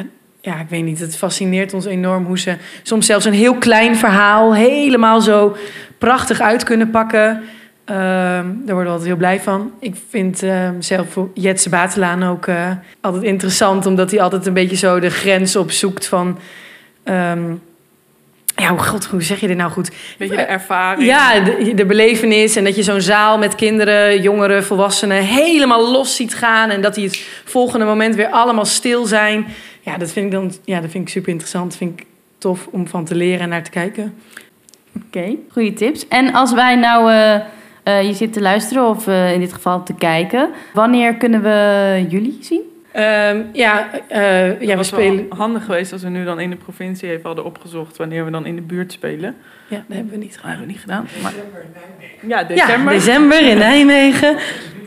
ja, 0.47 0.61
ik 0.61 0.69
weet 0.69 0.85
niet, 0.85 0.99
het 0.99 1.17
fascineert 1.17 1.75
ons 1.75 1.85
enorm 1.85 2.25
hoe 2.25 2.39
ze 2.39 2.57
soms 2.83 3.07
zelfs 3.07 3.25
een 3.25 3.33
heel 3.33 3.55
klein 3.55 3.97
verhaal 3.97 4.55
helemaal 4.55 5.21
zo 5.21 5.57
prachtig 5.99 6.41
uit 6.41 6.65
kunnen 6.65 6.91
pakken. 6.91 7.43
Ehm, 7.85 7.97
daar 8.45 8.75
worden 8.75 8.85
we 8.85 8.91
altijd 8.91 9.07
heel 9.09 9.17
blij 9.17 9.41
van. 9.41 9.73
Ik 9.81 9.95
vind 10.09 10.43
ehm, 10.43 10.81
zelf 10.81 11.07
Jetse 11.35 11.69
Batelaan 11.69 12.23
ook 12.23 12.47
eh, 12.47 12.71
altijd 13.01 13.23
interessant, 13.23 13.87
omdat 13.87 14.11
hij 14.11 14.21
altijd 14.21 14.47
een 14.47 14.53
beetje 14.53 14.77
zo 14.77 15.01
de 15.01 15.11
grens 15.11 15.57
opzoekt 15.57 16.07
van. 16.07 16.39
ehm, 17.03 17.55
ja, 18.57 18.69
hoe, 18.69 18.79
god, 18.79 19.05
hoe 19.05 19.23
zeg 19.23 19.41
je 19.41 19.47
dit 19.47 19.57
nou 19.57 19.71
goed? 19.71 19.91
Beetje 20.19 20.37
de 20.37 20.43
ervaring. 20.43 21.07
Ja, 21.07 21.41
de, 21.41 21.75
de 21.75 21.87
belevenis 21.87 22.57
en 22.57 22.65
dat 22.65 22.77
je 22.77 22.83
zo'n 22.83 23.01
zaal 23.01 23.39
met 23.39 23.55
kinderen, 23.55 24.23
jongeren, 24.23 24.65
volwassenen 24.65 25.23
helemaal 25.23 25.91
los 25.93 26.17
ziet 26.17 26.35
gaan 26.35 26.71
en 26.71 26.81
dat 26.81 26.95
die 26.95 27.05
het 27.05 27.27
volgende 27.45 27.85
moment 27.85 28.15
weer 28.15 28.29
allemaal 28.29 28.65
stil 28.65 29.07
zijn. 29.07 29.47
Ja, 29.87 29.97
dat 29.99 30.13
vind 30.13 30.27
ik 30.27 30.33
dan 30.33 30.53
ja, 30.65 30.81
dat 30.81 30.91
vind 30.91 31.05
ik 31.05 31.11
super 31.11 31.29
interessant. 31.29 31.69
Dat 31.71 31.79
vind 31.79 32.01
ik 32.01 32.07
tof 32.39 32.67
om 32.71 32.87
van 32.89 33.05
te 33.05 33.15
leren 33.15 33.41
en 33.41 33.49
naar 33.49 33.63
te 33.63 33.71
kijken. 33.71 34.15
Oké, 35.07 35.35
goede 35.53 35.73
tips. 35.73 36.09
En 36.09 36.33
als 36.33 36.53
wij 36.53 36.75
nou, 36.77 37.11
eh, 37.11 37.35
eh, 37.83 38.07
je 38.07 38.13
zit 38.15 38.33
te 38.33 38.41
luisteren 38.41 38.89
of 38.89 39.07
eh, 39.07 39.33
in 39.33 39.41
dit 39.41 39.53
geval 39.53 39.83
te 39.83 39.95
kijken, 39.95 40.51
wanneer 40.73 41.15
kunnen 41.15 41.43
we 41.43 42.07
jullie 42.09 42.39
zien? 42.41 42.61
Ehm, 42.93 43.43
ja, 43.53 43.89
eh, 44.09 44.61
ja, 44.61 44.67
we 44.67 44.77
was 44.77 44.87
spelen. 44.87 45.27
handig 45.29 45.65
geweest 45.65 45.93
als 45.93 46.03
we 46.03 46.09
nu 46.09 46.25
dan 46.25 46.41
in 46.41 46.51
de 46.51 46.57
provincie 46.57 47.11
even 47.11 47.23
hadden 47.23 47.45
opgezocht 47.45 47.97
wanneer 47.97 48.25
we 48.25 48.31
dan 48.31 48.47
in 48.47 48.57
de 48.57 48.63
buurt 48.63 48.93
spelen. 48.93 49.37
Ja, 49.69 49.77
dat 49.89 49.97
hebben 49.97 50.13
we 50.13 50.19
niet 50.19 50.33
Dat 50.33 50.41
gedaan. 50.41 50.51
hebben 50.51 50.67
we 50.67 50.73
niet 50.73 50.81
gedaan. 50.83 51.07
Maar... 51.23 51.33
Ja, 52.29 52.39
Ja, 52.41 52.45
december. 52.45 52.93
december 52.93 53.43
in 53.49 53.59
Nijmegen. 53.59 54.37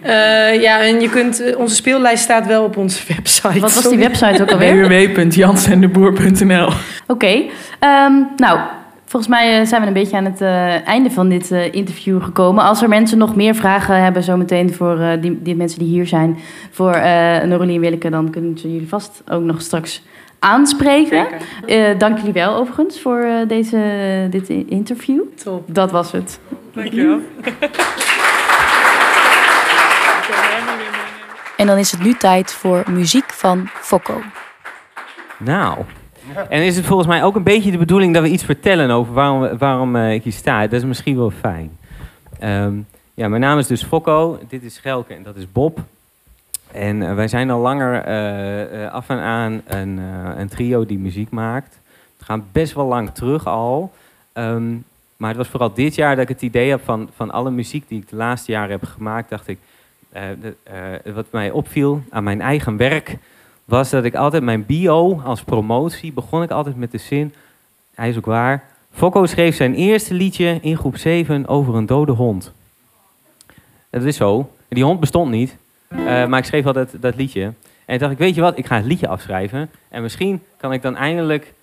Eh, 0.02 0.62
ja, 0.62 0.82
en 0.82 1.02
je 1.02 1.10
kunt, 1.10 1.42
eh, 1.42 1.60
onze 1.60 1.76
speellijst 1.76 2.24
staat 2.24 2.48
wel 2.48 2.64
op 2.64 2.78
onze 2.78 3.14
website. 3.14 3.60
Wat 3.60 3.74
was 3.74 3.90
die 3.90 3.98
website 3.98 4.42
ook 4.42 4.52
alweer? 4.52 4.88
www.jansendeboer.nl 4.88 6.70
Oké, 7.08 7.44
ehm, 7.80 8.14
nou, 8.36 8.60
volgens 9.06 9.32
mij 9.32 9.60
eh, 9.60 9.66
zijn 9.66 9.82
we 9.82 9.88
een 9.88 9.94
beetje 9.94 10.18
aan 10.18 10.26
het 10.26 10.42
einde 10.86 11.12
van 11.12 11.30
dit 11.30 11.52
interview 11.72 12.24
gekomen. 12.24 12.64
Als 12.64 12.82
er 12.82 12.90
mensen 12.90 13.18
nog 13.18 13.36
meer 13.36 13.56
vragen 13.56 14.04
hebben 14.04 14.24
zometeen 14.24 14.74
voor 14.74 15.18
die, 15.22 15.42
die 15.42 15.56
mensen 15.56 15.80
die 15.80 15.88
hier 15.88 16.08
zijn, 16.08 16.38
voor 16.72 16.94
eh 16.94 17.44
Noralie 17.44 17.76
en 17.76 17.82
Willeke, 17.82 18.10
dan 18.10 18.30
kunnen 18.30 18.58
ze 18.58 18.72
jullie 18.72 18.88
vast 18.88 19.22
ook 19.32 19.44
nog 19.44 19.62
straks 19.62 20.02
aanspreken. 20.40 21.28
Eh, 21.66 21.98
dank 21.98 22.18
jullie 22.18 22.34
wel 22.34 22.56
overigens 22.56 23.00
voor 23.00 23.26
deze, 23.48 23.78
dit 24.30 24.50
interview. 24.50 25.22
Top. 25.44 25.76
Dat 25.76 25.92
was 25.92 26.12
het. 26.12 26.40
Dankjewel. 26.74 27.20
En 31.60 31.68
dan 31.68 31.78
is 31.78 31.92
het 31.92 32.02
nu 32.04 32.14
tijd 32.14 32.54
voor 32.54 32.84
muziek 32.92 33.30
van 33.32 33.68
Fokko. 33.74 34.22
Nou. 35.38 35.78
En 36.50 36.62
is 36.62 36.76
het 36.76 36.86
volgens 36.86 37.08
mij 37.08 37.24
ook 37.24 37.36
een 37.36 37.44
beetje 37.44 37.72
de 37.72 37.78
bedoeling 37.78 38.14
dat 38.14 38.24
we 38.24 38.30
iets 38.30 38.44
vertellen 38.44 38.90
over 38.92 39.14
waarom, 39.14 39.40
we- 39.42 39.58
waarom 39.58 39.96
eh, 39.96 40.14
ik 40.14 40.24
hier 40.24 40.34
sta? 40.34 40.62
Dat 40.62 40.72
is 40.74 40.84
misschien 40.84 41.18
wel 41.18 41.30
fijn. 41.32 41.78
Ehm, 42.40 42.74
ja, 43.14 43.28
mijn 43.28 43.42
naam 43.42 43.58
is 43.58 43.68
dus 43.68 43.84
Fokko, 43.84 44.40
dit 44.48 44.64
is 44.64 44.74
Schelke 44.74 45.14
en 45.14 45.24
dat 45.24 45.36
is 45.36 45.52
Bob. 45.52 45.80
En 46.72 47.02
eh, 47.10 47.14
wij 47.16 47.28
zijn 47.28 47.50
al 47.52 47.60
langer 47.60 48.02
eh, 48.04 48.92
af 48.92 49.10
en 49.10 49.18
aan 49.20 49.62
een, 49.66 49.98
een 50.38 50.48
trio 50.50 50.86
die 50.86 51.00
muziek 51.00 51.30
maakt. 51.30 51.80
Het 52.18 52.26
gaat 52.28 52.52
best 52.52 52.74
wel 52.74 52.86
lang 52.86 53.10
terug 53.14 53.46
al. 53.48 53.94
Ehm, 54.34 54.72
maar 55.18 55.30
het 55.30 55.38
was 55.38 55.48
vooral 55.48 55.74
dit 55.74 55.96
jaar 55.96 56.16
dat 56.16 56.24
ik 56.24 56.30
het 56.30 56.42
idee 56.42 56.70
heb 56.70 56.82
van, 56.84 57.10
van 57.16 57.32
alle 57.32 57.52
muziek 57.52 57.88
die 57.88 58.02
ik 58.02 58.10
de 58.10 58.16
laatste 58.16 58.52
jaren 58.52 58.72
heb 58.72 58.84
gemaakt, 58.84 59.30
dacht 59.30 59.48
ik, 59.48 59.58
wat 61.14 61.26
mij 61.32 61.52
opviel 61.52 62.02
aan 62.10 62.24
mijn 62.24 62.42
eigen 62.42 62.78
werk 62.78 63.18
was 63.70 63.90
dat 63.90 64.04
ik 64.04 64.16
altijd 64.16 64.44
mijn 64.44 64.66
bio 64.66 65.22
als 65.26 65.44
promotie 65.44 66.14
begon 66.14 66.44
ik 66.44 66.52
altijd 66.52 66.78
met 66.78 66.92
de 66.92 66.98
zin, 66.98 67.34
hij 67.96 68.10
is 68.10 68.18
ook 68.18 68.26
waar. 68.26 68.64
Fokko 68.92 69.26
schreef 69.26 69.56
zijn 69.56 69.74
eerste 69.74 70.14
liedje 70.14 70.58
in 70.62 70.78
groep 70.78 70.98
7 70.98 71.48
over 71.48 71.76
een 71.76 71.86
dode 71.86 72.12
hond. 72.12 72.54
Dat 73.90 74.04
is 74.04 74.16
zo. 74.16 74.50
Die 74.68 74.84
hond 74.84 75.00
bestond 75.00 75.32
niet, 75.32 75.56
eh, 75.88 76.26
maar 76.26 76.40
ik 76.40 76.46
schreef 76.46 76.66
altijd 76.66 76.96
dat 77.00 77.16
liedje. 77.16 77.42
En 77.42 77.54
toen 77.86 77.98
dacht 77.98 78.12
ik, 78.12 78.18
weet 78.18 78.36
je 78.36 78.42
wat, 78.42 78.58
ik 78.58 78.66
ga 78.66 78.76
het 78.76 78.86
liedje 78.86 79.08
afschrijven. 79.08 79.70
En 79.90 80.02
misschien 80.02 80.42
kan 80.58 80.74
ik 80.74 80.82
dan 80.82 80.96
eindelijk 80.96 81.54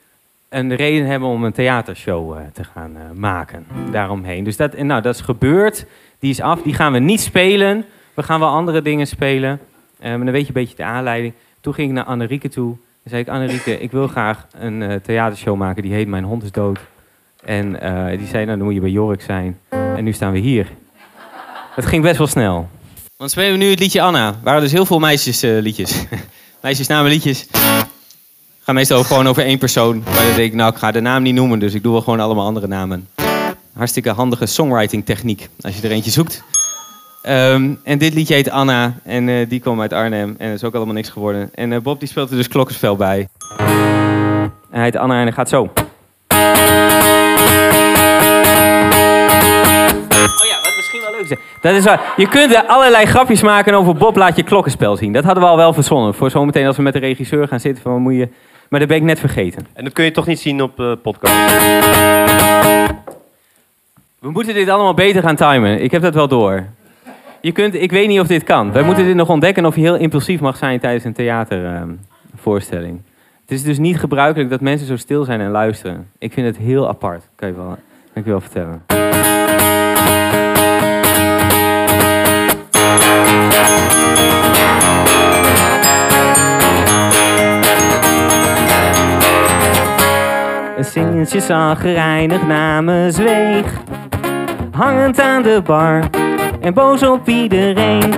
een 0.48 0.74
reden 0.74 1.06
hebben 1.06 1.28
om 1.28 1.44
een 1.44 1.52
theatershow 1.52 2.36
eh, 2.36 2.42
te 2.52 2.64
gaan 2.64 2.96
eh, 2.96 3.02
maken 3.14 3.66
daaromheen. 3.90 4.44
Dus 4.44 4.56
dat, 4.56 4.74
en 4.74 4.86
nou, 4.86 5.02
dat 5.02 5.14
is 5.14 5.20
gebeurd. 5.20 5.86
Die 6.18 6.30
is 6.30 6.40
af. 6.40 6.62
Die 6.62 6.74
gaan 6.74 6.92
we 6.92 6.98
niet 6.98 7.20
spelen. 7.20 7.84
We 8.16 8.22
gaan 8.22 8.40
wel 8.40 8.48
andere 8.48 8.82
dingen 8.82 9.06
spelen. 9.06 9.60
Eh, 9.98 10.08
maar 10.08 10.24
dan 10.24 10.30
weet 10.30 10.40
je 10.40 10.46
een 10.46 10.52
beetje 10.52 10.76
de 10.76 10.84
aanleiding. 10.84 11.34
Toen 11.60 11.74
ging 11.74 11.88
ik 11.88 11.94
naar 11.94 12.04
Annerieke 12.04 12.48
toe. 12.48 12.76
En 13.02 13.10
zei 13.10 13.22
ik, 13.22 13.28
Annerieke, 13.28 13.80
ik 13.80 13.90
wil 13.90 14.08
graag 14.08 14.46
een 14.58 14.82
eh, 14.82 14.94
theatershow 14.94 15.56
maken. 15.56 15.82
Die 15.82 15.92
heet 15.92 16.08
Mijn 16.08 16.24
hond 16.24 16.42
is 16.42 16.52
dood. 16.52 16.78
En 17.44 17.80
eh, 17.80 18.18
die 18.18 18.26
zei, 18.26 18.44
nou, 18.44 18.56
dan 18.56 18.66
moet 18.66 18.74
je 18.74 18.80
bij 18.80 18.90
Jorik 18.90 19.20
zijn. 19.20 19.58
En 19.68 20.04
nu 20.04 20.12
staan 20.12 20.32
we 20.32 20.38
hier. 20.38 20.68
Het 21.74 21.86
ging 21.86 22.02
best 22.02 22.18
wel 22.18 22.26
snel. 22.26 22.68
Want 23.16 23.30
spelen 23.30 23.52
we 23.52 23.64
nu 23.64 23.70
het 23.70 23.78
liedje 23.78 24.02
Anna. 24.02 24.34
Waren 24.42 24.60
dus 24.60 24.72
heel 24.72 24.86
veel 24.86 24.98
meisjesliedjes. 24.98 26.04
Meisjesnamen 26.60 27.10
liedjes. 27.10 27.46
Gaan 28.64 28.74
meestal 28.74 29.04
gewoon 29.04 29.28
over 29.28 29.42
één 29.42 29.58
persoon. 29.58 30.02
Maar 30.04 30.14
dan 30.14 30.34
denk 30.34 30.38
ik, 30.38 30.54
nou, 30.54 30.72
ik 30.72 30.78
ga 30.78 30.90
de 30.90 31.00
naam 31.00 31.22
niet 31.22 31.34
noemen. 31.34 31.58
Dus 31.58 31.74
ik 31.74 31.82
doe 31.82 31.92
wel 31.92 32.02
gewoon 32.02 32.20
allemaal 32.20 32.46
andere 32.46 32.66
namen. 32.66 33.08
Hartstikke 33.72 34.10
handige 34.10 34.46
songwriting 34.46 35.04
techniek. 35.04 35.48
Als 35.60 35.76
je 35.76 35.82
er 35.82 35.90
eentje 35.90 36.10
zoekt. 36.10 36.44
Ehm, 37.26 37.74
en 37.82 37.98
dit 37.98 38.14
liedje 38.14 38.34
heet 38.34 38.50
Anna. 38.50 38.94
En 39.04 39.28
eh, 39.28 39.48
die 39.48 39.60
kwam 39.60 39.80
uit 39.80 39.92
Arnhem. 39.92 40.34
En 40.38 40.48
dat 40.48 40.56
is 40.56 40.64
ook 40.64 40.74
allemaal 40.74 40.94
niks 40.94 41.08
geworden. 41.08 41.50
En 41.54 41.72
eh, 41.72 41.80
Bob 41.80 41.98
die 41.98 42.08
speelt 42.08 42.30
er 42.30 42.36
dus 42.36 42.48
klokkenspel 42.48 42.96
bij. 42.96 43.28
En 43.58 44.52
hij 44.70 44.82
heet 44.82 44.96
Anna 44.96 45.16
en 45.16 45.22
hij 45.22 45.32
gaat 45.32 45.48
zo. 45.48 45.62
Oh 45.62 45.68
ja, 50.48 50.56
wat 50.62 50.72
misschien 50.76 51.00
wel 51.00 51.10
leuk 51.10 51.30
is. 51.30 51.38
Dat 51.60 51.74
is 51.74 51.84
waar. 51.84 52.12
Je 52.16 52.28
kunt 52.28 52.54
er 52.54 52.66
allerlei 52.66 53.06
grapjes 53.06 53.42
maken 53.42 53.74
over 53.74 53.94
Bob 53.94 54.16
laat 54.16 54.36
je 54.36 54.42
klokkenspel 54.42 54.96
zien. 54.96 55.12
Dat 55.12 55.24
hadden 55.24 55.42
we 55.42 55.48
al 55.48 55.56
wel 55.56 55.72
verzonnen. 55.72 56.14
Voor 56.14 56.30
zometeen 56.30 56.66
als 56.66 56.76
we 56.76 56.82
met 56.82 56.92
de 56.92 56.98
regisseur 56.98 57.48
gaan 57.48 57.60
zitten. 57.60 57.82
Van, 57.82 57.92
wat 57.92 58.00
moet 58.00 58.14
je... 58.14 58.28
Maar 58.68 58.80
dat 58.80 58.88
ben 58.88 58.98
ik 58.98 59.02
net 59.02 59.20
vergeten. 59.20 59.66
En 59.72 59.84
dat 59.84 59.92
kun 59.92 60.04
je 60.04 60.10
toch 60.10 60.26
niet 60.26 60.40
zien 60.40 60.62
op 60.62 60.80
eh, 60.80 60.92
podcast? 61.02 61.34
We 64.18 64.30
moeten 64.30 64.54
dit 64.54 64.68
allemaal 64.68 64.94
beter 64.94 65.22
gaan 65.22 65.36
timen. 65.36 65.82
Ik 65.82 65.90
heb 65.90 66.02
dat 66.02 66.14
wel 66.14 66.28
door. 66.28 66.66
Je 67.46 67.52
kunt, 67.52 67.74
ik 67.74 67.90
weet 67.90 68.08
niet 68.08 68.20
of 68.20 68.26
dit 68.26 68.44
kan. 68.44 68.72
Wij 68.72 68.82
moeten 68.82 69.04
dit 69.04 69.14
nog 69.14 69.28
ontdekken 69.28 69.66
of 69.66 69.74
je 69.74 69.80
heel 69.80 69.96
impulsief 69.96 70.40
mag 70.40 70.56
zijn 70.56 70.80
tijdens 70.80 71.04
een 71.04 71.12
theatervoorstelling. 71.12 73.00
het 73.40 73.50
is 73.50 73.62
dus 73.62 73.78
niet 73.78 73.98
gebruikelijk 73.98 74.50
dat 74.50 74.60
mensen 74.60 74.86
zo 74.86 74.96
stil 74.96 75.24
zijn 75.24 75.40
en 75.40 75.50
luisteren. 75.50 76.10
Ik 76.18 76.32
vind 76.32 76.46
het 76.46 76.56
heel 76.56 76.88
apart, 76.88 77.28
kan, 77.34 77.48
je 77.48 77.54
wel, 77.54 77.66
kan 77.66 77.76
ik 78.14 78.24
je 78.24 78.30
wel 78.30 78.40
vertellen. 78.40 78.84
Een 90.76 90.84
singeltje 90.84 91.40
zagrijnig 91.40 92.46
namen 92.46 93.12
zweeg 93.12 93.80
Hangend 94.70 95.20
aan 95.20 95.42
de 95.42 95.62
bar 95.64 96.25
en 96.66 96.74
boos 96.74 97.02
op 97.02 97.28
iedereen 97.28 98.14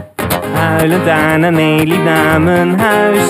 Huilend 0.55 1.05
daarna 1.05 1.51
meeliep 1.51 2.05
naar 2.05 2.41
mijn 2.41 2.81
huis 2.81 3.23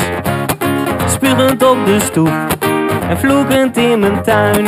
Spurend 1.06 1.62
op 1.62 1.86
de 1.86 2.00
stoep 2.00 2.32
en 3.08 3.18
vloekend 3.18 3.76
in 3.76 3.98
mijn 3.98 4.22
tuin 4.22 4.66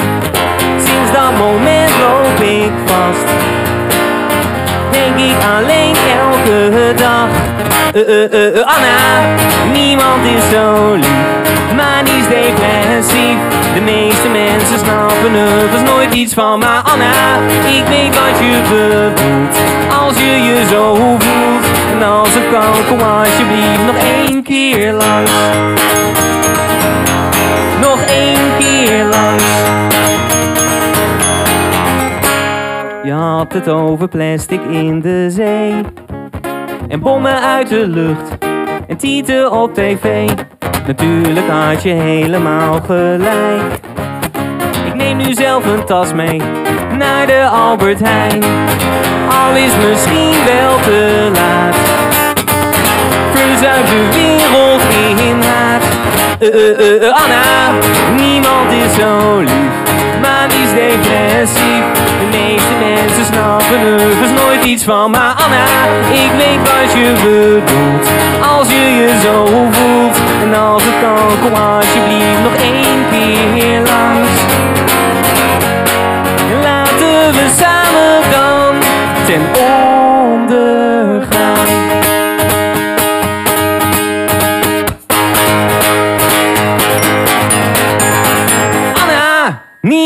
Sinds 0.77 1.13
dat 1.13 1.37
moment 1.39 1.91
loop 1.99 2.41
ik 2.41 2.73
vast 2.85 3.25
Denk 4.91 5.17
ik 5.17 5.37
alleen 5.57 5.95
elke 6.21 6.93
dag 6.97 7.29
eh, 7.95 8.25
eh, 8.25 8.57
eh, 8.57 8.67
Anna, 8.67 9.35
niemand 9.73 10.25
is 10.25 10.51
zo 10.51 10.95
lief 10.95 11.39
maar 11.77 12.05
die 12.05 12.15
is 12.15 12.29
depressief. 12.29 13.39
De 13.75 13.81
meeste 13.81 14.29
mensen 14.29 14.79
snappen 14.79 15.35
er 15.35 15.71
dus 15.71 15.91
nooit 15.91 16.15
iets 16.15 16.35
van. 16.35 16.59
Maar 16.59 16.83
Anna, 16.83 17.39
ik 17.79 17.87
weet 17.87 18.15
wat 18.15 18.39
je 18.39 18.61
bedoelt. 18.69 19.80
Als 20.11 20.19
je 20.19 20.25
je 20.25 20.67
zo 20.67 20.95
voelt. 20.95 21.65
En 21.93 22.03
als 22.03 22.29
het 22.35 22.51
kan, 22.51 22.87
kom 22.89 23.01
alsjeblieft 23.01 23.85
nog 23.87 23.97
één 23.97 24.43
keer 24.43 24.93
langs. 24.93 25.33
Nog 27.81 28.01
één 28.01 28.57
keer 28.59 29.05
langs. 29.05 29.45
Je 33.03 33.13
had 33.13 33.53
het 33.53 33.69
over 33.69 34.09
plastic 34.09 34.61
in 34.71 35.01
de 35.01 35.31
zee. 35.31 35.75
En 36.89 37.01
bommen 37.01 37.41
uit 37.43 37.69
de 37.69 37.87
lucht. 37.87 38.39
En 38.87 38.97
tieten 38.97 39.53
op 39.53 39.75
tv. 39.75 40.31
Natuurlijk 40.87 41.49
had 41.49 41.83
je 41.83 41.93
helemaal 41.93 42.81
gelijk. 42.81 43.81
Ik 44.87 44.95
neem 44.95 45.17
nu 45.17 45.33
zelf 45.35 45.67
een 45.67 45.85
tas 45.85 46.13
mee 46.13 46.41
naar 46.99 47.27
de 47.27 47.49
Albert 47.49 48.01
Heijn. 48.01 48.43
Al 49.47 49.55
is 49.57 49.73
misschien 49.89 50.45
wel 50.45 50.81
te 50.81 51.31
laat. 51.33 51.77
Verzuip 53.35 53.87
de 53.87 54.09
wereld 54.15 54.83
in 55.29 55.43
haat. 55.43 55.83
Eh, 56.39 56.49
eh, 56.49 57.03
eh, 57.03 57.23
Anna, 57.23 57.43
niemand 58.17 58.73
is 58.73 58.95
zo 59.01 59.39
lief, 59.39 59.75
maar 60.21 60.49
die 60.49 60.63
is 60.63 60.71
depressief. 60.71 61.85
De 62.21 62.27
meeste 62.31 62.75
mensen 62.81 63.25
snappen 63.25 63.81
er 63.81 64.33
nooit 64.45 64.65
iets 64.65 64.85
van. 64.85 65.11
Maar 65.11 65.35
Anna, 65.45 65.65
ik 66.25 66.31
weet 66.37 66.63
wat 66.71 66.93
je 66.93 67.13
bedoelt. 67.23 68.09
Als 68.57 68.69
je 68.69 68.85
je 69.01 69.21
zo 69.23 69.45
voelt. 69.71 70.17
En 70.43 70.55
als 70.55 70.83
het 70.85 70.95
kan, 71.01 71.41
kom 71.43 71.55
alsjeblieft 71.55 72.43
nog 72.43 72.55
één 72.63 73.05
keer 73.11 73.81
langs. 73.93 74.30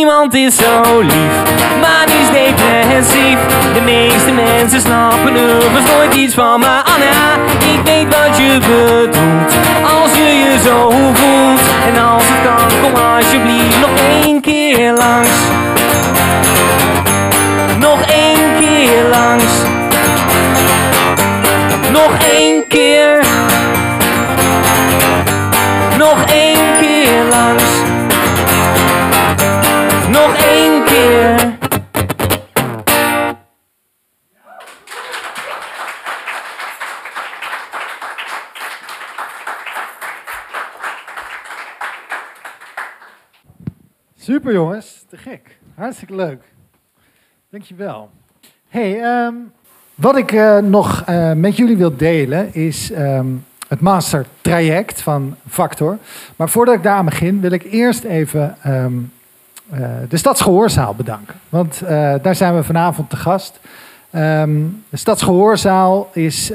Niemand 0.04 0.34
is 0.34 0.56
zo 0.56 1.00
lief, 1.00 1.34
maar 1.80 2.06
die 2.06 2.16
is 2.16 2.30
depressief. 2.30 3.38
De 3.74 3.80
meeste 3.80 4.32
mensen 4.32 4.80
snappen 4.80 5.36
er 5.36 5.60
dus 5.60 5.90
nooit 5.92 6.14
iets 6.14 6.34
van. 6.34 6.60
Maar 6.60 6.82
Anna, 6.82 7.44
ik 7.72 7.80
weet 7.84 8.16
wat 8.16 8.36
je 8.36 8.58
bedoelt. 8.58 9.52
Als 10.00 10.16
je 10.16 10.22
je 10.22 10.58
zo 10.64 10.90
voelt. 10.90 11.60
En 11.86 12.02
als 12.02 12.22
het 12.26 12.42
kan, 12.44 12.80
kom 12.82 13.02
alsjeblieft 13.02 13.80
nog 13.80 13.90
één 14.22 14.40
keer 14.40 14.92
langs. 14.92 15.38
Nog 17.78 18.00
één 18.02 18.60
keer 18.60 19.08
langs. 19.10 19.52
Nog 21.92 22.10
één 22.32 22.66
keer. 22.68 23.24
Nog 25.98 26.24
één 26.24 26.24
keer 26.26 26.33
jongens, 44.54 45.04
te 45.08 45.16
gek. 45.16 45.58
Hartstikke 45.74 46.14
leuk. 46.14 46.42
Dankjewel. 47.50 48.10
Hey, 48.68 49.02
ehm, 49.02 49.34
wat 49.94 50.16
ik 50.16 50.32
eh, 50.32 50.58
nog 50.58 51.02
eh, 51.06 51.32
met 51.32 51.56
jullie 51.56 51.76
wil 51.76 51.96
delen 51.96 52.54
is 52.54 52.90
ehm, 52.90 53.26
het 53.68 53.80
mastertraject 53.80 55.02
van 55.02 55.36
Factor. 55.48 55.98
Maar 56.36 56.48
voordat 56.48 56.74
ik 56.74 56.82
daaraan 56.82 57.04
begin, 57.04 57.40
wil 57.40 57.50
ik 57.50 57.62
eerst 57.62 58.04
even 58.04 58.56
ehm, 58.62 58.92
eh, 59.70 59.88
de 60.08 60.16
Stadsgehoorzaal 60.16 60.94
bedanken. 60.94 61.34
Want 61.48 61.82
daar 62.22 62.34
zijn 62.34 62.54
we 62.54 62.64
vanavond 62.64 63.10
te 63.10 63.16
gast. 63.16 63.60
De 64.10 64.68
Stadsgehoorzaal 64.92 66.10
is, 66.12 66.52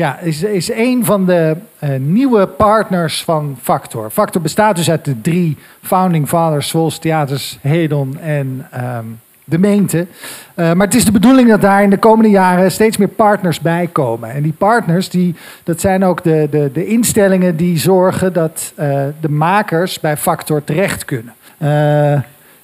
ja, 0.00 0.18
is, 0.18 0.42
is 0.42 0.72
een 0.72 1.04
van 1.04 1.26
de 1.26 1.56
eh, 1.78 1.90
nieuwe 1.98 2.46
partners 2.46 3.24
van 3.24 3.58
Factor. 3.62 4.10
Factor 4.10 4.42
bestaat 4.42 4.76
dus 4.76 4.90
uit 4.90 5.04
de 5.04 5.20
drie 5.20 5.56
founding 5.82 6.28
fathers, 6.28 6.68
Swols 6.68 6.98
Theaters, 6.98 7.58
Hedon 7.60 8.18
en 8.18 8.66
ehm, 8.70 9.04
de 9.44 9.58
meente. 9.58 10.06
Eh, 10.54 10.72
maar 10.72 10.86
het 10.86 10.94
is 10.94 11.04
de 11.04 11.12
bedoeling 11.12 11.48
dat 11.48 11.60
daar 11.60 11.82
in 11.82 11.90
de 11.90 11.98
komende 11.98 12.30
jaren 12.30 12.72
steeds 12.72 12.96
meer 12.96 13.08
partners 13.08 13.60
bij 13.60 13.88
komen. 13.92 14.30
En 14.30 14.42
die 14.42 14.52
partners, 14.52 15.08
die, 15.08 15.34
dat 15.64 15.80
zijn 15.80 16.04
ook 16.04 16.22
de, 16.22 16.48
de, 16.50 16.70
de 16.72 16.86
instellingen 16.86 17.56
die 17.56 17.78
zorgen 17.78 18.32
dat 18.32 18.72
uh, 18.78 19.04
de 19.20 19.28
makers 19.28 20.00
bij 20.00 20.16
Factor 20.16 20.64
terecht 20.64 21.04
kunnen. 21.04 21.34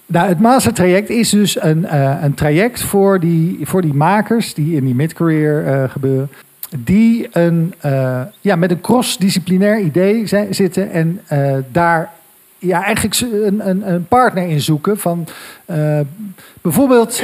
Nou, 0.08 0.28
het 0.28 0.40
mastertraject 0.40 1.10
is 1.10 1.30
dus 1.30 1.62
een, 1.62 1.96
een 2.24 2.34
traject 2.34 2.82
voor 2.82 3.20
die, 3.20 3.58
voor 3.62 3.82
die 3.82 3.94
makers 3.94 4.54
die 4.54 4.76
in 4.76 4.84
die 4.84 4.94
mid-career 4.94 5.88
gebeuren. 5.90 6.28
Die 6.76 7.28
een, 7.32 7.74
ja, 8.40 8.56
met 8.56 8.70
een 8.70 8.80
cross-disciplinair 8.80 9.78
idee 9.80 10.26
zijn, 10.26 10.54
zitten 10.54 10.90
en 10.90 11.20
daar 11.72 12.10
ja, 12.58 12.84
eigenlijk 12.84 13.20
een, 13.20 13.68
een, 13.68 13.92
een 13.92 14.06
partner 14.06 14.48
in 14.48 14.60
zoeken. 14.60 14.98
Van, 14.98 15.26
uh, 15.66 16.00
bijvoorbeeld, 16.62 17.22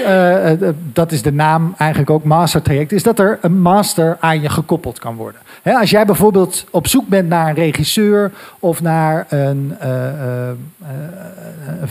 dat 0.93 1.13
is 1.13 1.23
de 1.23 1.33
naam 1.33 1.75
eigenlijk 1.79 2.11
ook 2.11 2.25
mastertraject, 2.25 2.93
is 2.93 3.03
dat 3.03 3.19
er 3.19 3.39
een 3.41 3.61
master 3.61 4.17
aan 4.21 4.41
je 4.41 4.49
gekoppeld 4.49 4.99
kan 4.99 5.15
worden. 5.15 5.41
Als 5.63 5.91
jij 5.91 6.07
bijvoorbeeld 6.07 6.67
op 6.71 6.87
zoek 6.87 7.09
bent 7.09 7.29
naar 7.29 7.49
een 7.49 7.55
regisseur 7.55 8.33
of 8.59 8.83
naar 8.83 9.27
een 9.29 9.77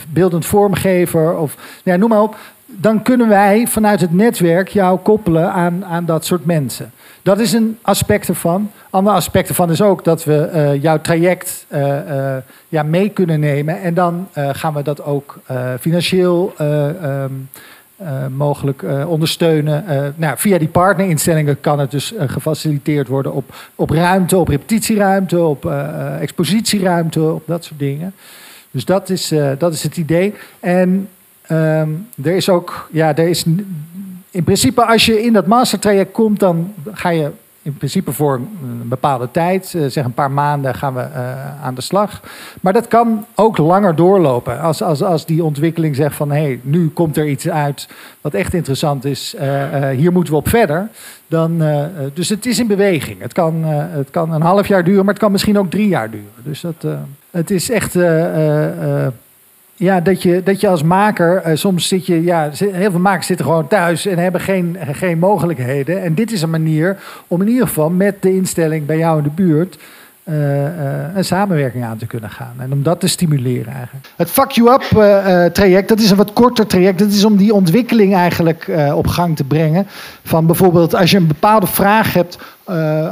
beeldend 0.08 0.46
vormgever 0.46 1.36
of 1.36 1.56
ja, 1.82 1.96
noem 1.96 2.08
maar 2.08 2.22
op, 2.22 2.36
dan 2.66 3.02
kunnen 3.02 3.28
wij 3.28 3.66
vanuit 3.66 4.00
het 4.00 4.12
netwerk 4.12 4.68
jou 4.68 4.98
koppelen 4.98 5.52
aan, 5.52 5.84
aan 5.84 6.04
dat 6.04 6.24
soort 6.24 6.44
mensen. 6.44 6.92
Dat 7.22 7.40
is 7.40 7.52
een 7.52 7.78
aspect 7.82 8.28
ervan. 8.28 8.70
Ander 8.90 9.12
aspect 9.12 9.48
ervan 9.48 9.70
is 9.70 9.82
ook 9.82 10.04
dat 10.04 10.24
we 10.24 10.50
uh, 10.54 10.82
jouw 10.82 11.00
traject 11.00 11.66
uh, 11.68 11.80
uh, 12.08 12.36
ja, 12.68 12.82
mee 12.82 13.08
kunnen 13.08 13.40
nemen. 13.40 13.80
En 13.80 13.94
dan 13.94 14.28
gaan 14.34 14.74
we 14.74 14.82
dat 14.82 15.04
ook 15.04 15.40
financieel 15.80 16.54
um, 16.60 17.48
mogelijk 18.36 18.84
ondersteunen. 19.06 19.84
nou, 20.16 20.38
via 20.38 20.58
die 20.58 20.68
partnerinstellingen 20.68 21.60
kan 21.60 21.78
het 21.78 21.90
dus 21.90 22.14
gefaciliteerd 22.18 23.08
worden 23.08 23.32
op, 23.32 23.54
op 23.74 23.90
ruimte, 23.90 24.36
op 24.36 24.48
repetitieruimte, 24.48 25.42
op 25.42 25.66
expositieruimte, 26.20 27.22
op 27.22 27.42
dat 27.46 27.64
soort 27.64 27.78
dingen. 27.78 28.14
Dus 28.70 28.84
dat 28.84 29.10
is, 29.10 29.32
dat 29.58 29.72
is 29.72 29.82
het 29.82 29.96
idee. 29.96 30.34
En 30.60 31.08
um, 31.50 32.08
er 32.22 32.36
is 32.36 32.48
ook, 32.48 32.88
ja, 32.92 33.16
er 33.16 33.28
is 33.28 33.44
in 34.32 34.44
principe, 34.44 34.84
als 34.84 35.06
je 35.06 35.22
in 35.22 35.32
dat 35.32 35.46
mastertraject 35.46 36.12
komt, 36.12 36.40
dan 36.40 36.72
ga 36.92 37.08
je 37.08 37.30
in 37.62 37.76
principe 37.76 38.12
voor 38.12 38.34
een 38.34 38.88
bepaalde 38.88 39.28
tijd, 39.30 39.74
eh, 39.74 39.82
zeg 39.86 40.04
een 40.04 40.14
paar 40.14 40.30
maanden, 40.30 40.74
gaan 40.74 40.94
we 40.94 41.00
uh, 41.00 41.64
aan 41.64 41.74
de 41.74 41.80
slag. 41.80 42.20
Maar 42.60 42.72
dat 42.72 42.88
kan 42.88 43.24
ook 43.34 43.58
langer 43.58 43.94
doorlopen. 43.94 44.60
Als, 44.60 44.82
als, 44.82 45.02
als 45.02 45.26
die 45.26 45.44
ontwikkeling 45.44 45.96
zegt 45.96 46.16
van 46.16 46.30
hé, 46.30 46.42
hey, 46.42 46.60
nu 46.62 46.88
komt 46.88 47.16
er 47.16 47.28
iets 47.28 47.48
uit 47.48 47.88
wat 48.20 48.34
echt 48.34 48.54
interessant 48.54 49.04
is, 49.04 49.34
hier 49.96 50.12
moeten 50.12 50.32
we 50.32 50.38
op 50.38 50.48
verder. 50.48 50.88
Dan, 51.26 51.62
dus 52.14 52.28
het 52.28 52.46
is 52.46 52.58
in 52.58 52.66
beweging. 52.66 53.20
Het 53.20 53.32
kan, 53.32 53.64
het 53.64 54.10
kan 54.10 54.32
een 54.32 54.42
half 54.42 54.68
jaar 54.68 54.84
duren, 54.84 55.04
maar 55.04 55.14
het 55.14 55.22
kan 55.22 55.32
misschien 55.32 55.58
ook 55.58 55.70
drie 55.70 55.88
jaar 55.88 56.10
duren. 56.10 56.32
Dus 56.42 56.60
dat, 56.60 56.86
het 57.30 57.50
is 57.50 57.70
echt 57.70 57.94
ja, 59.82 60.00
dat 60.00 60.22
je, 60.22 60.42
dat 60.42 60.60
je 60.60 60.68
als 60.68 60.82
maker, 60.82 61.42
uh, 61.46 61.56
soms 61.56 61.88
zit 61.88 62.06
je, 62.06 62.22
ja, 62.22 62.50
heel 62.52 62.90
veel 62.90 63.00
makers 63.00 63.26
zitten 63.26 63.46
gewoon 63.46 63.68
thuis 63.68 64.06
en 64.06 64.18
hebben 64.18 64.40
geen, 64.40 64.76
geen 64.92 65.18
mogelijkheden. 65.18 66.02
En 66.02 66.14
dit 66.14 66.32
is 66.32 66.42
een 66.42 66.50
manier 66.50 66.98
om 67.28 67.40
in 67.40 67.48
ieder 67.48 67.66
geval 67.66 67.90
met 67.90 68.22
de 68.22 68.34
instelling 68.34 68.86
bij 68.86 68.98
jou 68.98 69.18
in 69.18 69.24
de 69.24 69.30
buurt 69.30 69.78
uh, 70.24 70.34
uh, 70.34 70.66
een 71.14 71.24
samenwerking 71.24 71.84
aan 71.84 71.96
te 71.96 72.06
kunnen 72.06 72.30
gaan. 72.30 72.54
En 72.58 72.72
om 72.72 72.82
dat 72.82 73.00
te 73.00 73.06
stimuleren 73.06 73.72
eigenlijk. 73.72 74.06
Het 74.16 74.30
Fuck 74.30 74.50
You 74.50 74.72
Up 74.72 74.82
traject, 75.52 75.88
dat 75.88 76.00
is 76.00 76.10
een 76.10 76.16
wat 76.16 76.32
korter 76.32 76.66
traject. 76.66 76.98
Dat 76.98 77.08
is 77.08 77.24
om 77.24 77.36
die 77.36 77.54
ontwikkeling 77.54 78.14
eigenlijk 78.14 78.70
op 78.94 79.06
gang 79.06 79.36
te 79.36 79.44
brengen. 79.44 79.86
Van 80.22 80.46
bijvoorbeeld 80.46 80.94
als 80.94 81.10
je 81.10 81.16
een 81.16 81.26
bepaalde 81.26 81.66
vraag 81.66 82.14
hebt 82.14 82.38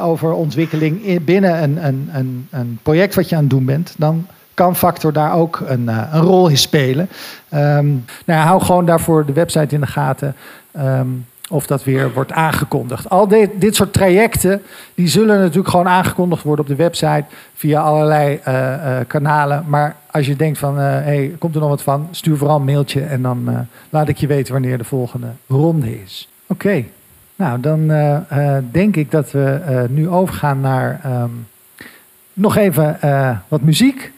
over 0.01 0.33
ontwikkeling 0.33 1.25
binnen 1.25 1.63
een, 1.63 1.87
een, 1.87 2.09
een, 2.13 2.47
een 2.51 2.79
project 2.83 3.15
wat 3.15 3.29
je 3.29 3.37
aan 3.37 3.43
het 3.43 3.51
doen 3.51 3.65
bent, 3.65 3.95
dan 3.99 4.27
kan 4.61 4.77
Factor 4.77 5.13
daar 5.13 5.35
ook 5.35 5.63
een, 5.67 5.83
uh, 5.83 6.03
een 6.13 6.21
rol 6.21 6.49
in 6.49 6.57
spelen. 6.57 7.09
Um, 7.55 8.05
nou, 8.25 8.47
hou 8.47 8.63
gewoon 8.63 8.87
daarvoor 8.87 9.27
de 9.27 9.33
website 9.33 9.75
in 9.75 9.81
de 9.81 9.87
gaten. 9.87 10.35
Um, 10.79 11.27
of 11.49 11.67
dat 11.67 11.85
weer 11.85 12.13
wordt 12.13 12.33
aangekondigd. 12.33 13.09
Al 13.09 13.29
dit, 13.29 13.51
dit 13.55 13.77
soort 13.77 13.93
trajecten, 13.93 14.63
die 14.95 15.09
zullen 15.09 15.39
natuurlijk 15.39 15.69
gewoon 15.69 15.89
aangekondigd 15.89 16.43
worden 16.43 16.65
op 16.65 16.71
de 16.71 16.77
website 16.83 17.25
via 17.55 17.81
allerlei 17.81 18.41
uh, 18.49 18.55
uh, 18.55 18.97
kanalen. 19.07 19.65
Maar 19.67 19.97
als 20.11 20.27
je 20.27 20.37
denkt 20.37 20.59
van, 20.59 20.79
hey, 20.79 21.35
komt 21.39 21.55
er 21.55 21.61
nog 21.61 21.71
wat 21.71 21.83
van, 21.83 22.09
stuur 22.11 22.37
vooral 22.37 22.57
een 22.57 22.65
mailtje 22.65 23.03
en 23.03 23.23
dan 23.23 23.67
laat 23.91 24.09
ik 24.09 24.17
je 24.17 24.27
weten 24.27 24.53
wanneer 24.53 24.79
de 24.79 24.85
volgende 24.85 25.29
ronde 25.49 26.03
is. 26.03 26.29
Oké, 26.47 26.85
nou 27.37 27.61
dan 27.61 27.93
denk 28.71 28.97
ik 28.97 29.11
dat 29.11 29.31
we 29.31 29.87
nu 29.89 30.09
overgaan 30.09 30.61
naar 30.61 31.01
um, 31.07 31.47
nog 32.33 32.57
even 32.57 32.99
wat 33.49 33.61
muziek. 33.61 34.13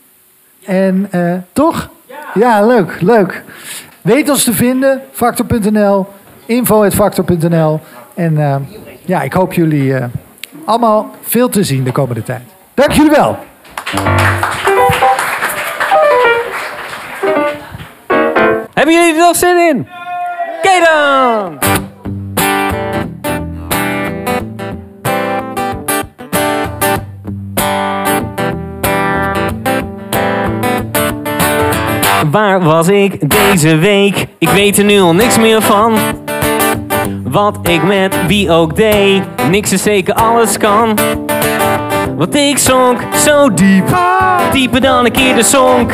En 0.65 1.09
uh, 1.15 1.35
toch? 1.53 1.91
Ja. 2.35 2.67
leuk, 2.67 3.01
leuk. 3.01 3.43
Weet 4.01 4.31
ons 4.31 4.45
te 4.45 4.53
vinden, 4.53 5.03
factor.nl, 5.13 6.07
info.factor.nl. 6.47 7.81
En 8.15 8.33
uh, 8.33 8.57
ja, 9.05 9.23
ik 9.23 9.33
hoop 9.33 9.53
jullie 9.53 9.85
uh, 9.85 10.05
allemaal 10.65 11.11
veel 11.21 11.49
te 11.49 11.63
zien 11.65 11.85
de 11.85 11.93
komende 11.93 12.23
tijd. 12.23 12.43
Dank 12.75 12.91
jullie 12.93 13.11
wel. 13.11 13.39
Hebben 18.75 18.95
jullie 18.95 19.13
er 19.15 19.19
nog 19.19 19.37
zin 19.37 19.57
in? 19.57 19.89
Kijk 20.63 20.85
dan! 20.85 21.59
Waar 32.31 32.63
was 32.63 32.89
ik 32.89 33.31
deze 33.31 33.77
week? 33.77 34.27
Ik 34.39 34.49
weet 34.49 34.79
er 34.79 34.85
nu 34.85 35.01
al 35.01 35.15
niks 35.15 35.39
meer 35.39 35.63
van. 35.63 35.99
Wat 37.25 37.59
ik 37.63 37.83
met 37.83 38.27
wie 38.27 38.51
ook 38.51 38.77
deed, 38.77 39.23
niks 39.51 39.73
is 39.73 39.83
zeker, 39.83 40.15
alles 40.15 40.57
kan. 40.57 40.99
Want 42.17 42.35
ik 42.35 42.59
zonk 42.59 43.01
zo 43.15 43.55
diep, 43.55 43.97
dieper 44.53 44.81
dan 44.81 45.07
ik 45.07 45.17
eerder 45.17 45.45
zonk. 45.45 45.93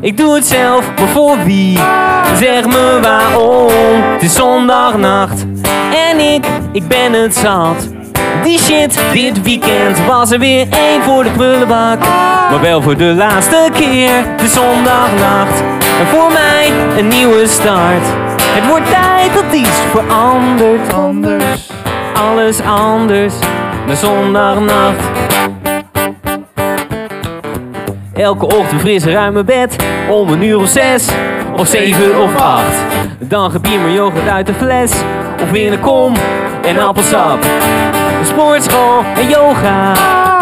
Ik 0.00 0.16
doe 0.16 0.34
het 0.34 0.46
zelf, 0.46 0.90
maar 0.98 1.08
voor 1.08 1.36
wie? 1.44 1.78
Zeg 2.36 2.66
me 2.66 2.98
waarom. 3.02 4.02
Het 4.12 4.22
is 4.22 4.34
zondagnacht 4.34 5.46
en 6.10 6.18
ik, 6.34 6.46
ik 6.72 6.88
ben 6.88 7.12
het 7.12 7.36
zat. 7.36 7.97
Die 8.42 8.58
shit, 8.58 8.98
dit 9.12 9.42
weekend 9.42 10.06
was 10.06 10.30
er 10.30 10.38
weer 10.38 10.66
één 10.70 11.02
voor 11.02 11.24
de 11.24 11.30
prullenbak. 11.30 11.98
Maar 12.50 12.60
wel 12.60 12.82
voor 12.82 12.96
de 12.96 13.04
laatste 13.04 13.68
keer, 13.72 14.10
de 14.36 14.48
zondagnacht. 14.48 15.60
En 16.00 16.06
voor 16.06 16.32
mij 16.32 16.72
een 16.98 17.08
nieuwe 17.08 17.46
start. 17.46 18.02
Het 18.40 18.66
wordt 18.68 18.90
tijd 18.90 19.34
dat 19.34 19.52
iets 19.52 19.78
verandert. 19.90 20.92
Anders, 20.92 21.70
alles 22.14 22.60
anders. 22.60 23.34
De 23.86 23.96
zondagnacht. 23.96 25.02
Elke 28.14 28.46
ochtend 28.46 28.80
fris 28.80 29.04
ruim 29.04 29.32
mijn 29.32 29.44
bed. 29.44 29.76
Om 30.10 30.28
een 30.28 30.42
uur 30.42 30.58
of 30.58 30.68
zes, 30.68 31.08
of 31.56 31.66
zeven 31.66 32.22
of 32.22 32.36
acht. 32.36 32.76
Dan 33.18 33.50
gebier 33.50 33.80
mijn 33.80 33.94
yoghurt 33.94 34.28
uit 34.28 34.46
de 34.46 34.54
fles. 34.54 34.92
Of 35.42 35.50
weer 35.50 35.72
een 35.72 35.80
kom 35.80 36.14
en 36.62 36.78
appelsap 36.78 37.38
sportschool 38.24 39.04
en 39.16 39.28
yoga. 39.28 39.92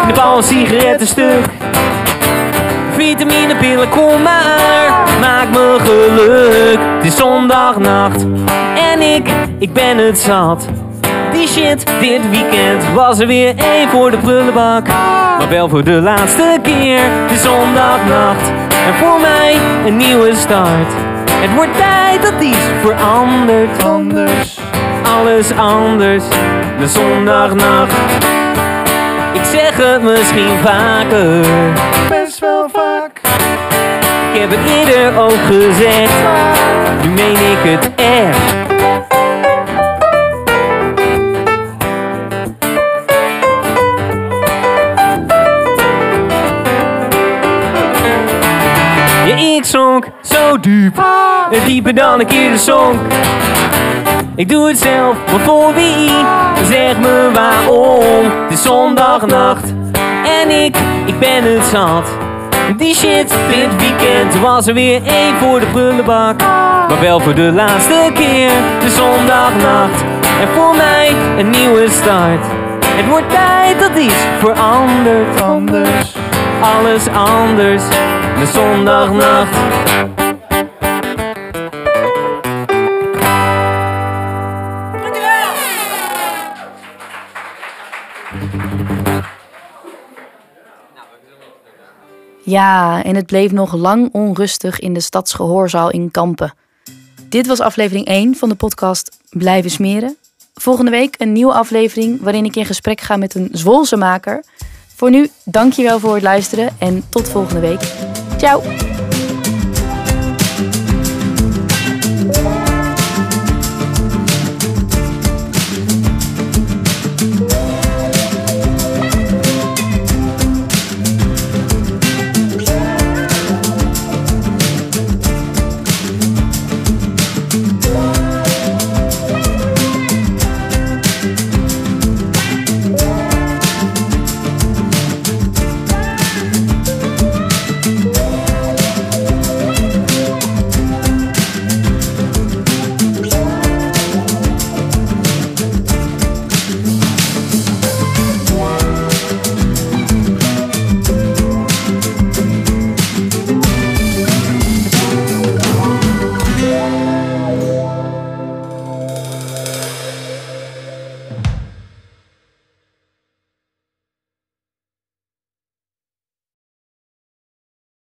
Knip 0.03 0.17
al 0.17 0.37
een 0.37 0.43
sigarettenstuk. 0.43 1.45
Vitaminepillen, 2.95 3.89
kom 3.89 4.21
maar, 4.21 5.07
maak 5.19 5.49
me 5.49 5.77
geluk. 5.79 6.79
Het 6.97 7.05
is 7.05 7.15
zondagnacht 7.15 8.25
en 8.91 9.01
ik, 9.01 9.29
ik 9.59 9.73
ben 9.73 9.97
het 9.97 10.19
zat. 10.19 10.67
Die 11.31 11.47
shit, 11.47 11.85
dit 11.99 12.29
weekend 12.29 12.93
was 12.93 13.19
er 13.19 13.27
weer 13.27 13.55
één 13.55 13.89
voor 13.89 14.11
de 14.11 14.17
prullenbak. 14.17 14.87
Maar 14.87 15.49
wel 15.49 15.69
voor 15.69 15.83
de 15.83 15.91
laatste 15.91 16.57
keer, 16.61 16.99
het 17.01 17.31
is 17.31 17.41
zondagnacht. 17.41 18.51
En 18.87 18.93
voor 18.93 19.19
mij 19.21 19.55
een 19.85 19.97
nieuwe 19.97 20.35
start. 20.35 20.93
Het 21.31 21.55
wordt 21.55 21.77
tijd 21.77 22.21
dat 22.21 22.41
iets 22.41 22.65
verandert. 22.81 23.83
Anders, 23.83 24.59
alles 25.03 25.51
anders 25.51 26.23
de 26.79 26.87
zondagnacht. 26.87 27.93
Ik 29.33 29.43
zeg 29.43 29.77
het 29.77 30.01
misschien 30.01 30.57
vaker, 30.63 31.45
best 32.09 32.39
wel 32.39 32.69
vaak. 32.73 33.21
Ik 34.33 34.39
heb 34.39 34.49
het 34.49 34.59
eerder 34.77 35.19
ook 35.19 35.37
gezegd, 35.45 36.13
nu 37.03 37.09
meen 37.09 37.31
ik 37.31 37.79
het 37.79 37.89
echt. 37.95 38.65
Ja, 49.27 49.55
ik 49.55 49.65
zonk, 49.65 50.07
zo 50.21 50.59
diep. 50.59 51.01
Dieper 51.65 51.95
dan 51.95 52.19
een 52.19 52.25
keer 52.25 52.51
de 52.51 52.57
zonk. 52.57 52.99
Ik 54.37 54.49
doe 54.49 54.67
het 54.67 54.79
zelf, 54.79 55.15
maar 55.31 55.39
voor 55.39 55.73
wie? 55.73 56.09
Zeg 56.65 56.97
me 56.97 57.29
waarom. 57.33 58.25
Het 58.43 58.51
is 58.51 58.61
zondagnacht 58.61 59.73
en 60.41 60.49
ik, 60.63 60.77
ik 61.05 61.19
ben 61.19 61.43
het 61.43 61.65
zat. 61.65 62.09
Die 62.77 62.95
shit, 62.95 63.29
dit 63.49 63.75
weekend 63.77 64.39
was 64.41 64.67
er 64.67 64.73
weer 64.73 65.01
één 65.05 65.35
voor 65.35 65.59
de 65.59 65.65
prullenbak. 65.65 66.39
Maar 66.87 66.99
wel 66.99 67.19
voor 67.19 67.35
de 67.35 67.51
laatste 67.51 68.11
keer, 68.13 68.51
de 68.79 68.89
zondagnacht. 68.89 70.01
En 70.41 70.47
voor 70.55 70.75
mij 70.75 71.15
een 71.37 71.49
nieuwe 71.49 71.89
start. 71.89 72.45
Het 72.85 73.07
wordt 73.07 73.29
tijd 73.29 73.79
dat 73.79 74.03
iets 74.03 74.25
verandert. 74.39 75.41
Anders, 75.41 76.15
alles 76.61 77.07
anders. 77.07 77.83
De 78.39 78.45
zondagnacht. 78.45 79.57
Ja, 92.49 93.03
en 93.03 93.15
het 93.15 93.25
bleef 93.25 93.51
nog 93.51 93.73
lang 93.73 94.09
onrustig 94.11 94.79
in 94.79 94.93
de 94.93 94.99
stadsgehoorzaal 94.99 95.91
in 95.91 96.11
Kampen. 96.11 96.53
Dit 97.29 97.47
was 97.47 97.59
aflevering 97.59 98.05
1 98.05 98.35
van 98.35 98.49
de 98.49 98.55
podcast 98.55 99.17
Blijven 99.29 99.71
Smeren. 99.71 100.17
Volgende 100.53 100.91
week 100.91 101.15
een 101.17 101.31
nieuwe 101.31 101.53
aflevering 101.53 102.21
waarin 102.21 102.45
ik 102.45 102.55
in 102.55 102.65
gesprek 102.65 103.01
ga 103.01 103.17
met 103.17 103.35
een 103.35 103.49
Zwolse 103.51 103.97
maker. 103.97 104.43
Voor 104.95 105.09
nu, 105.09 105.29
dankjewel 105.43 105.99
voor 105.99 106.13
het 106.13 106.23
luisteren 106.23 106.75
en 106.79 107.03
tot 107.09 107.29
volgende 107.29 107.59
week. 107.59 107.93
Ciao! 108.37 108.61